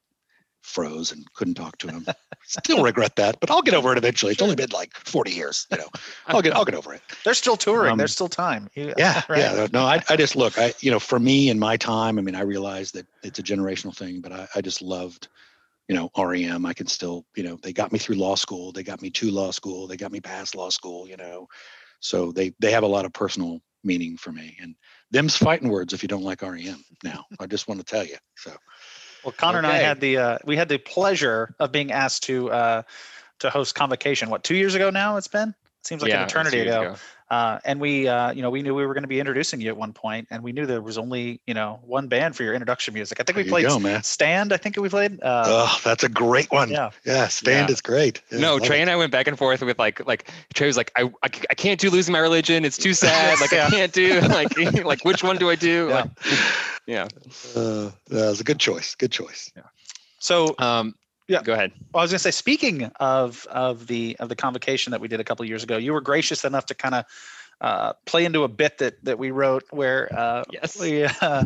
froze 0.62 1.12
and 1.12 1.24
couldn't 1.34 1.54
talk 1.54 1.76
to 1.78 1.88
him. 1.88 2.06
Still 2.44 2.82
regret 2.82 3.16
that, 3.16 3.38
but 3.40 3.50
I'll 3.50 3.62
get 3.62 3.74
over 3.74 3.92
it 3.92 3.98
eventually. 3.98 4.32
It's 4.32 4.42
only 4.42 4.56
been 4.56 4.70
like 4.70 4.92
40 4.94 5.30
years, 5.30 5.66
you 5.70 5.78
know. 5.78 5.88
I'll 6.26 6.42
get 6.42 6.54
I'll 6.54 6.64
get 6.64 6.74
over 6.74 6.92
it. 6.94 7.02
They're 7.24 7.34
still 7.34 7.56
touring. 7.56 7.92
Um, 7.92 7.98
There's 7.98 8.12
still 8.12 8.28
time. 8.28 8.68
You- 8.74 8.94
Yeah, 8.96 9.22
right. 9.28 9.38
yeah. 9.38 9.66
No, 9.72 9.84
I, 9.84 10.02
I 10.08 10.16
just 10.16 10.36
look, 10.36 10.58
I, 10.58 10.72
you 10.80 10.90
know, 10.90 10.98
for 10.98 11.18
me 11.18 11.48
in 11.50 11.58
my 11.58 11.76
time, 11.76 12.18
I 12.18 12.22
mean, 12.22 12.34
I 12.34 12.42
realize 12.42 12.90
that 12.92 13.06
it's 13.22 13.38
a 13.38 13.42
generational 13.42 13.96
thing, 13.96 14.20
but 14.20 14.32
I, 14.32 14.48
I 14.56 14.61
just 14.61 14.82
loved, 14.82 15.28
you 15.88 15.94
know, 15.94 16.11
REM. 16.16 16.66
I 16.66 16.72
can 16.72 16.86
still, 16.86 17.24
you 17.36 17.42
know, 17.42 17.58
they 17.62 17.72
got 17.72 17.92
me 17.92 17.98
through 17.98 18.16
law 18.16 18.34
school. 18.34 18.72
They 18.72 18.82
got 18.82 19.02
me 19.02 19.11
to 19.11 19.30
law 19.30 19.50
school. 19.50 19.86
They 19.86 19.96
got 19.96 20.12
me 20.12 20.20
past 20.20 20.54
law 20.54 20.70
school, 20.70 21.08
you 21.08 21.16
know. 21.16 21.46
So 22.00 22.32
they, 22.32 22.52
they 22.61 22.70
have 22.72 22.82
a 22.84 22.88
lot 22.88 23.04
of 23.04 23.12
personal 23.12 23.61
meaning 23.84 24.16
for 24.16 24.32
me. 24.32 24.56
And 24.61 24.74
them's 25.11 25.36
fighting 25.36 25.68
words 25.68 25.92
if 25.92 26.02
you 26.02 26.08
don't 26.08 26.22
like 26.22 26.42
REM 26.42 26.84
now. 27.04 27.24
I 27.38 27.46
just 27.46 27.68
want 27.68 27.80
to 27.80 27.86
tell 27.86 28.04
you. 28.04 28.16
So 28.36 28.52
Well, 29.24 29.32
Conor 29.36 29.58
and 29.58 29.66
I 29.66 29.78
had 29.78 30.00
the 30.00 30.16
uh, 30.16 30.38
we 30.44 30.56
had 30.56 30.68
the 30.68 30.78
pleasure 30.78 31.54
of 31.58 31.72
being 31.72 31.92
asked 31.92 32.24
to 32.24 32.50
uh, 32.50 32.82
to 33.40 33.50
host 33.50 33.74
convocation. 33.74 34.30
What 34.30 34.44
two 34.44 34.56
years 34.56 34.74
ago 34.74 34.90
now? 34.90 35.16
It's 35.16 35.28
been 35.28 35.54
seems 35.82 36.02
like 36.02 36.10
yeah 36.10 36.22
an 36.22 36.24
eternity 36.24 36.58
years 36.58 36.68
ago. 36.68 36.96
Uh, 37.31 37.61
and 37.64 37.81
we 37.81 38.09
uh, 38.09 38.33
you 38.33 38.43
know 38.43 38.51
we 38.51 38.61
knew 38.62 38.74
we 38.74 38.85
were 38.85 38.93
going 38.95 39.05
to 39.05 39.09
be 39.09 39.20
introducing 39.20 39.61
you 39.61 39.68
at 39.68 39.76
one 39.76 39.93
point, 39.93 40.26
and 40.31 40.43
we 40.43 40.51
knew 40.53 40.66
there 40.66 40.83
was 40.83 40.99
only 40.99 41.41
you 41.47 41.55
know 41.55 41.78
one 41.85 42.09
band 42.09 42.35
for 42.35 42.43
your 42.43 42.55
introduction 42.55 42.93
music. 42.93 43.20
I 43.20 43.22
think 43.22 43.37
there 43.37 43.45
we 43.45 43.51
played 43.51 43.66
go, 43.66 43.78
man. 43.78 44.03
Stand. 44.03 44.53
I 44.53 44.57
think 44.57 44.76
we 44.76 44.89
played. 44.89 45.22
Uh, 45.22 45.45
oh, 45.47 45.81
that's 45.85 46.03
a 46.03 46.09
great 46.09 46.51
one. 46.51 46.70
yeah. 46.70 46.91
Yeah, 47.05 47.28
Stand 47.28 47.68
Yeah. 47.68 47.72
is 47.72 47.81
great. 47.81 48.20
Yeah, 48.33 48.39
no 48.41 48.59
trey 48.59 48.78
it. 48.78 48.83
and 48.83 48.91
i 48.91 48.97
went 48.97 49.12
back 49.12 49.28
and 49.28 49.39
forth 49.39 49.62
with 49.62 49.78
like 49.78 50.05
like 50.07 50.28
trey 50.55 50.66
was 50.66 50.76
like 50.76 50.91
I, 50.97 51.11
I 51.22 51.28
can't 51.55 51.78
do 51.78 51.89
losing 51.91 52.12
my 52.12 52.18
religion 52.18 52.64
it's 52.64 52.76
too 52.76 52.95
sad 52.95 53.41
like 53.45 53.53
Yeah. 53.53 53.66
i 53.66 53.70
can't 53.70 53.93
do 53.93 54.20
like 54.39 54.57
like 54.85 55.05
which 55.05 55.22
one 55.22 55.37
do 55.37 55.49
i 55.51 55.55
do 55.55 55.89
Yeah. 55.89 55.95
like, 55.95 56.11
yeah 56.87 57.09
Uh, 57.55 57.91
that 58.09 58.28
was 58.31 58.41
a 58.41 58.45
good 58.45 58.59
choice. 58.59 58.95
Good 58.97 59.12
choice. 59.12 59.53
Yeah. 59.57 59.62
So 60.18 60.55
um 60.59 60.95
Yeah. 61.31 61.43
go 61.43 61.53
ahead 61.53 61.72
Well, 61.95 62.01
I 62.01 62.05
was 62.05 62.11
going 62.11 62.18
to 62.18 62.22
say, 62.22 62.31
speaking 62.33 62.91
of 62.99 63.47
of 63.51 63.87
the 63.87 64.16
of 64.18 64.28
the 64.28 64.37
convocation 64.37 64.91
that 64.91 65.01
we 65.01 65.09
did 65.09 65.20
a 65.20 65.24
couple 65.24 65.45
years 65.47 65.62
ago, 65.62 65.76
you 65.76 65.93
were 65.93 66.01
gracious 66.01 66.45
enough 66.45 66.66
to 66.66 66.74
kind 66.74 66.95
of 66.97 67.05
uh, 67.61 67.93
play 68.05 68.24
into 68.24 68.43
a 68.43 68.49
bit 68.49 68.78
that 68.78 69.03
that 69.05 69.18
we 69.18 69.31
wrote 69.31 69.64
where 69.70 70.12
uh, 70.12 70.43
yes 70.51 70.78
we 70.81 71.05
uh, 71.05 71.45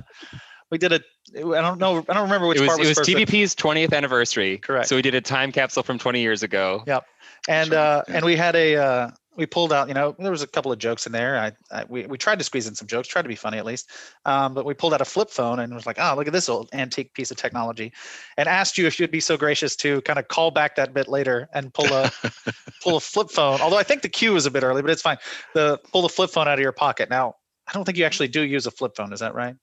we 0.70 0.78
did 0.78 0.92
a 0.92 1.00
I 1.36 1.60
don't 1.60 1.78
know 1.78 1.98
I 2.08 2.14
don't 2.14 2.22
remember 2.24 2.46
which 2.46 2.58
it 2.58 2.62
was, 2.62 2.68
part 2.68 2.80
it 2.80 2.86
was 2.88 2.96
but- 2.98 3.06
TBP's 3.06 3.54
20th 3.54 3.92
anniversary. 3.92 4.58
Correct. 4.58 4.88
So 4.88 4.96
we 4.96 5.02
did 5.02 5.14
a 5.14 5.20
time 5.20 5.52
capsule 5.52 5.82
from 5.82 5.98
20 5.98 6.20
years 6.20 6.42
ago. 6.42 6.82
Yep. 6.86 7.04
and 7.48 7.68
Sure, 7.68 7.78
uh, 7.78 8.02
and 8.08 8.24
we 8.24 8.36
had 8.36 8.54
a 8.56 8.76
uh, 8.76 9.10
we 9.36 9.46
pulled 9.46 9.72
out 9.72 9.88
you 9.88 9.94
know 9.94 10.14
there 10.18 10.30
was 10.30 10.42
a 10.42 10.46
couple 10.46 10.72
of 10.72 10.78
jokes 10.78 11.06
in 11.06 11.12
there 11.12 11.38
I, 11.38 11.52
I 11.70 11.84
we, 11.88 12.06
we 12.06 12.18
tried 12.18 12.38
to 12.38 12.44
squeeze 12.44 12.66
in 12.66 12.74
some 12.74 12.86
jokes 12.86 13.08
tried 13.08 13.22
to 13.22 13.28
be 13.28 13.34
funny 13.34 13.58
at 13.58 13.64
least 13.64 13.90
um, 14.24 14.54
but 14.54 14.64
we 14.64 14.74
pulled 14.74 14.94
out 14.94 15.00
a 15.00 15.04
flip 15.04 15.30
phone 15.30 15.58
and 15.60 15.74
was 15.74 15.86
like 15.86 15.98
oh 15.98 16.14
look 16.16 16.26
at 16.26 16.32
this 16.32 16.48
old 16.48 16.68
antique 16.72 17.14
piece 17.14 17.30
of 17.30 17.36
technology 17.36 17.92
and 18.36 18.48
asked 18.48 18.78
you 18.78 18.86
if 18.86 18.98
you'd 18.98 19.10
be 19.10 19.20
so 19.20 19.36
gracious 19.36 19.76
to 19.76 20.00
kind 20.02 20.18
of 20.18 20.28
call 20.28 20.50
back 20.50 20.76
that 20.76 20.94
bit 20.94 21.08
later 21.08 21.48
and 21.52 21.72
pull 21.74 21.92
a 21.92 22.10
pull 22.82 22.96
a 22.96 23.00
flip 23.00 23.30
phone 23.30 23.60
although 23.60 23.78
I 23.78 23.82
think 23.82 24.02
the 24.02 24.08
cue 24.08 24.32
was 24.32 24.46
a 24.46 24.50
bit 24.50 24.62
early 24.62 24.82
but 24.82 24.90
it's 24.90 25.02
fine 25.02 25.18
the 25.54 25.78
pull 25.92 26.02
the 26.02 26.08
flip 26.08 26.30
phone 26.30 26.48
out 26.48 26.54
of 26.54 26.62
your 26.62 26.72
pocket 26.72 27.10
now 27.10 27.36
I 27.66 27.72
don't 27.72 27.84
think 27.84 27.98
you 27.98 28.04
actually 28.04 28.28
do 28.28 28.42
use 28.42 28.66
a 28.66 28.70
flip 28.70 28.96
phone 28.96 29.12
is 29.12 29.20
that 29.20 29.34
right 29.34 29.56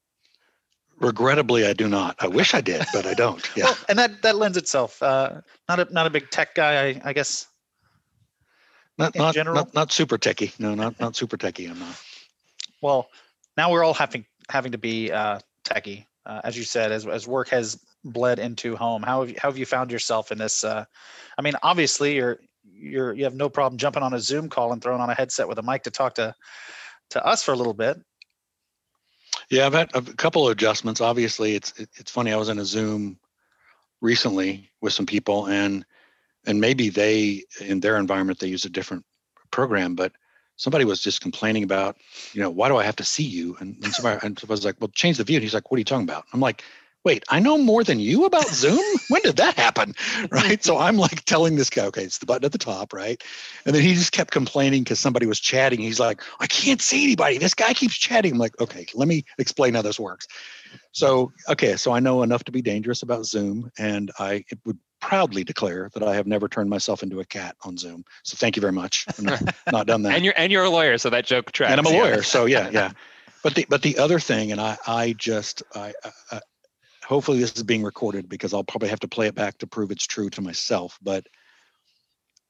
Regrettably, 0.99 1.65
I 1.65 1.73
do 1.73 1.89
not. 1.89 2.15
I 2.19 2.27
wish 2.27 2.53
I 2.53 2.61
did, 2.61 2.85
but 2.93 3.07
I 3.07 3.15
don't. 3.15 3.41
Yeah. 3.57 3.65
well, 3.65 3.77
and 3.89 3.97
that 3.97 4.21
that 4.21 4.35
lends 4.35 4.55
itself 4.55 5.01
uh, 5.01 5.41
not 5.67 5.79
a 5.79 5.91
not 5.91 6.05
a 6.05 6.11
big 6.11 6.29
tech 6.29 6.53
guy 6.53 6.89
I, 6.89 7.01
I 7.05 7.13
guess 7.13 7.47
not 9.01 9.15
in 9.15 9.21
not, 9.21 9.33
general? 9.33 9.55
not 9.55 9.73
not 9.73 9.91
super 9.91 10.17
techie. 10.17 10.57
No, 10.59 10.75
not 10.75 10.99
not 10.99 11.15
super 11.15 11.37
techie. 11.37 11.69
I'm 11.69 11.79
not. 11.79 12.01
Well, 12.81 13.09
now 13.57 13.71
we're 13.71 13.83
all 13.83 13.93
having 13.93 14.25
having 14.49 14.71
to 14.71 14.77
be 14.77 15.11
uh, 15.11 15.39
techie, 15.65 16.05
uh, 16.25 16.41
as 16.43 16.57
you 16.57 16.63
said, 16.63 16.91
as 16.91 17.05
as 17.05 17.27
work 17.27 17.49
has 17.49 17.79
bled 18.03 18.39
into 18.39 18.75
home. 18.75 19.03
How 19.03 19.21
have 19.21 19.29
you, 19.29 19.35
how 19.39 19.49
have 19.49 19.57
you 19.57 19.65
found 19.65 19.91
yourself 19.91 20.31
in 20.31 20.37
this? 20.37 20.63
Uh, 20.63 20.85
I 21.37 21.41
mean, 21.41 21.53
obviously, 21.63 22.15
you're 22.15 22.39
you're 22.63 23.13
you 23.13 23.23
have 23.23 23.35
no 23.35 23.49
problem 23.49 23.77
jumping 23.77 24.03
on 24.03 24.13
a 24.13 24.19
Zoom 24.19 24.49
call 24.49 24.73
and 24.73 24.81
throwing 24.81 25.01
on 25.01 25.09
a 25.09 25.15
headset 25.15 25.47
with 25.47 25.59
a 25.59 25.63
mic 25.63 25.83
to 25.83 25.91
talk 25.91 26.15
to 26.15 26.33
to 27.11 27.25
us 27.25 27.43
for 27.43 27.51
a 27.51 27.55
little 27.55 27.73
bit. 27.73 28.01
Yeah, 29.49 29.65
I've 29.65 29.73
had 29.73 29.93
a 29.93 30.01
couple 30.01 30.45
of 30.45 30.51
adjustments. 30.51 31.01
Obviously, 31.01 31.55
it's 31.55 31.73
it's 31.77 32.11
funny. 32.11 32.31
I 32.31 32.37
was 32.37 32.49
in 32.49 32.59
a 32.59 32.65
Zoom 32.65 33.19
recently 34.01 34.69
with 34.81 34.93
some 34.93 35.05
people, 35.05 35.47
and 35.47 35.85
and 36.45 36.59
maybe 36.59 36.89
they 36.89 37.43
in 37.59 37.79
their 37.79 37.97
environment 37.97 38.39
they 38.39 38.47
use 38.47 38.65
a 38.65 38.69
different 38.69 39.05
program, 39.51 39.95
but 39.95 40.13
somebody 40.55 40.85
was 40.85 41.01
just 41.01 41.21
complaining 41.21 41.63
about, 41.63 41.97
you 42.33 42.41
know, 42.41 42.49
why 42.49 42.67
do 42.69 42.77
I 42.77 42.83
have 42.83 42.95
to 42.97 43.03
see 43.03 43.23
you? 43.23 43.57
And, 43.59 43.75
and 43.83 43.93
somebody 43.93 44.19
and 44.25 44.39
was 44.47 44.63
like, 44.63 44.75
well, 44.79 44.91
change 44.93 45.17
the 45.17 45.23
view. 45.23 45.37
And 45.37 45.43
he's 45.43 45.53
like, 45.53 45.71
what 45.71 45.77
are 45.77 45.79
you 45.79 45.85
talking 45.85 46.07
about? 46.07 46.25
I'm 46.33 46.39
like, 46.39 46.63
wait, 47.03 47.23
I 47.29 47.39
know 47.39 47.57
more 47.57 47.83
than 47.83 47.99
you 47.99 48.25
about 48.25 48.47
Zoom. 48.47 48.79
when 49.09 49.21
did 49.23 49.37
that 49.37 49.55
happen? 49.55 49.93
Right. 50.31 50.63
So 50.63 50.77
I'm 50.77 50.97
like 50.97 51.25
telling 51.25 51.55
this 51.55 51.69
guy, 51.69 51.85
okay, 51.85 52.03
it's 52.03 52.19
the 52.19 52.25
button 52.25 52.45
at 52.45 52.51
the 52.51 52.57
top, 52.57 52.93
right? 52.93 53.21
And 53.65 53.75
then 53.75 53.81
he 53.81 53.93
just 53.93 54.11
kept 54.11 54.31
complaining 54.31 54.83
because 54.83 54.99
somebody 54.99 55.25
was 55.25 55.39
chatting. 55.39 55.79
He's 55.79 55.99
like, 55.99 56.21
I 56.39 56.47
can't 56.47 56.81
see 56.81 57.03
anybody. 57.03 57.37
This 57.37 57.53
guy 57.53 57.73
keeps 57.73 57.95
chatting. 57.95 58.33
I'm 58.33 58.37
like, 58.37 58.59
okay, 58.61 58.85
let 58.93 59.07
me 59.07 59.25
explain 59.37 59.73
how 59.73 59.81
this 59.81 59.99
works. 59.99 60.27
So, 60.91 61.31
okay, 61.49 61.75
so 61.75 61.91
I 61.91 61.99
know 61.99 62.23
enough 62.23 62.43
to 62.45 62.51
be 62.51 62.61
dangerous 62.61 63.01
about 63.01 63.25
Zoom, 63.25 63.71
and 63.77 64.11
I 64.19 64.43
would 64.65 64.77
proudly 64.99 65.43
declare 65.43 65.89
that 65.93 66.03
I 66.03 66.15
have 66.15 66.27
never 66.27 66.47
turned 66.47 66.69
myself 66.69 67.01
into 67.01 67.19
a 67.19 67.25
cat 67.25 67.55
on 67.63 67.77
Zoom. 67.77 68.03
So 68.23 68.35
thank 68.37 68.55
you 68.55 68.61
very 68.61 68.73
much. 68.73 69.05
Not, 69.19 69.41
not 69.71 69.87
done 69.87 70.03
that 70.03 70.13
And 70.13 70.23
you're 70.23 70.33
and 70.37 70.51
you're 70.51 70.63
a 70.63 70.69
lawyer, 70.69 70.97
so 70.97 71.09
that 71.09 71.25
joke 71.25 71.51
tracks. 71.51 71.71
and 71.71 71.79
I'm 71.79 71.85
a 71.85 71.95
yeah. 71.95 72.01
lawyer, 72.01 72.23
so 72.23 72.45
yeah, 72.45 72.69
yeah. 72.73 72.91
But 73.43 73.55
the 73.55 73.65
but 73.69 73.81
the 73.81 73.97
other 73.97 74.19
thing, 74.19 74.51
and 74.51 74.61
I 74.61 74.77
I 74.85 75.13
just 75.13 75.63
I, 75.73 75.93
I 76.31 76.39
hopefully 77.03 77.39
this 77.39 77.55
is 77.55 77.63
being 77.63 77.83
recorded 77.83 78.29
because 78.29 78.53
I'll 78.53 78.63
probably 78.63 78.89
have 78.89 78.99
to 79.01 79.07
play 79.07 79.27
it 79.27 79.35
back 79.35 79.57
to 79.59 79.67
prove 79.67 79.91
it's 79.91 80.05
true 80.05 80.29
to 80.31 80.41
myself. 80.41 80.97
But 81.01 81.25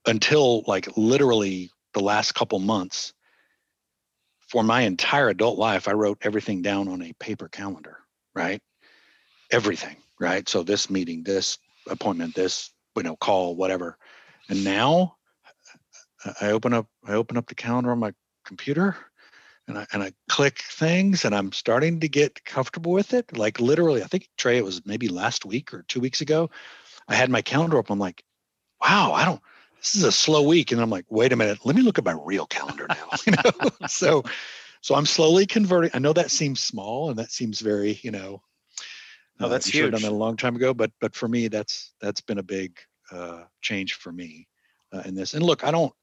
until 0.06 0.64
like 0.68 0.88
literally 0.98 1.70
the 1.94 2.02
last 2.02 2.34
couple 2.34 2.60
months, 2.60 3.14
for 4.50 4.64
my 4.64 4.82
entire 4.82 5.30
adult 5.30 5.58
life, 5.58 5.88
I 5.88 5.94
wrote 5.94 6.18
everything 6.22 6.62
down 6.62 6.90
on 6.90 7.02
a 7.02 7.14
paper 7.14 7.48
calendar, 7.48 8.00
right? 8.36 8.62
Everything, 9.50 9.96
right? 10.20 10.48
So 10.50 10.62
this 10.62 10.90
meeting, 10.90 11.24
this 11.24 11.58
appointment, 11.88 12.36
this 12.36 12.72
you 12.98 13.04
know 13.04 13.16
call, 13.16 13.56
whatever. 13.56 13.98
And 14.50 14.66
now 14.66 15.16
I 16.42 16.52
open 16.52 16.74
up 16.74 16.88
I 17.06 17.14
open 17.14 17.38
up 17.38 17.48
the 17.48 17.56
calendar 17.56 17.92
on 17.92 18.00
my 18.00 18.12
computer 18.46 18.98
and 19.72 19.80
I 19.80 19.88
and 19.94 20.04
I 20.04 20.14
click 20.30 20.60
things 20.60 21.26
and 21.26 21.34
I'm 21.34 21.52
starting 21.52 22.00
to 22.02 22.08
get 22.08 22.44
comfortable 22.46 22.92
with 22.92 23.14
it. 23.14 23.38
Like 23.38 23.60
literally, 23.60 24.04
I 24.04 24.08
think 24.08 24.30
Trey, 24.38 24.58
it 24.58 24.66
was 24.66 24.86
maybe 24.86 25.08
last 25.08 25.46
week 25.46 25.74
or 25.74 25.84
two 25.84 26.00
weeks 26.00 26.22
ago. 26.22 26.50
I 27.08 27.16
had 27.16 27.30
my 27.30 27.42
calendar 27.42 27.80
up. 27.80 27.90
I'm 27.90 28.00
like, 28.00 28.24
wow, 28.82 29.14
I 29.14 29.26
don't 29.26 29.42
this 29.78 29.96
is 29.96 30.04
a 30.04 30.12
slow 30.12 30.44
week. 30.44 30.72
And 30.72 30.80
I'm 30.80 30.92
like, 30.92 31.06
wait 31.10 31.34
a 31.34 31.36
minute, 31.36 31.66
let 31.66 31.76
me 31.76 31.82
look 31.82 31.98
at 31.98 32.06
my 32.06 32.16
real 32.24 32.46
calendar 32.46 32.86
now. 32.88 33.10
you 33.26 33.34
know? 33.34 33.70
so 33.88 34.24
so 34.82 34.96
I'm 34.96 35.06
slowly 35.06 35.46
converting. 35.46 35.92
I 35.94 36.00
know 36.00 36.14
that 36.14 36.32
seems 36.32 36.60
small 36.60 37.10
and 37.10 37.20
that 37.20 37.32
seems 37.32 37.60
very, 37.60 38.00
you 38.04 38.12
know, 38.12 38.42
Oh, 39.42 39.50
that's 39.50 39.68
you 39.68 39.74
should 39.74 39.94
have 39.94 39.94
done 39.94 40.02
that 40.04 40.16
a 40.16 40.16
long 40.16 40.38
time 40.38 40.56
ago. 40.56 40.74
But 40.74 40.92
but 41.00 41.16
for 41.16 41.28
me, 41.28 41.48
that's 41.48 41.94
that's 42.00 42.22
been 42.22 42.38
a 42.38 42.44
big 42.44 42.78
uh, 43.12 43.44
change 43.62 43.96
for 43.96 44.12
me 44.12 44.48
uh, 44.94 45.02
in 45.06 45.16
this. 45.16 45.34
And 45.34 45.44
look, 45.44 45.64
I 45.64 45.72
don't, 45.72 45.94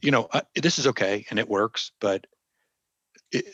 you 0.00 0.10
know, 0.10 0.28
I, 0.32 0.42
this 0.54 0.78
is 0.78 0.86
okay 0.88 1.26
and 1.30 1.38
it 1.38 1.48
works, 1.48 1.92
but 2.00 2.26
it, 3.32 3.46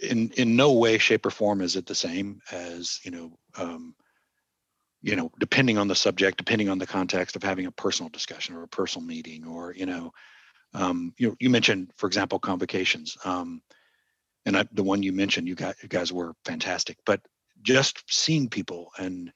in 0.00 0.30
in 0.36 0.56
no 0.56 0.72
way, 0.72 0.98
shape, 0.98 1.24
or 1.26 1.30
form 1.30 1.60
is 1.60 1.76
it 1.76 1.86
the 1.86 1.94
same 1.94 2.40
as 2.50 3.00
you 3.04 3.10
know, 3.10 3.38
um, 3.56 3.94
you 5.02 5.16
know, 5.16 5.30
depending 5.38 5.78
on 5.78 5.88
the 5.88 5.94
subject, 5.94 6.38
depending 6.38 6.68
on 6.68 6.78
the 6.78 6.86
context 6.86 7.36
of 7.36 7.42
having 7.42 7.66
a 7.66 7.72
personal 7.72 8.10
discussion 8.10 8.54
or 8.54 8.62
a 8.62 8.68
personal 8.68 9.06
meeting, 9.06 9.46
or 9.46 9.74
you 9.74 9.86
know, 9.86 10.12
um, 10.74 11.14
you 11.18 11.28
know, 11.28 11.36
you 11.40 11.50
mentioned, 11.50 11.92
for 11.96 12.06
example, 12.06 12.38
convocations. 12.38 13.16
Um, 13.24 13.62
and 14.46 14.56
I, 14.56 14.66
the 14.72 14.82
one 14.82 15.02
you 15.02 15.12
mentioned, 15.12 15.48
you 15.48 15.54
guys, 15.54 15.74
you 15.82 15.88
guys 15.88 16.12
were 16.12 16.34
fantastic. 16.44 16.98
But 17.06 17.20
just 17.62 18.02
seeing 18.08 18.48
people, 18.48 18.90
and 18.98 19.32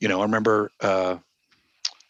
you 0.00 0.08
know, 0.08 0.20
I 0.20 0.24
remember, 0.24 0.70
uh, 0.80 1.16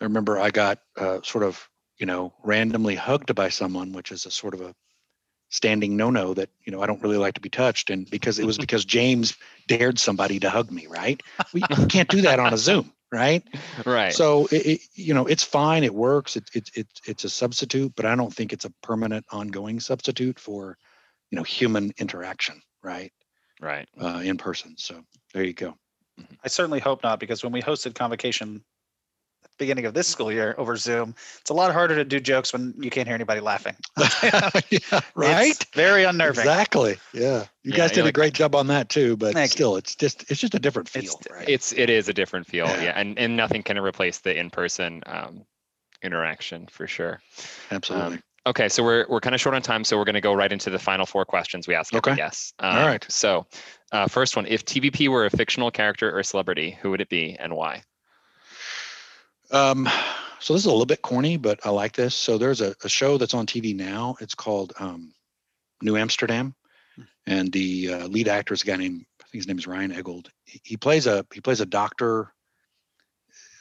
I 0.00 0.04
remember 0.04 0.38
I 0.38 0.50
got 0.50 0.78
uh, 0.96 1.20
sort 1.22 1.44
of, 1.44 1.68
you 1.98 2.06
know, 2.06 2.32
randomly 2.42 2.94
hugged 2.94 3.34
by 3.34 3.48
someone, 3.48 3.92
which 3.92 4.12
is 4.12 4.26
a 4.26 4.30
sort 4.30 4.54
of 4.54 4.60
a 4.60 4.74
standing 5.50 5.96
no-no 5.96 6.34
that 6.34 6.50
you 6.64 6.72
know 6.72 6.82
I 6.82 6.86
don't 6.86 7.02
really 7.02 7.16
like 7.16 7.34
to 7.34 7.40
be 7.40 7.48
touched, 7.50 7.90
and 7.90 8.08
because 8.10 8.38
it 8.38 8.46
was 8.46 8.58
because 8.66 8.84
James 8.84 9.36
dared 9.68 9.98
somebody 9.98 10.40
to 10.40 10.50
hug 10.50 10.70
me, 10.70 10.86
right? 10.86 11.22
We 11.52 11.60
can't 11.88 12.08
do 12.08 12.22
that 12.22 12.40
on 12.40 12.52
a 12.52 12.58
Zoom, 12.58 12.92
right? 13.12 13.42
Right. 13.86 14.12
So 14.12 14.46
it, 14.46 14.66
it, 14.66 14.80
you 14.94 15.14
know, 15.14 15.26
it's 15.26 15.44
fine. 15.44 15.84
It 15.84 15.94
works. 15.94 16.36
It, 16.36 16.50
it, 16.54 16.70
it, 16.74 16.86
it's 17.06 17.24
a 17.24 17.30
substitute, 17.30 17.92
but 17.94 18.04
I 18.04 18.14
don't 18.14 18.34
think 18.34 18.52
it's 18.52 18.64
a 18.64 18.70
permanent, 18.82 19.24
ongoing 19.30 19.80
substitute 19.80 20.38
for, 20.38 20.76
you 21.30 21.36
know, 21.36 21.44
human 21.44 21.92
interaction, 21.98 22.60
right? 22.82 23.12
right. 23.60 23.88
Uh, 24.00 24.20
in 24.24 24.36
person. 24.36 24.74
So 24.76 25.02
there 25.32 25.44
you 25.44 25.54
go. 25.54 25.76
I 26.44 26.48
certainly 26.48 26.80
hope 26.80 27.02
not, 27.02 27.18
because 27.18 27.42
when 27.42 27.52
we 27.52 27.60
hosted 27.60 27.94
convocation 27.94 28.56
at 28.56 28.60
the 28.60 28.73
beginning 29.58 29.86
of 29.86 29.94
this 29.94 30.08
school 30.08 30.32
year 30.32 30.54
over 30.58 30.76
Zoom, 30.76 31.14
it's 31.40 31.50
a 31.50 31.54
lot 31.54 31.72
harder 31.72 31.94
to 31.96 32.04
do 32.04 32.20
jokes 32.20 32.52
when 32.52 32.74
you 32.80 32.90
can't 32.90 33.06
hear 33.06 33.14
anybody 33.14 33.40
laughing. 33.40 33.74
yeah, 34.70 35.00
right. 35.14 35.50
It's 35.50 35.64
very 35.74 36.04
unnerving. 36.04 36.40
Exactly. 36.40 36.96
Yeah. 37.12 37.44
You 37.62 37.72
Yeah, 37.72 37.76
guys 37.76 37.90
you're 37.90 37.94
did 37.94 38.00
a 38.00 38.04
like- 38.06 38.14
great 38.14 38.34
job 38.34 38.54
on 38.54 38.66
that 38.68 38.88
too, 38.88 39.16
but 39.16 39.32
Thank 39.34 39.50
you. 39.52 39.56
still, 39.56 39.76
it's 39.76 39.94
just 39.94 40.30
it's 40.30 40.40
just 40.40 40.54
a 40.54 40.58
different 40.58 40.88
feel, 40.88 41.02
It's- 41.04 41.26
right? 41.30 41.48
It's 41.48 41.72
it 41.72 41.90
is 41.90 42.08
a 42.08 42.12
different 42.14 42.46
feel. 42.46 42.66
Yeah. 42.66 42.82
Yeah. 42.82 42.92
And 42.96 43.18
and 43.18 43.36
nothing 43.36 43.62
can 43.62 43.78
replace 43.78 44.18
the 44.18 44.36
in-person 44.38 45.02
um, 45.06 45.44
interaction 46.02 46.66
for 46.66 46.86
sure. 46.86 47.20
Absolutely. 47.70 48.20
Okay, 48.46 48.68
so 48.68 48.82
we're 48.84 49.06
we're 49.08 49.20
kind 49.20 49.34
of 49.34 49.40
short 49.40 49.54
on 49.54 49.62
time, 49.62 49.84
so 49.84 49.96
we're 49.96 50.04
going 50.04 50.14
to 50.16 50.20
go 50.20 50.34
right 50.34 50.52
into 50.52 50.68
the 50.68 50.78
final 50.78 51.06
four 51.06 51.24
questions 51.24 51.66
we 51.66 51.74
ask 51.74 51.94
every 51.94 52.12
Okay. 52.12 52.16
guest. 52.16 52.52
All 52.60 52.76
Um, 52.78 52.86
right. 52.86 53.06
So, 53.08 53.46
uh, 53.90 54.06
first 54.06 54.36
one: 54.36 54.44
If 54.46 54.66
TBP 54.66 55.08
were 55.08 55.24
a 55.24 55.30
fictional 55.30 55.70
character 55.70 56.14
or 56.14 56.22
celebrity, 56.22 56.76
who 56.82 56.90
would 56.90 57.00
it 57.00 57.08
be 57.08 57.36
and 57.40 57.54
why? 57.56 57.82
Um, 59.54 59.88
so 60.40 60.52
this 60.52 60.62
is 60.62 60.66
a 60.66 60.70
little 60.70 60.84
bit 60.84 61.00
corny, 61.00 61.36
but 61.36 61.64
I 61.64 61.70
like 61.70 61.94
this. 61.94 62.16
So 62.16 62.38
there's 62.38 62.60
a, 62.60 62.74
a 62.82 62.88
show 62.88 63.18
that's 63.18 63.34
on 63.34 63.46
TV 63.46 63.74
now. 63.74 64.16
It's 64.20 64.34
called 64.34 64.72
um, 64.80 65.14
New 65.80 65.96
Amsterdam, 65.96 66.56
and 67.28 67.52
the 67.52 67.92
uh, 67.92 68.06
lead 68.08 68.26
actor 68.26 68.52
is 68.52 68.62
a 68.62 68.66
guy 68.66 68.76
named 68.76 69.06
I 69.20 69.24
think 69.30 69.34
his 69.42 69.46
name 69.46 69.58
is 69.58 69.68
Ryan 69.68 69.92
Eggold. 69.92 70.26
He, 70.44 70.60
he 70.64 70.76
plays 70.76 71.06
a 71.06 71.24
he 71.32 71.40
plays 71.40 71.60
a 71.60 71.66
doctor. 71.66 72.32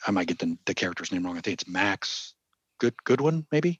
I 0.06 0.12
might 0.12 0.28
get 0.28 0.40
the, 0.40 0.58
the 0.66 0.74
character's 0.74 1.12
name 1.12 1.26
wrong. 1.26 1.38
I 1.38 1.42
think 1.42 1.62
it's 1.62 1.70
Max 1.70 2.34
Good 2.80 2.96
Goodwin, 3.04 3.46
maybe. 3.52 3.80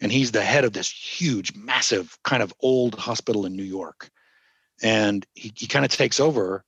And 0.00 0.10
he's 0.10 0.32
the 0.32 0.42
head 0.42 0.64
of 0.64 0.72
this 0.72 0.90
huge, 0.90 1.54
massive 1.54 2.18
kind 2.24 2.42
of 2.42 2.52
old 2.60 2.96
hospital 2.96 3.46
in 3.46 3.54
New 3.54 3.62
York. 3.62 4.10
And 4.82 5.24
he, 5.34 5.52
he 5.56 5.68
kind 5.68 5.84
of 5.84 5.92
takes 5.92 6.18
over 6.18 6.64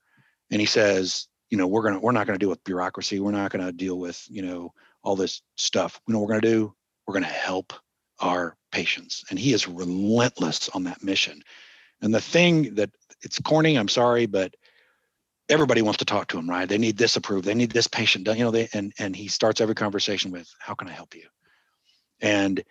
and 0.50 0.60
he 0.60 0.66
says, 0.66 1.26
you 1.50 1.58
know, 1.58 1.66
we're 1.66 1.82
gonna 1.82 2.00
we're 2.00 2.12
not 2.12 2.26
gonna 2.26 2.38
deal 2.38 2.48
with 2.48 2.64
bureaucracy. 2.64 3.20
We're 3.20 3.30
not 3.32 3.50
gonna 3.50 3.72
deal 3.72 3.98
with, 3.98 4.22
you 4.28 4.42
know, 4.42 4.72
all 5.02 5.16
this 5.16 5.42
stuff. 5.56 6.00
You 6.06 6.14
know 6.14 6.20
we're 6.20 6.28
gonna 6.28 6.40
do? 6.40 6.74
We're 7.06 7.14
gonna 7.14 7.26
help 7.26 7.72
our 8.20 8.56
patients. 8.72 9.24
And 9.30 9.38
he 9.38 9.52
is 9.52 9.68
relentless 9.68 10.68
on 10.70 10.84
that 10.84 11.02
mission. 11.02 11.42
And 12.00 12.14
the 12.14 12.20
thing 12.20 12.74
that 12.74 12.90
it's 13.22 13.38
corny, 13.40 13.76
I'm 13.76 13.88
sorry, 13.88 14.26
but 14.26 14.54
everybody 15.48 15.82
wants 15.82 15.98
to 15.98 16.04
talk 16.04 16.28
to 16.28 16.38
him, 16.38 16.48
right? 16.48 16.68
They 16.68 16.78
need 16.78 16.96
this 16.96 17.16
approved. 17.16 17.44
They 17.44 17.54
need 17.54 17.70
this 17.70 17.86
patient 17.86 18.26
you 18.26 18.44
know, 18.44 18.50
they 18.50 18.68
and 18.72 18.92
and 18.98 19.14
he 19.14 19.28
starts 19.28 19.60
every 19.60 19.74
conversation 19.74 20.30
with, 20.30 20.48
how 20.58 20.74
can 20.74 20.88
I 20.88 20.92
help 20.92 21.14
you? 21.14 21.26
And 22.20 22.62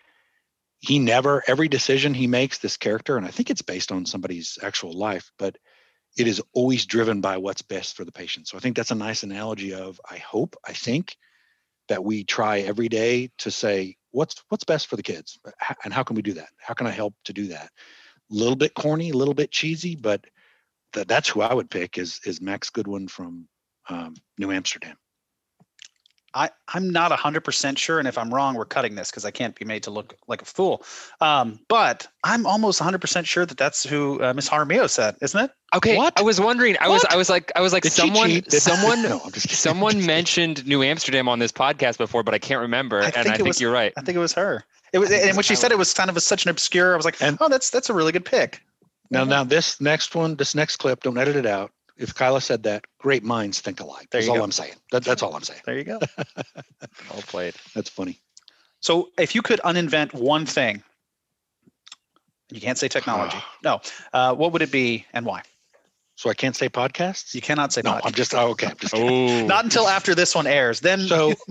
he 0.84 0.99
never 0.99 1.41
every 1.47 1.69
decision 1.69 2.13
he 2.13 2.28
makes 2.28 2.57
this 2.57 2.78
character 2.78 3.15
and 3.15 3.26
i 3.26 3.30
think 3.30 3.49
it's 3.49 3.61
based 3.61 3.91
on 3.91 4.05
somebody's 4.05 4.59
actual 4.61 4.91
life 4.91 5.32
but 5.39 5.57
it 6.18 6.28
is 6.28 6.41
always 6.53 6.86
driven 6.86 7.22
by 7.22 7.38
what's 7.38 7.61
best 7.61 7.95
for 7.95 8.05
the 8.05 8.11
patient. 8.11 8.47
So 8.47 8.57
i 8.57 8.59
think 8.59 8.76
that's 8.76 8.91
a 8.91 8.95
nice 8.95 9.24
analogy 9.24 9.74
of 9.74 9.99
i 10.09 10.18
hope 10.18 10.55
i 10.68 10.74
think 10.74 11.16
that 11.89 12.03
we 12.03 12.24
try 12.24 12.59
every 12.59 12.89
day 12.89 13.30
to 13.39 13.51
say 13.51 13.97
what's 14.11 14.43
what's 14.49 14.64
best 14.64 14.88
for 14.88 14.95
the 14.95 15.03
kids? 15.03 15.39
And 15.84 15.93
how 15.93 16.03
can 16.03 16.16
we 16.16 16.22
do 16.22 16.34
that? 16.34 16.49
How 16.57 16.74
can 16.74 16.88
i 16.88 16.91
help 16.91 17.14
to 17.26 17.34
do 17.34 17.47
that? 17.47 17.70
A 18.32 18.34
little 18.34 18.55
bit 18.55 18.74
corny 18.74 19.09
a 19.09 19.18
little 19.18 19.34
bit 19.34 19.51
cheesy 19.51 19.95
but 19.95 20.26
th- 20.93 21.07
that's 21.07 21.30
who 21.30 21.41
i 21.41 21.53
would 21.53 21.70
pick 21.70 21.97
is 21.97 22.20
is 22.26 22.41
max 22.41 22.70
goodwin 22.70 23.07
from 23.07 23.47
um, 23.89 24.16
new 24.38 24.51
amsterdam 24.51 24.95
I, 26.36 26.49
I'm 26.73 26.89
not 26.89 27.11
100% 27.11 27.77
sure. 27.77 27.99
And 27.99 28.07
if 28.07 28.17
I'm 28.17 28.34
wrong, 28.34 28.55
we're 28.55 28.65
cutting 28.65 28.95
this 28.95 29.11
because 29.11 29.25
I 29.25 29.31
can't 29.31 29.55
be 29.55 29.65
made 29.65 29.84
to 29.84 29.91
look 29.91 30.15
like 30.27 30.41
a 30.41 30.45
fool. 30.45 30.84
Um, 31.21 31.59
but 31.67 32.07
I'm 32.23 32.45
almost 32.45 32.81
100% 32.81 33.25
sure 33.25 33.45
that 33.45 33.57
that's 33.57 33.84
who 33.84 34.21
uh, 34.23 34.34
Miss 34.34 34.49
Jaramillo 34.49 34.89
said, 34.89 35.15
isn't 35.21 35.39
it? 35.39 35.51
Okay, 35.75 35.97
What? 35.97 36.17
I 36.19 36.21
was 36.21 36.39
wondering. 36.39 36.75
I 36.79 36.88
was 36.88 37.03
I 37.09 37.15
was 37.15 37.29
like 37.29 37.51
I 37.55 37.61
was 37.61 37.73
like 37.73 37.81
Did 37.81 37.93
someone 37.93 38.43
someone 38.49 39.01
no, 39.01 39.19
I'm 39.25 39.31
just 39.31 39.47
kidding. 39.47 39.55
someone 39.57 40.05
mentioned 40.05 40.65
New 40.67 40.84
Amsterdam 40.84 41.27
on 41.27 41.39
this 41.39 41.51
podcast 41.51 41.97
before, 41.97 42.21
but 42.21 42.34
I 42.36 42.39
can't 42.39 42.61
remember. 42.61 43.01
I 43.01 43.05
and 43.05 43.13
think 43.13 43.27
I 43.27 43.36
think 43.38 43.47
was- 43.47 43.61
you're 43.61 43.71
right. 43.71 43.91
I 43.97 44.01
think 44.01 44.15
it 44.15 44.19
was 44.19 44.34
her. 44.34 44.63
It 44.91 44.99
was, 44.99 45.11
and 45.11 45.36
when 45.36 45.41
she 45.43 45.55
said 45.55 45.71
it 45.71 45.77
was 45.79 45.91
kind 45.91 46.11
of 46.11 46.15
a, 46.17 46.21
such 46.21 46.45
an 46.45 46.51
obscure, 46.51 46.93
I 46.93 46.95
was 46.95 47.05
like, 47.05 47.19
And- 47.19 47.39
oh, 47.41 47.49
that's 47.49 47.71
that's 47.71 47.89
a 47.89 47.93
really 47.93 48.11
good 48.11 48.25
pick. 48.25 48.61
Now, 49.09 49.23
now 49.23 49.43
this 49.43 49.81
next 49.81 50.13
one, 50.15 50.36
this 50.36 50.53
next 50.55 50.77
clip, 50.77 51.01
don't 51.01 51.17
edit 51.17 51.36
it 51.36 51.45
out. 51.47 51.71
If 52.03 52.13
Kyla 52.13 52.41
said 52.41 52.63
that, 52.63 52.83
great 52.99 53.23
minds 53.23 53.61
think 53.61 53.79
alike. 53.79 54.09
There 54.11 54.19
That's 54.19 54.27
all 54.29 54.35
go. 54.35 54.43
I'm 54.43 54.51
saying. 54.51 54.73
That, 54.91 55.05
that's 55.05 55.23
all 55.23 55.33
I'm 55.35 55.41
saying. 55.41 55.61
There 55.65 55.77
you 55.77 55.85
go. 55.85 55.99
Well 57.09 57.21
played. 57.21 57.55
That's 57.73 57.89
funny. 57.89 58.19
so 58.81 59.09
if 59.17 59.35
you 59.35 59.41
could 59.41 59.61
uninvent 59.63 60.13
one 60.13 60.45
thing, 60.45 60.83
you 62.51 62.59
can't 62.59 62.77
say 62.77 62.89
technology. 62.89 63.37
no. 63.63 63.79
Uh, 64.11 64.35
what 64.35 64.51
would 64.51 64.61
it 64.61 64.71
be 64.71 65.05
and 65.13 65.25
why? 65.25 65.43
So 66.15 66.29
I 66.29 66.33
can't 66.33 66.55
say 66.55 66.67
podcasts. 66.69 67.33
You 67.33 67.41
cannot 67.41 67.71
say 67.71 67.81
no, 67.83 67.91
much. 67.93 68.03
I'm 68.05 68.11
just 68.11 68.35
oh, 68.35 68.49
okay. 68.49 68.67
I'm 68.67 68.77
just. 68.77 68.93
Oh, 68.97 69.45
Not 69.45 69.63
until 69.63 69.87
after 69.87 70.13
this 70.13 70.35
one 70.35 70.45
airs. 70.45 70.81
Then 70.81 71.07
so. 71.07 71.33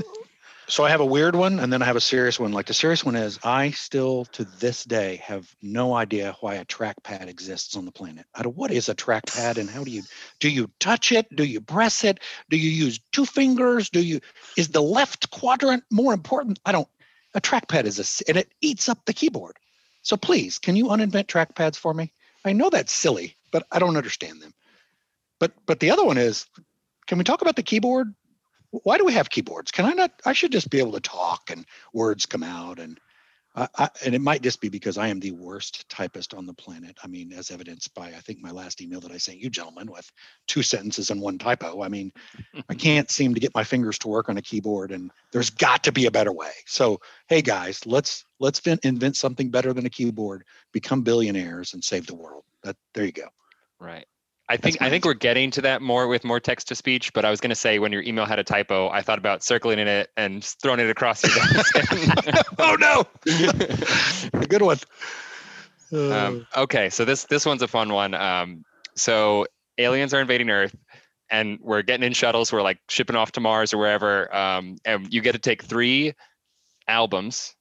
So 0.69 0.85
I 0.85 0.91
have 0.91 1.01
a 1.01 1.07
weird 1.07 1.35
one, 1.35 1.59
and 1.59 1.73
then 1.73 1.83
I 1.83 1.87
have 1.87 1.97
a 1.97 2.01
serious 2.01 2.39
one. 2.39 2.53
Like 2.53 2.67
the 2.67 2.75
serious 2.75 3.05
one 3.05 3.17
is, 3.17 3.39
I 3.43 3.73
still 3.73 4.25
to 4.27 4.45
this 4.45 4.85
day 4.85 5.17
have 5.17 5.55
no 5.61 5.95
idea 5.95 6.37
why 6.41 6.55
a 6.55 6.65
trackpad 6.65 7.27
exists 7.27 7.77
on 7.77 7.85
the 7.85 7.91
planet. 7.91 8.27
I 8.35 8.43
don't, 8.43 8.57
what 8.57 8.71
is 8.71 8.89
a 8.89 8.95
trackpad, 8.95 9.59
and 9.59 9.69
how 9.69 9.85
do 9.85 9.91
you 9.91 10.03
do 10.41 10.49
you 10.49 10.71
touch 10.79 11.13
it? 11.13 11.35
Do 11.35 11.45
you 11.45 11.61
press 11.61 12.05
it? 12.05 12.21
Do 12.49 12.57
you 12.57 12.71
use 12.71 13.01
two 13.11 13.27
fingers? 13.27 13.91
Do 13.91 14.01
you 14.01 14.21
is 14.57 14.69
the 14.69 14.83
left 14.83 15.31
quadrant 15.31 15.85
more 15.91 16.15
important? 16.15 16.61
I 16.65 16.73
don't. 16.73 16.89
A 17.35 17.41
trackpad 17.41 17.85
is 17.85 17.99
a 17.99 18.29
and 18.29 18.39
it 18.39 18.53
eats 18.61 18.89
up 18.89 19.05
the 19.05 19.13
keyboard. 19.13 19.57
So 20.03 20.17
please, 20.17 20.59
can 20.59 20.77
you 20.77 20.87
uninvent 20.87 21.27
trackpads 21.27 21.77
for 21.77 21.93
me? 21.93 22.13
I 22.45 22.53
know 22.53 22.71
that's 22.71 22.93
silly, 22.93 23.37
but 23.51 23.67
I 23.71 23.79
don't 23.79 23.97
understand 23.97 24.41
them. 24.41 24.55
But 25.39 25.53
but 25.67 25.81
the 25.81 25.91
other 25.91 26.05
one 26.05 26.19
is, 26.19 26.47
can 27.07 27.19
we 27.19 27.25
talk 27.25 27.43
about 27.43 27.57
the 27.57 27.63
keyboard? 27.63 28.15
Why 28.73 28.97
do 28.99 29.05
we 29.05 29.13
have 29.13 29.31
keyboards? 29.31 29.71
Can 29.71 29.85
I 29.85 29.93
not? 29.93 30.13
I 30.25 30.33
should 30.33 30.53
just 30.53 30.71
be 30.71 30.79
able 30.79 30.93
to 30.93 31.01
talk 31.01 31.51
and 31.51 31.67
words 31.93 32.27
come 32.27 32.43
out. 32.43 32.79
And 32.79 32.99
I, 33.55 33.69
I, 33.77 33.89
and 34.05 34.15
it 34.15 34.21
might 34.21 34.43
just 34.43 34.63
be 34.63 34.71
because 34.71 34.97
I 34.97 35.09
am 35.09 35.21
the 35.21 35.33
worst 35.33 35.87
typist 35.91 36.33
on 36.33 36.47
the 36.47 36.55
planet. 36.55 36.97
I 37.05 37.07
mean, 37.07 37.33
as 37.33 37.51
evidenced 37.51 37.95
by 37.95 38.07
I 38.09 38.21
think 38.21 38.41
my 38.41 38.51
last 38.51 38.81
email 38.81 39.01
that 39.01 39.13
I 39.13 39.19
sent 39.19 39.39
you, 39.39 39.51
gentlemen, 39.51 39.91
with 39.91 40.11
two 40.47 40.63
sentences 40.63 41.11
and 41.11 41.21
one 41.21 41.37
typo. 41.37 41.83
I 41.83 41.89
mean, 41.89 42.13
I 42.69 42.75
can't 42.79 43.11
seem 43.11 43.35
to 43.35 43.41
get 43.41 43.55
my 43.55 43.65
fingers 43.65 43.99
to 44.01 44.09
work 44.09 44.31
on 44.31 44.39
a 44.39 44.43
keyboard, 44.43 44.91
and 44.91 45.11
there's 45.33 45.51
got 45.51 45.85
to 45.85 45.93
be 45.93 46.07
a 46.07 46.11
better 46.11 46.33
way. 46.33 46.53
So, 46.67 47.01
hey 47.29 47.43
guys, 47.43 47.85
let's 47.85 48.25
let's 48.41 48.61
invent 48.67 49.17
something 49.17 49.51
better 49.51 49.75
than 49.75 49.85
a 49.85 49.91
keyboard, 49.91 50.45
become 50.73 51.03
billionaires, 51.03 51.75
and 51.75 51.85
save 51.85 52.07
the 52.07 52.15
world. 52.15 52.45
That 52.63 52.77
there 52.95 53.05
you 53.05 53.13
go. 53.13 53.29
Right. 53.79 54.07
I 54.53 54.59
think 54.59 54.83
I 54.83 54.91
think 54.91 55.07
we're 55.07 55.15
getting 55.15 55.51
to 55.53 55.63
that 55.63 55.81
more 55.81 56.07
with 56.09 56.25
more 56.25 56.39
text 56.39 56.69
to 56.69 56.75
speech. 56.75 57.15
But 57.15 57.25
I 57.25 57.31
was 57.31 57.41
going 57.41 57.49
to 57.49 57.57
say 57.57 57.79
when 57.79 57.91
your 57.91 58.03
email 58.03 58.27
had 58.27 58.39
a 58.39 58.45
typo, 58.45 58.91
I 58.91 59.01
thought 59.01 59.17
about 59.17 59.43
circling 59.43 59.79
in 59.79 59.89
it 59.89 60.11
and 60.19 60.45
throwing 60.45 60.79
it 60.79 60.91
across 60.91 61.25
your 61.25 61.33
desk. 61.35 61.75
oh 62.59 62.77
no! 62.79 63.07
a 64.39 64.47
good 64.47 64.61
one. 64.61 64.77
Um, 65.91 66.47
okay, 66.55 66.91
so 66.91 67.07
this 67.07 67.25
this 67.25 67.47
one's 67.47 67.63
a 67.63 67.69
fun 67.69 67.95
one. 67.95 68.13
Um, 68.13 68.63
so 68.95 69.47
aliens 69.79 70.13
are 70.13 70.21
invading 70.21 70.51
Earth, 70.51 70.77
and 71.31 71.59
we're 71.63 71.81
getting 71.81 72.05
in 72.05 72.13
shuttles. 72.13 72.53
We're 72.53 72.61
like 72.61 72.79
shipping 72.91 73.17
off 73.17 73.33
to 73.33 73.41
Mars 73.41 73.73
or 73.73 73.79
wherever. 73.79 74.35
Um, 74.37 74.77
and 74.85 75.11
you 75.11 75.23
get 75.23 75.33
to 75.33 75.39
take 75.39 75.65
three 75.65 76.13
albums 76.87 77.55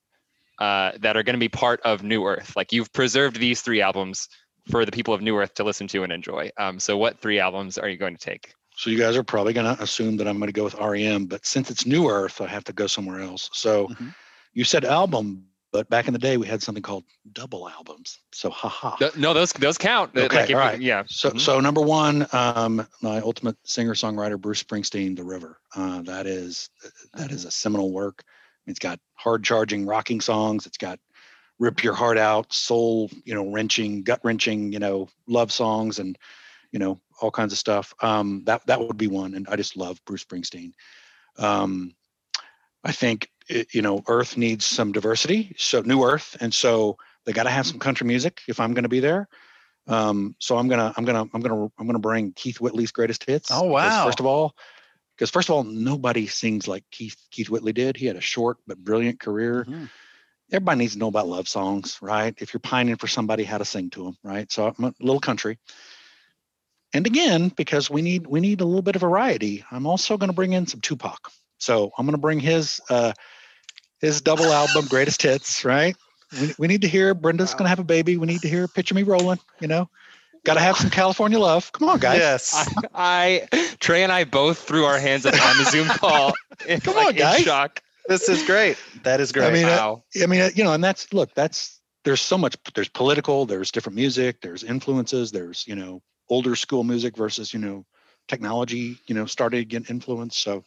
uh, 0.60 0.92
that 1.00 1.16
are 1.16 1.24
going 1.24 1.36
to 1.36 1.40
be 1.40 1.48
part 1.48 1.80
of 1.86 2.04
New 2.04 2.26
Earth. 2.26 2.54
Like 2.58 2.74
you've 2.74 2.92
preserved 2.92 3.40
these 3.40 3.62
three 3.62 3.82
albums 3.82 4.28
for 4.70 4.86
the 4.86 4.92
people 4.92 5.14
of 5.14 5.22
New 5.22 5.38
Earth 5.38 5.54
to 5.56 5.64
listen 5.64 5.88
to 5.88 6.04
and 6.04 6.12
enjoy. 6.12 6.50
Um, 6.58 6.80
so, 6.80 6.98
what 6.98 7.20
three 7.20 7.40
albums 7.40 7.78
are 7.78 7.90
you 7.90 7.98
going 7.98 8.16
to 8.16 8.22
take? 8.22 8.54
So, 8.76 8.90
you 8.90 8.98
guys 8.98 9.16
are 9.18 9.24
probably 9.24 9.54
going 9.54 9.76
to 9.76 9.82
assume 9.82 10.18
that 10.18 10.28
I'm 10.28 10.38
going 10.38 10.48
to 10.48 10.54
go 10.54 10.64
with 10.64 10.76
REM, 10.76 11.26
but 11.26 11.46
since 11.46 11.70
it's 11.70 11.86
New 11.86 12.10
Earth, 12.10 12.42
I 12.42 12.48
have 12.48 12.64
to 12.66 12.74
go 12.74 12.88
somewhere 12.88 13.22
else. 13.22 13.50
So, 13.54 13.88
mm-hmm. 13.88 14.10
you 14.54 14.64
said 14.64 14.86
album, 14.86 15.46
but 15.72 15.90
back 15.90 16.08
in 16.08 16.14
the 16.14 16.20
day, 16.20 16.38
we 16.38 16.48
had 16.48 16.62
something 16.62 16.84
called 16.84 17.06
double 17.32 17.70
albums. 17.70 18.20
So, 18.34 18.50
haha. 18.50 18.96
No, 19.18 19.34
those 19.34 19.54
those 19.54 19.78
count. 19.78 20.16
Okay, 20.16 20.36
like 20.36 20.50
all 20.50 20.58
right. 20.58 20.82
yeah. 20.82 21.04
So, 21.08 21.30
mm-hmm. 21.30 21.38
so 21.40 21.60
number 21.60 21.82
one, 21.82 22.28
um, 22.34 22.86
my 23.02 23.20
ultimate 23.20 23.58
singer 23.64 23.94
songwriter, 23.94 24.40
Bruce 24.40 24.62
Springsteen, 24.62 25.16
"The 25.16 25.24
River." 25.24 25.60
Uh, 25.76 26.02
that 26.04 26.28
is 26.28 26.70
that 27.14 27.32
is 27.32 27.46
a 27.46 27.52
seminal 27.52 27.92
work. 27.92 28.24
It's 28.68 28.80
got 28.80 29.00
hard 29.16 29.44
charging 29.44 29.86
rocking 29.86 30.22
songs. 30.22 30.66
It's 30.66 30.78
got 30.78 31.00
rip 31.62 31.84
your 31.84 31.94
heart 31.94 32.18
out, 32.18 32.52
soul, 32.52 33.10
you 33.24 33.36
know, 33.36 33.52
wrenching, 33.52 34.02
gut 34.02 34.20
wrenching, 34.24 34.74
you 34.74 34.80
know, 34.80 35.08
love 35.28 35.52
songs 35.52 36.00
and, 36.00 36.18
you 36.72 36.80
know, 36.80 37.00
all 37.22 37.30
kinds 37.30 37.54
of 37.54 37.60
stuff. 37.60 37.94
Um, 38.02 38.42
that 38.46 38.66
that 38.66 38.82
would 38.82 38.98
be 38.98 39.08
one, 39.08 39.36
and 39.36 39.48
I 39.48 39.56
just 39.56 39.78
love 39.78 40.04
Bruce 40.04 40.26
Springsteen. 40.26 40.74
Um, 41.38 41.94
I 42.84 42.92
think 42.92 43.30
it, 43.48 43.76
you 43.76 43.84
know, 43.84 44.04
Earth 44.08 44.38
needs 44.38 44.66
some 44.66 44.92
diversity, 44.92 45.54
so 45.56 45.82
New 45.82 46.04
Earth, 46.04 46.36
and 46.42 46.52
so 46.52 46.98
they 47.26 47.32
got 47.32 47.44
to 47.44 47.52
have 47.52 47.68
some 47.68 47.78
country 47.78 48.08
music 48.08 48.42
if 48.48 48.60
I'm 48.60 48.74
going 48.74 48.84
to 48.84 48.90
be 48.90 49.00
there. 49.00 49.30
Um, 49.88 50.36
so 50.40 50.58
I'm 50.58 50.68
gonna 50.68 50.92
I'm 50.98 51.06
gonna 51.06 51.28
I'm 51.32 51.42
gonna 51.42 51.68
I'm 51.78 51.86
gonna 51.86 52.00
bring 52.00 52.34
Keith 52.34 52.60
Whitley's 52.60 52.92
greatest 52.92 53.24
hits. 53.26 53.50
Oh 53.52 53.64
wow! 53.66 54.06
First 54.06 54.20
of 54.20 54.26
all, 54.26 54.56
because 55.16 55.30
first 55.30 55.50
of 55.50 55.56
all, 55.56 55.64
nobody 55.64 56.26
sings 56.26 56.68
like 56.68 56.86
Keith 56.90 57.18
Keith 57.30 57.52
Whitley 57.52 57.74
did. 57.74 57.98
He 57.98 58.08
had 58.08 58.16
a 58.16 58.22
short 58.22 58.58
but 58.66 58.80
brilliant 58.80 59.20
career. 59.20 59.66
Mm-hmm 59.66 59.86
everybody 60.52 60.80
needs 60.80 60.94
to 60.94 61.00
know 61.00 61.08
about 61.08 61.28
love 61.28 61.48
songs, 61.48 61.98
right? 62.02 62.34
If 62.38 62.54
you're 62.54 62.60
pining 62.60 62.98
for 62.98 63.08
somebody, 63.08 63.44
how 63.44 63.58
to 63.58 63.66
sing 63.66 63.90
to 63.92 64.06
them, 64.06 64.18
right? 64.24 64.52
So 64.52 64.68
I'm 64.68 64.86
a 64.86 64.94
little 65.00 65.20
country. 65.20 65.58
And 66.94 67.08
again, 67.08 67.50
because 67.50 67.90
we 67.90 68.02
need 68.02 68.28
we 68.28 68.42
need 68.42 68.60
a 68.62 68.66
little 68.66 68.82
bit 68.82 68.96
of 68.96 69.02
variety, 69.02 69.64
I'm 69.72 69.88
also 69.88 70.18
going 70.18 70.30
to 70.30 70.36
bring 70.36 70.54
in 70.54 70.68
some 70.68 70.82
Tupac. 70.82 71.32
So 71.58 71.92
I'm 71.98 72.06
going 72.06 72.14
to 72.14 72.22
bring 72.22 72.40
his 72.40 72.82
uh, 72.90 73.14
his 74.00 74.22
double 74.22 74.52
album, 74.52 74.88
Greatest 74.88 75.22
Hits, 75.22 75.64
right? 75.64 75.96
We, 76.40 76.54
we 76.58 76.68
need 76.68 76.82
to 76.82 76.88
hear 76.88 77.14
Brenda's 77.14 77.54
going 77.54 77.66
to 77.66 77.70
have 77.70 77.80
a 77.80 77.84
baby. 77.84 78.18
We 78.18 78.28
need 78.28 78.42
to 78.42 78.50
hear 78.50 78.68
Picture 78.68 78.96
Me 78.96 79.04
Rolling, 79.04 79.40
you 79.60 79.68
know? 79.68 79.90
Got 80.44 80.56
to 80.56 80.60
have 80.60 80.76
some 80.76 80.90
California 80.90 81.38
love. 81.38 81.72
Come 81.72 81.90
on, 81.90 82.00
guys. 82.00 82.18
Yes. 82.18 82.52
I, 82.96 83.48
I, 83.52 83.76
Trey 83.80 84.02
and 84.02 84.12
I 84.12 84.24
both 84.24 84.58
threw 84.58 84.86
our 84.86 84.98
hands 84.98 85.26
up 85.26 85.34
on 85.34 85.58
the 85.58 85.66
Zoom 85.66 85.88
call. 85.88 86.34
Come 86.82 86.96
like, 86.96 87.08
on, 87.08 87.16
guys. 87.16 87.42
shock 87.42 87.82
this 88.08 88.30
is 88.30 88.44
great. 88.44 88.78
That 89.04 89.20
is 89.20 89.32
great. 89.32 89.48
I 89.48 89.52
mean, 89.52 89.68
wow. 89.68 90.04
I, 90.20 90.24
I 90.24 90.26
mean, 90.28 90.52
you 90.56 90.64
know, 90.64 90.74
and 90.74 90.84
that's 90.84 91.14
look, 91.14 91.34
that's 91.34 91.82
there's 92.04 92.22
so 92.22 92.38
much. 92.38 92.56
There's 92.74 92.90
political. 92.90 93.46
There's 93.46 93.72
different 93.72 93.96
music. 93.96 94.42
There's 94.42 94.64
influences. 94.64 95.32
There's 95.32 95.68
you 95.68 95.76
know 95.76 96.02
older 96.30 96.56
school 96.56 96.84
music 96.84 97.16
versus 97.16 97.54
you 97.54 97.60
know 97.60 97.86
technology. 98.28 98.98
You 99.08 99.16
know, 99.16 99.26
started 99.26 99.58
to 99.58 99.66
get 99.66 99.90
influence. 99.90 100.38
So 100.38 100.64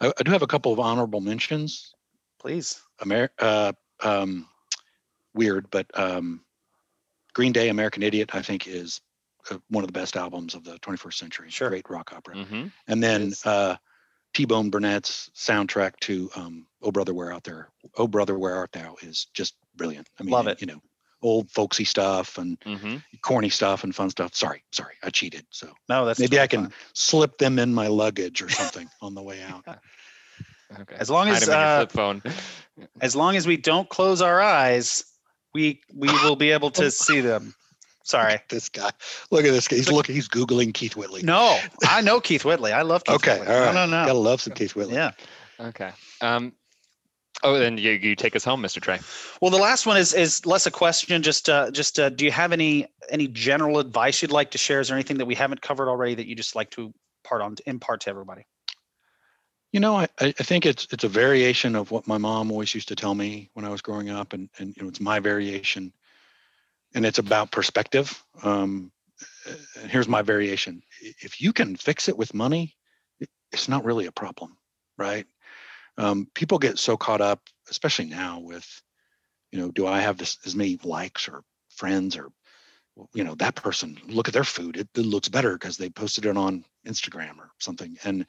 I, 0.00 0.12
I 0.18 0.22
do 0.22 0.30
have 0.32 0.42
a 0.42 0.46
couple 0.46 0.72
of 0.72 0.80
honorable 0.80 1.20
mentions. 1.20 1.94
Please. 2.38 2.80
Amer- 3.02 3.30
uh, 3.38 3.72
um, 4.02 4.48
weird, 5.34 5.70
but 5.70 5.86
um, 5.94 6.44
Green 7.34 7.52
Day, 7.52 7.68
American 7.68 8.02
Idiot, 8.02 8.34
I 8.34 8.42
think 8.42 8.66
is 8.66 9.00
uh, 9.50 9.58
one 9.68 9.84
of 9.84 9.88
the 9.88 9.98
best 9.98 10.16
albums 10.16 10.54
of 10.54 10.64
the 10.64 10.78
21st 10.78 11.14
century. 11.14 11.50
Sure. 11.50 11.68
Great 11.68 11.88
rock 11.88 12.12
opera. 12.14 12.36
Mm-hmm. 12.36 12.66
And 12.88 13.02
then 13.02 13.32
uh, 13.44 13.76
T-Bone 14.36 14.68
Burnett's 14.68 15.30
soundtrack 15.34 15.98
to 16.00 16.28
um, 16.36 16.66
"Oh 16.82 16.92
Brother 16.92 17.14
Where 17.14 17.32
Art 17.32 17.44
Thou," 17.44 17.62
"Oh 17.96 18.06
Brother 18.06 18.38
Where 18.38 18.54
Art 18.54 18.70
Thou" 18.70 18.94
is 19.00 19.28
just 19.32 19.54
brilliant. 19.76 20.10
I 20.20 20.24
mean, 20.24 20.30
love 20.30 20.46
it. 20.46 20.60
You 20.60 20.66
know, 20.66 20.82
old 21.22 21.50
folksy 21.50 21.84
stuff 21.84 22.36
and 22.36 22.60
mm-hmm. 22.60 22.96
corny 23.22 23.48
stuff 23.48 23.82
and 23.82 23.94
fun 23.94 24.10
stuff. 24.10 24.34
Sorry, 24.34 24.62
sorry, 24.72 24.92
I 25.02 25.08
cheated. 25.08 25.46
So 25.48 25.72
no, 25.88 26.04
that's 26.04 26.20
maybe 26.20 26.38
I 26.38 26.46
can 26.46 26.64
fun. 26.64 26.72
slip 26.92 27.38
them 27.38 27.58
in 27.58 27.72
my 27.72 27.86
luggage 27.86 28.42
or 28.42 28.50
something 28.50 28.86
on 29.00 29.14
the 29.14 29.22
way 29.22 29.42
out. 29.42 29.64
Okay. 30.80 30.96
As 30.98 31.08
long 31.08 31.28
as 31.28 31.48
uh, 31.48 31.86
phone. 31.86 32.20
as 33.00 33.14
long 33.14 33.36
as 33.36 33.46
we 33.46 33.56
don't 33.56 33.88
close 33.88 34.20
our 34.20 34.40
eyes, 34.40 35.04
we 35.54 35.80
we 35.94 36.08
will 36.08 36.34
be 36.34 36.50
able 36.50 36.72
to 36.72 36.90
see 36.90 37.20
them. 37.20 37.54
Sorry. 38.06 38.38
this 38.50 38.68
guy. 38.68 38.90
Look 39.32 39.44
at 39.44 39.50
this 39.50 39.66
guy. 39.66 39.76
He's 39.76 39.90
looking, 39.90 40.14
he's 40.14 40.28
Googling 40.28 40.72
Keith 40.72 40.94
Whitley. 40.94 41.22
No, 41.22 41.58
I 41.88 42.00
know 42.00 42.20
Keith 42.20 42.44
Whitley. 42.44 42.72
I 42.72 42.82
love 42.82 43.02
Keith 43.02 43.16
okay, 43.16 43.40
Whitley. 43.40 43.54
All 43.54 43.60
right. 43.62 43.74
No, 43.74 43.84
no, 43.84 44.00
no. 44.00 44.06
Gotta 44.06 44.18
love 44.18 44.40
some 44.40 44.54
Keith 44.54 44.76
Whitley. 44.76 44.94
Yeah. 44.94 45.10
Okay. 45.58 45.90
Um, 46.20 46.52
oh, 47.42 47.58
then 47.58 47.78
you, 47.78 47.90
you 47.90 48.14
take 48.14 48.36
us 48.36 48.44
home, 48.44 48.62
Mr. 48.62 48.80
Trey. 48.80 49.00
Well, 49.40 49.50
the 49.50 49.56
last 49.56 49.86
one 49.86 49.96
is 49.96 50.14
is 50.14 50.46
less 50.46 50.66
a 50.66 50.70
question. 50.70 51.20
Just 51.20 51.48
uh, 51.48 51.72
just 51.72 51.98
uh, 51.98 52.10
do 52.10 52.24
you 52.24 52.30
have 52.30 52.52
any 52.52 52.86
any 53.10 53.26
general 53.26 53.80
advice 53.80 54.22
you'd 54.22 54.30
like 54.30 54.52
to 54.52 54.58
share? 54.58 54.78
Is 54.78 54.86
there 54.86 54.96
anything 54.96 55.18
that 55.18 55.26
we 55.26 55.34
haven't 55.34 55.60
covered 55.60 55.88
already 55.88 56.14
that 56.14 56.28
you 56.28 56.36
just 56.36 56.54
like 56.54 56.70
to 56.70 56.94
part 57.24 57.42
on 57.42 57.56
impart 57.66 58.02
to 58.02 58.10
everybody? 58.10 58.46
You 59.72 59.80
know, 59.80 59.96
I, 59.96 60.08
I 60.20 60.30
think 60.30 60.64
it's 60.64 60.86
it's 60.92 61.02
a 61.02 61.08
variation 61.08 61.74
of 61.74 61.90
what 61.90 62.06
my 62.06 62.18
mom 62.18 62.52
always 62.52 62.72
used 62.72 62.86
to 62.88 62.94
tell 62.94 63.16
me 63.16 63.50
when 63.54 63.64
I 63.64 63.68
was 63.68 63.82
growing 63.82 64.10
up, 64.10 64.32
and 64.32 64.48
and 64.58 64.76
you 64.76 64.84
know, 64.84 64.88
it's 64.88 65.00
my 65.00 65.18
variation 65.18 65.92
and 66.96 67.04
it's 67.04 67.18
about 67.18 67.52
perspective. 67.52 68.24
Um, 68.42 68.90
here's 69.88 70.08
my 70.08 70.22
variation: 70.22 70.82
if 71.00 71.40
you 71.40 71.52
can 71.52 71.76
fix 71.76 72.08
it 72.08 72.16
with 72.16 72.34
money, 72.34 72.74
it's 73.52 73.68
not 73.68 73.84
really 73.84 74.06
a 74.06 74.12
problem, 74.12 74.56
right? 74.98 75.26
Um, 75.98 76.26
people 76.34 76.58
get 76.58 76.78
so 76.78 76.96
caught 76.96 77.20
up, 77.20 77.40
especially 77.70 78.06
now, 78.06 78.40
with 78.40 78.66
you 79.52 79.60
know, 79.60 79.70
do 79.70 79.86
I 79.86 80.00
have 80.00 80.16
this 80.16 80.38
as 80.44 80.56
many 80.56 80.78
likes 80.82 81.28
or 81.28 81.42
friends 81.76 82.16
or 82.16 82.30
you 83.14 83.22
know 83.22 83.34
that 83.34 83.54
person 83.54 83.98
look 84.06 84.26
at 84.26 84.32
their 84.32 84.42
food 84.42 84.78
it, 84.78 84.88
it 84.94 85.04
looks 85.04 85.28
better 85.28 85.52
because 85.52 85.76
they 85.76 85.90
posted 85.90 86.24
it 86.24 86.34
on 86.34 86.64
instagram 86.86 87.36
or 87.38 87.50
something 87.58 87.94
and 88.04 88.24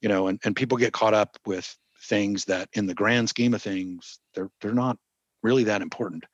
you 0.00 0.08
know 0.08 0.28
and, 0.28 0.40
and 0.42 0.56
people 0.56 0.78
get 0.78 0.94
caught 0.94 1.12
up 1.12 1.36
with 1.44 1.76
things 2.04 2.46
that 2.46 2.66
in 2.72 2.86
the 2.86 2.94
grand 2.94 3.28
scheme 3.28 3.52
of 3.52 3.60
things 3.60 4.20
they're 4.34 4.48
they're 4.62 4.72
not 4.72 4.96
really 5.42 5.64
that 5.64 5.82
important 5.82 6.24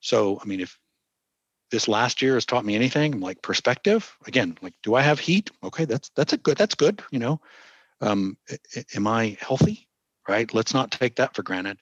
so, 0.00 0.38
I 0.42 0.46
mean, 0.46 0.60
if 0.60 0.78
this 1.70 1.88
last 1.88 2.22
year 2.22 2.34
has 2.34 2.46
taught 2.46 2.64
me 2.64 2.74
anything, 2.74 3.14
I'm 3.14 3.20
like 3.20 3.42
perspective, 3.42 4.16
again, 4.26 4.56
like, 4.62 4.74
do 4.82 4.94
I 4.94 5.02
have 5.02 5.18
heat? 5.18 5.50
Okay, 5.64 5.84
that's 5.84 6.10
that's 6.14 6.32
a 6.32 6.36
good, 6.36 6.56
that's 6.56 6.74
good. 6.74 7.02
You 7.10 7.18
know, 7.18 7.40
um, 8.00 8.36
am 8.94 9.06
I 9.06 9.36
healthy? 9.40 9.88
Right. 10.28 10.52
Let's 10.52 10.74
not 10.74 10.90
take 10.90 11.16
that 11.16 11.36
for 11.36 11.42
granted. 11.44 11.78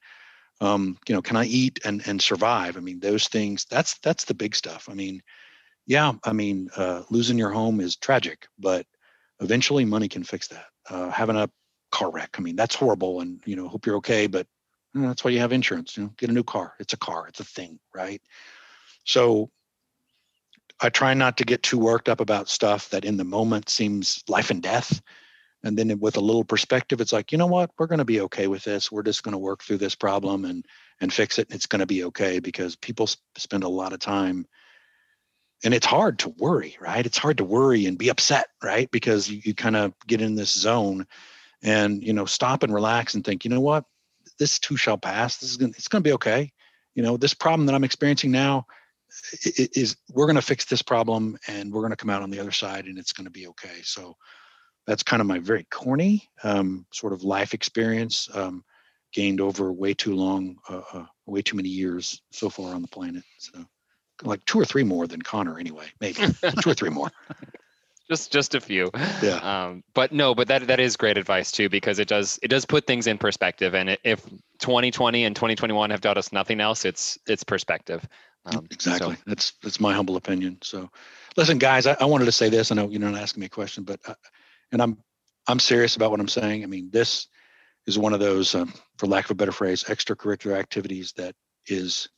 Um, 0.61 0.99
you 1.09 1.15
know, 1.15 1.23
can 1.23 1.37
I 1.37 1.45
eat 1.47 1.81
and 1.85 2.07
and 2.07 2.21
survive? 2.21 2.77
I 2.77 2.81
mean, 2.81 3.01
those 3.01 3.29
things. 3.29 3.65
That's 3.71 3.99
that's 3.99 4.25
the 4.25 4.35
big 4.35 4.55
stuff. 4.55 4.89
I 4.91 4.95
mean, 4.95 5.23
yeah. 5.87 6.13
I 6.25 6.33
mean, 6.33 6.69
uh, 6.77 7.03
losing 7.11 7.39
your 7.39 7.51
home 7.51 7.81
is 7.81 7.97
tragic, 7.97 8.47
but 8.59 8.87
eventually 9.41 9.85
money 9.85 10.09
can 10.09 10.25
fix 10.25 10.49
that. 10.49 10.67
Uh, 10.89 11.11
having 11.11 11.37
a 11.37 11.51
car 11.91 12.11
wreck. 12.11 12.37
I 12.39 12.43
mean, 12.43 12.57
that's 12.57 12.75
horrible, 12.75 13.21
and 13.21 13.41
you 13.47 13.57
know, 13.57 13.69
hope 13.69 13.87
you're 13.87 13.97
okay, 13.97 14.27
but 14.27 14.47
that's 14.95 15.25
why 15.25 15.31
you 15.31 15.41
have 15.41 15.53
insurance. 15.53 15.97
You 15.97 16.05
know, 16.05 16.13
get 16.17 16.31
a 16.31 16.33
new 16.33 16.45
car. 16.45 16.75
It's 16.79 16.93
a 16.93 16.99
car. 16.99 17.27
It's 17.29 17.41
a 17.41 17.45
thing, 17.45 17.79
right? 17.95 18.23
So 19.05 19.51
I 20.81 20.89
try 20.89 21.15
not 21.15 21.37
to 21.39 21.45
get 21.45 21.63
too 21.63 21.79
worked 21.79 22.09
up 22.09 22.21
about 22.21 22.49
stuff 22.49 22.91
that 22.91 23.05
in 23.05 23.17
the 23.17 23.25
moment 23.25 23.69
seems 23.69 24.23
life 24.29 24.51
and 24.51 24.63
death. 24.63 25.01
And 25.63 25.79
then 25.79 25.99
with 25.99 26.17
a 26.17 26.21
little 26.21 26.45
perspective, 26.45 27.01
it's 27.01 27.13
like, 27.13 27.33
you 27.33 27.39
know 27.39 27.47
what? 27.47 27.71
We're 27.79 27.87
going 27.87 27.99
to 27.99 28.05
be 28.05 28.21
okay 28.23 28.49
with 28.49 28.65
this. 28.65 28.93
We're 28.93 29.03
just 29.03 29.23
going 29.23 29.33
to 29.33 29.39
work 29.39 29.63
through 29.63 29.79
this 29.79 29.95
problem 29.95 30.45
and 30.45 30.65
and 31.01 31.13
fix 31.13 31.39
it. 31.39 31.49
And 31.49 31.57
it's 31.57 31.67
going 31.67 31.81
to 31.81 31.87
be 31.87 32.05
okay 32.05 32.39
because 32.39 32.77
people 32.77 33.09
spend 33.37 33.65
a 33.65 33.69
lot 33.69 33.93
of 33.93 33.99
time 33.99 34.47
and 35.65 35.73
it's 35.73 35.87
hard 35.87 36.19
to 36.21 36.29
worry, 36.39 36.77
right? 36.81 37.05
It's 37.05 37.19
hard 37.19 37.39
to 37.39 37.45
worry 37.45 37.87
and 37.87 37.97
be 37.97 38.11
upset, 38.11 38.49
right? 38.63 38.91
Because 38.91 39.31
you, 39.31 39.41
you 39.45 39.55
kind 39.55 39.77
of 39.77 39.95
get 40.07 40.21
in 40.21 40.35
this 40.35 40.53
zone 40.53 41.07
and, 41.63 42.05
you 42.05 42.13
know, 42.13 42.27
stop 42.27 42.63
and 42.63 42.73
relax 42.73 43.15
and 43.15 43.25
think, 43.25 43.45
you 43.45 43.51
know 43.51 43.61
what? 43.61 43.85
This 44.39 44.59
too 44.59 44.77
shall 44.77 44.99
pass. 44.99 45.39
This 45.39 45.51
is 45.51 45.57
gonna, 45.57 45.73
it's 45.77 45.89
going 45.89 46.03
to 46.03 46.09
be 46.09 46.15
okay. 46.15 46.51
You 46.95 47.03
know, 47.03 47.17
this 47.17 47.35
problem 47.35 47.67
that 47.67 47.75
I'm 47.75 47.85
experiencing 47.85 48.31
now 48.31 48.67
is 49.43 49.97
we're 50.13 50.27
going 50.27 50.37
to 50.37 50.43
fix 50.43 50.65
this 50.65 50.83
problem 50.83 51.39
and 51.47 51.73
we're 51.73 51.81
going 51.81 51.93
to 51.93 51.97
come 51.97 52.11
out 52.11 52.23
on 52.23 52.31
the 52.31 52.41
other 52.41 52.53
side 52.53 52.87
and 52.87 52.99
it's 52.99 53.13
going 53.13 53.27
to 53.27 53.31
be 53.31 53.47
okay. 53.49 53.81
So 53.83 54.17
that's 54.87 55.03
kind 55.03 55.21
of 55.21 55.27
my 55.27 55.39
very 55.39 55.65
corny 55.71 56.29
um, 56.43 56.87
sort 56.93 57.13
of 57.13 57.23
life 57.23 57.55
experience 57.55 58.29
um, 58.35 58.65
gained 59.13 59.41
over 59.41 59.73
way 59.73 59.95
too 59.95 60.15
long, 60.15 60.57
uh, 60.69 60.83
uh, 60.93 61.07
way 61.27 61.43
too 61.43 61.57
many 61.57 61.69
years 61.69 62.21
so 62.33 62.51
far 62.51 62.75
on 62.75 62.83
the 62.83 62.89
planet. 62.89 63.23
So 63.39 63.65
like 64.23 64.45
two 64.45 64.61
or 64.61 64.65
three 64.65 64.85
more 64.85 65.07
than 65.07 65.23
Conor 65.23 65.59
anyway, 65.59 65.87
maybe 66.01 66.21
two 66.61 66.71
or 66.71 66.75
three 66.75 66.91
more. 66.91 67.11
Just 68.11 68.31
just 68.31 68.55
a 68.55 68.61
few. 68.61 68.91
Yeah. 69.23 69.37
Um, 69.37 69.83
but 69.95 70.13
no, 70.13 70.35
but 70.35 70.49
that 70.49 70.67
that 70.67 70.79
is 70.79 70.97
great 70.97 71.17
advice 71.17 71.51
too 71.51 71.71
because 71.71 71.99
it 71.99 72.09
does 72.09 72.39
it 72.43 72.49
does 72.49 72.67
put 72.67 72.87
things 72.87 73.07
in 73.07 73.17
perspective. 73.17 73.75
And 73.75 73.97
if 74.05 74.23
2020 74.59 75.25
and 75.25 75.35
2021 75.35 75.91
have 75.91 76.03
taught 76.03 76.19
us 76.19 76.31
nothing 76.31 76.61
else, 76.61 76.85
it's 76.85 77.19
it's 77.27 77.45
perspective. 77.45 78.07
Um, 78.47 78.67
exactly. 78.71 79.15
So. 79.15 79.23
That's 79.27 79.53
that's 79.63 79.81
my 79.81 79.95
humble 79.95 80.17
opinion. 80.17 80.59
So, 80.63 80.91
listen, 81.37 81.59
guys, 81.59 81.87
I, 81.87 81.97
I, 81.99 82.05
wanted 82.05 82.27
to 82.27 82.33
say 82.33 82.51
this. 82.51 82.71
I 82.71 82.75
know 82.75 82.89
you're 82.91 83.01
not 83.01 83.15
asking 83.15 83.41
me 83.41 83.47
a 83.47 83.51
question, 83.51 83.85
but 83.85 84.01
uh, 84.07 84.15
and 84.71 84.83
I'm 84.83 84.99
I'm 85.47 85.59
serious 85.59 85.97
about 85.97 86.11
what 86.11 86.21
I'm 86.21 86.29
saying. 86.29 86.63
I 86.63 86.67
mean, 86.67 86.91
this 86.91 87.29
is 87.87 87.99
one 87.99 88.13
of 88.13 88.21
those, 88.21 88.55
um, 88.55 88.73
for 88.99 89.07
lack 89.07 89.27
of 89.27 89.31
a 89.31 89.35
better 89.35 89.53
phrase, 89.53 89.85
extracurricular 89.85 90.59
activities 90.59 91.13
that 91.17 91.35
is 91.67 92.09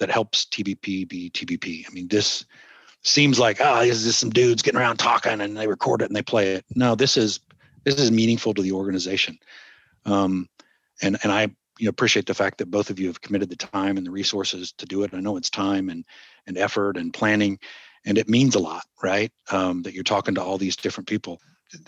that 0.00 0.10
helps 0.10 0.46
TBP 0.46 1.08
be 1.08 1.30
TBP. 1.30 1.84
I 1.88 1.92
mean, 1.92 2.08
this 2.08 2.46
seems 3.02 3.38
like 3.38 3.58
oh, 3.60 3.80
this 3.80 3.98
is 3.98 4.04
just 4.04 4.20
some 4.20 4.30
dudes 4.30 4.62
getting 4.62 4.80
around 4.80 4.98
talking 4.98 5.40
and 5.40 5.56
they 5.56 5.66
record 5.66 6.02
it 6.02 6.06
and 6.06 6.16
they 6.16 6.22
play 6.22 6.54
it. 6.54 6.64
No, 6.74 6.94
this 6.94 7.16
is 7.16 7.40
this 7.84 7.96
is 7.96 8.10
meaningful 8.10 8.54
to 8.54 8.62
the 8.62 8.72
organization. 8.72 9.38
Um, 10.04 10.48
and 11.02 11.18
and 11.22 11.32
I 11.32 11.42
you 11.78 11.86
know 11.86 11.90
appreciate 11.90 12.26
the 12.26 12.34
fact 12.34 12.58
that 12.58 12.70
both 12.70 12.90
of 12.90 12.98
you 12.98 13.06
have 13.06 13.20
committed 13.20 13.48
the 13.48 13.56
time 13.56 13.96
and 13.96 14.06
the 14.06 14.10
resources 14.10 14.72
to 14.72 14.86
do 14.86 15.02
it. 15.02 15.14
I 15.14 15.20
know 15.20 15.36
it's 15.36 15.50
time 15.50 15.88
and 15.88 16.04
and 16.46 16.58
effort 16.58 16.96
and 16.96 17.12
planning, 17.12 17.58
and 18.04 18.18
it 18.18 18.28
means 18.28 18.54
a 18.54 18.60
lot, 18.60 18.84
right? 19.02 19.32
Um, 19.50 19.82
that 19.82 19.94
you're 19.94 20.04
talking 20.04 20.34
to 20.34 20.42
all 20.42 20.58
these 20.58 20.76
different 20.76 21.08
people. 21.08 21.40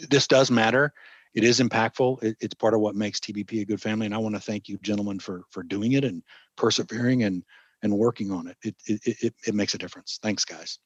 This 0.08 0.26
does 0.26 0.50
matter. 0.50 0.92
It 1.34 1.44
is 1.44 1.60
impactful. 1.60 2.22
It, 2.22 2.36
it's 2.40 2.54
part 2.54 2.74
of 2.74 2.80
what 2.80 2.94
makes 2.94 3.18
TBP 3.18 3.62
a 3.62 3.64
good 3.64 3.80
family, 3.80 4.06
and 4.06 4.14
I 4.14 4.18
want 4.18 4.34
to 4.34 4.40
thank 4.40 4.68
you, 4.68 4.78
gentlemen, 4.78 5.18
for 5.18 5.42
for 5.50 5.62
doing 5.62 5.92
it 5.92 6.04
and 6.04 6.22
persevering 6.56 7.24
and 7.24 7.42
and 7.82 7.98
working 7.98 8.30
on 8.30 8.46
it. 8.46 8.56
It 8.62 8.76
it 8.86 9.16
it, 9.22 9.34
it 9.46 9.54
makes 9.54 9.74
a 9.74 9.78
difference. 9.78 10.18
Thanks, 10.22 10.44
guys. 10.44 10.78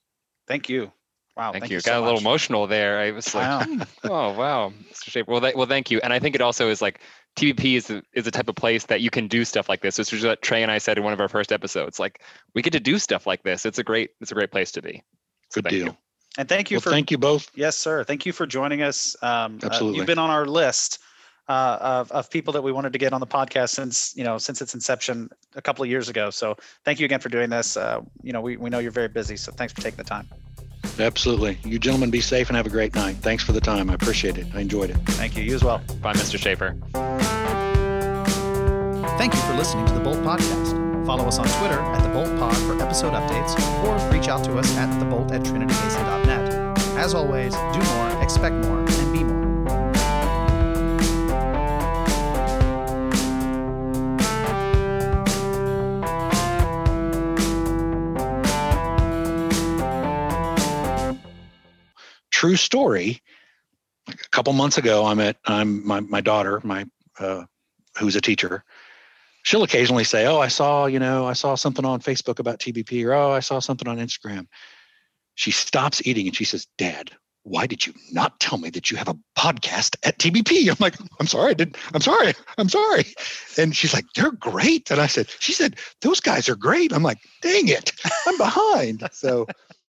Thank 0.46 0.68
you. 0.68 0.92
Wow. 1.36 1.52
Thank, 1.52 1.64
thank 1.64 1.70
you. 1.70 1.76
you. 1.76 1.82
Got 1.82 1.92
so 1.92 1.98
a 1.98 2.00
little 2.00 2.14
much. 2.14 2.22
emotional 2.22 2.66
there. 2.66 2.98
I 2.98 3.10
was 3.10 3.34
like, 3.34 3.68
oh 4.04 4.32
wow, 4.32 4.72
Mr. 4.90 5.10
Shaffer. 5.10 5.30
Well, 5.30 5.40
th- 5.40 5.54
well, 5.54 5.66
thank 5.66 5.90
you. 5.90 6.00
And 6.02 6.12
I 6.12 6.18
think 6.18 6.34
it 6.34 6.40
also 6.40 6.70
is 6.70 6.80
like 6.80 7.00
TBP 7.36 7.76
is 7.76 7.90
a, 7.90 8.02
is 8.14 8.26
a 8.26 8.30
type 8.30 8.48
of 8.48 8.54
place 8.54 8.86
that 8.86 9.02
you 9.02 9.10
can 9.10 9.28
do 9.28 9.44
stuff 9.44 9.68
like 9.68 9.82
this. 9.82 9.98
Which 9.98 10.12
is 10.14 10.24
what 10.24 10.40
Trey 10.40 10.62
and 10.62 10.72
I 10.72 10.78
said 10.78 10.96
in 10.96 11.04
one 11.04 11.12
of 11.12 11.20
our 11.20 11.28
first 11.28 11.52
episodes. 11.52 12.00
Like 12.00 12.22
we 12.54 12.62
get 12.62 12.72
to 12.72 12.80
do 12.80 12.98
stuff 12.98 13.26
like 13.26 13.42
this. 13.42 13.66
It's 13.66 13.78
a 13.78 13.84
great 13.84 14.10
it's 14.20 14.32
a 14.32 14.34
great 14.34 14.50
place 14.50 14.72
to 14.72 14.82
be. 14.82 15.02
So 15.50 15.60
Good 15.60 15.70
deal. 15.70 15.86
You. 15.86 15.96
And 16.38 16.48
thank 16.48 16.70
you 16.70 16.76
well, 16.76 16.82
for 16.82 16.90
thank 16.90 17.10
you 17.10 17.18
both. 17.18 17.50
Yes, 17.54 17.76
sir. 17.76 18.02
Thank 18.04 18.24
you 18.24 18.32
for 18.32 18.46
joining 18.46 18.82
us. 18.82 19.14
Um, 19.22 19.58
Absolutely. 19.62 19.98
Uh, 19.98 20.00
you've 20.00 20.06
been 20.06 20.18
on 20.18 20.30
our 20.30 20.46
list 20.46 21.00
uh, 21.48 21.78
of, 21.80 22.10
of 22.12 22.30
people 22.30 22.52
that 22.52 22.62
we 22.62 22.72
wanted 22.72 22.92
to 22.92 22.98
get 22.98 23.12
on 23.12 23.20
the 23.20 23.26
podcast 23.26 23.70
since 23.70 24.14
you 24.16 24.24
know 24.24 24.38
since 24.38 24.60
its 24.60 24.74
inception 24.74 25.30
a 25.54 25.62
couple 25.62 25.82
of 25.82 25.90
years 25.90 26.08
ago. 26.08 26.30
So 26.30 26.56
thank 26.84 26.98
you 27.00 27.04
again 27.04 27.20
for 27.20 27.28
doing 27.28 27.50
this. 27.50 27.76
Uh, 27.76 28.00
you 28.22 28.32
know 28.32 28.40
we, 28.40 28.56
we 28.56 28.70
know 28.70 28.78
you're 28.78 28.90
very 28.90 29.08
busy, 29.08 29.36
so 29.36 29.52
thanks 29.52 29.72
for 29.72 29.80
taking 29.80 29.98
the 29.98 30.04
time. 30.04 30.28
Absolutely. 30.98 31.58
You 31.64 31.78
gentlemen 31.78 32.10
be 32.10 32.20
safe 32.20 32.48
and 32.48 32.56
have 32.56 32.66
a 32.66 32.70
great 32.70 32.94
night. 32.94 33.16
Thanks 33.16 33.42
for 33.42 33.52
the 33.52 33.60
time. 33.60 33.90
I 33.90 33.94
appreciate 33.94 34.38
it. 34.38 34.46
I 34.54 34.60
enjoyed 34.60 34.90
it. 34.90 34.96
Thank 35.10 35.36
you. 35.36 35.42
You 35.42 35.54
as 35.54 35.62
well. 35.64 35.82
Bye, 36.00 36.14
Mr. 36.14 36.38
Shaffer. 36.38 36.76
Thank 39.18 39.34
you 39.34 39.40
for 39.40 39.54
listening 39.54 39.86
to 39.86 39.92
the 39.92 40.00
Bolt 40.00 40.18
Podcast. 40.18 41.06
Follow 41.06 41.24
us 41.24 41.38
on 41.38 41.46
Twitter 41.46 41.80
at 41.80 42.02
the 42.02 42.08
Bolt 42.08 42.28
Pod 42.38 42.56
for 42.58 42.82
episode 42.82 43.12
updates, 43.12 43.54
or 43.84 44.12
reach 44.12 44.28
out 44.28 44.44
to 44.44 44.58
us 44.58 44.76
at 44.76 44.88
thebolt 45.00 45.32
at 45.32 45.42
trinitybasin.net. 45.42 46.52
As 46.98 47.14
always, 47.14 47.54
do 47.54 47.80
more, 47.94 48.22
expect 48.22 48.54
more, 48.66 48.78
and 48.78 48.85
be 48.85 48.85
more. 48.85 48.85
True 62.36 62.56
story. 62.56 63.22
A 64.08 64.14
couple 64.30 64.52
months 64.52 64.76
ago, 64.76 65.06
I'm 65.06 65.20
at 65.20 65.36
I'm 65.46 65.86
my 65.86 66.00
my 66.00 66.20
daughter, 66.20 66.60
my 66.62 66.84
uh, 67.18 67.44
who's 67.98 68.14
a 68.14 68.20
teacher. 68.20 68.62
She'll 69.42 69.62
occasionally 69.62 70.04
say, 70.04 70.26
"Oh, 70.26 70.38
I 70.38 70.48
saw 70.48 70.84
you 70.84 70.98
know 70.98 71.26
I 71.26 71.32
saw 71.32 71.54
something 71.54 71.86
on 71.86 72.00
Facebook 72.00 72.38
about 72.38 72.60
TBP," 72.60 73.04
or 73.06 73.14
"Oh, 73.14 73.32
I 73.32 73.40
saw 73.40 73.58
something 73.58 73.88
on 73.88 73.96
Instagram." 73.96 74.46
She 75.34 75.50
stops 75.50 76.02
eating 76.06 76.26
and 76.26 76.36
she 76.36 76.44
says, 76.44 76.66
"Dad, 76.76 77.10
why 77.42 77.66
did 77.66 77.86
you 77.86 77.94
not 78.12 78.38
tell 78.38 78.58
me 78.58 78.68
that 78.70 78.90
you 78.90 78.98
have 78.98 79.08
a 79.08 79.18
podcast 79.38 79.96
at 80.04 80.18
TBP? 80.18 80.68
I'm 80.68 80.76
like, 80.80 80.96
I'm 81.20 81.28
sorry, 81.28 81.52
I 81.52 81.54
did. 81.54 81.76
I'm 81.94 82.00
sorry, 82.00 82.34
I'm 82.58 82.68
sorry. 82.68 83.04
And 83.56 83.74
she's 83.74 83.94
like, 83.94 84.04
they're 84.14 84.32
great. 84.32 84.90
And 84.90 85.00
I 85.00 85.06
said, 85.06 85.28
she 85.38 85.52
said, 85.52 85.76
those 86.00 86.18
guys 86.18 86.48
are 86.48 86.56
great. 86.56 86.92
I'm 86.92 87.04
like, 87.04 87.18
dang 87.42 87.68
it, 87.68 87.92
I'm 88.26 88.36
behind. 88.36 89.08
So 89.12 89.46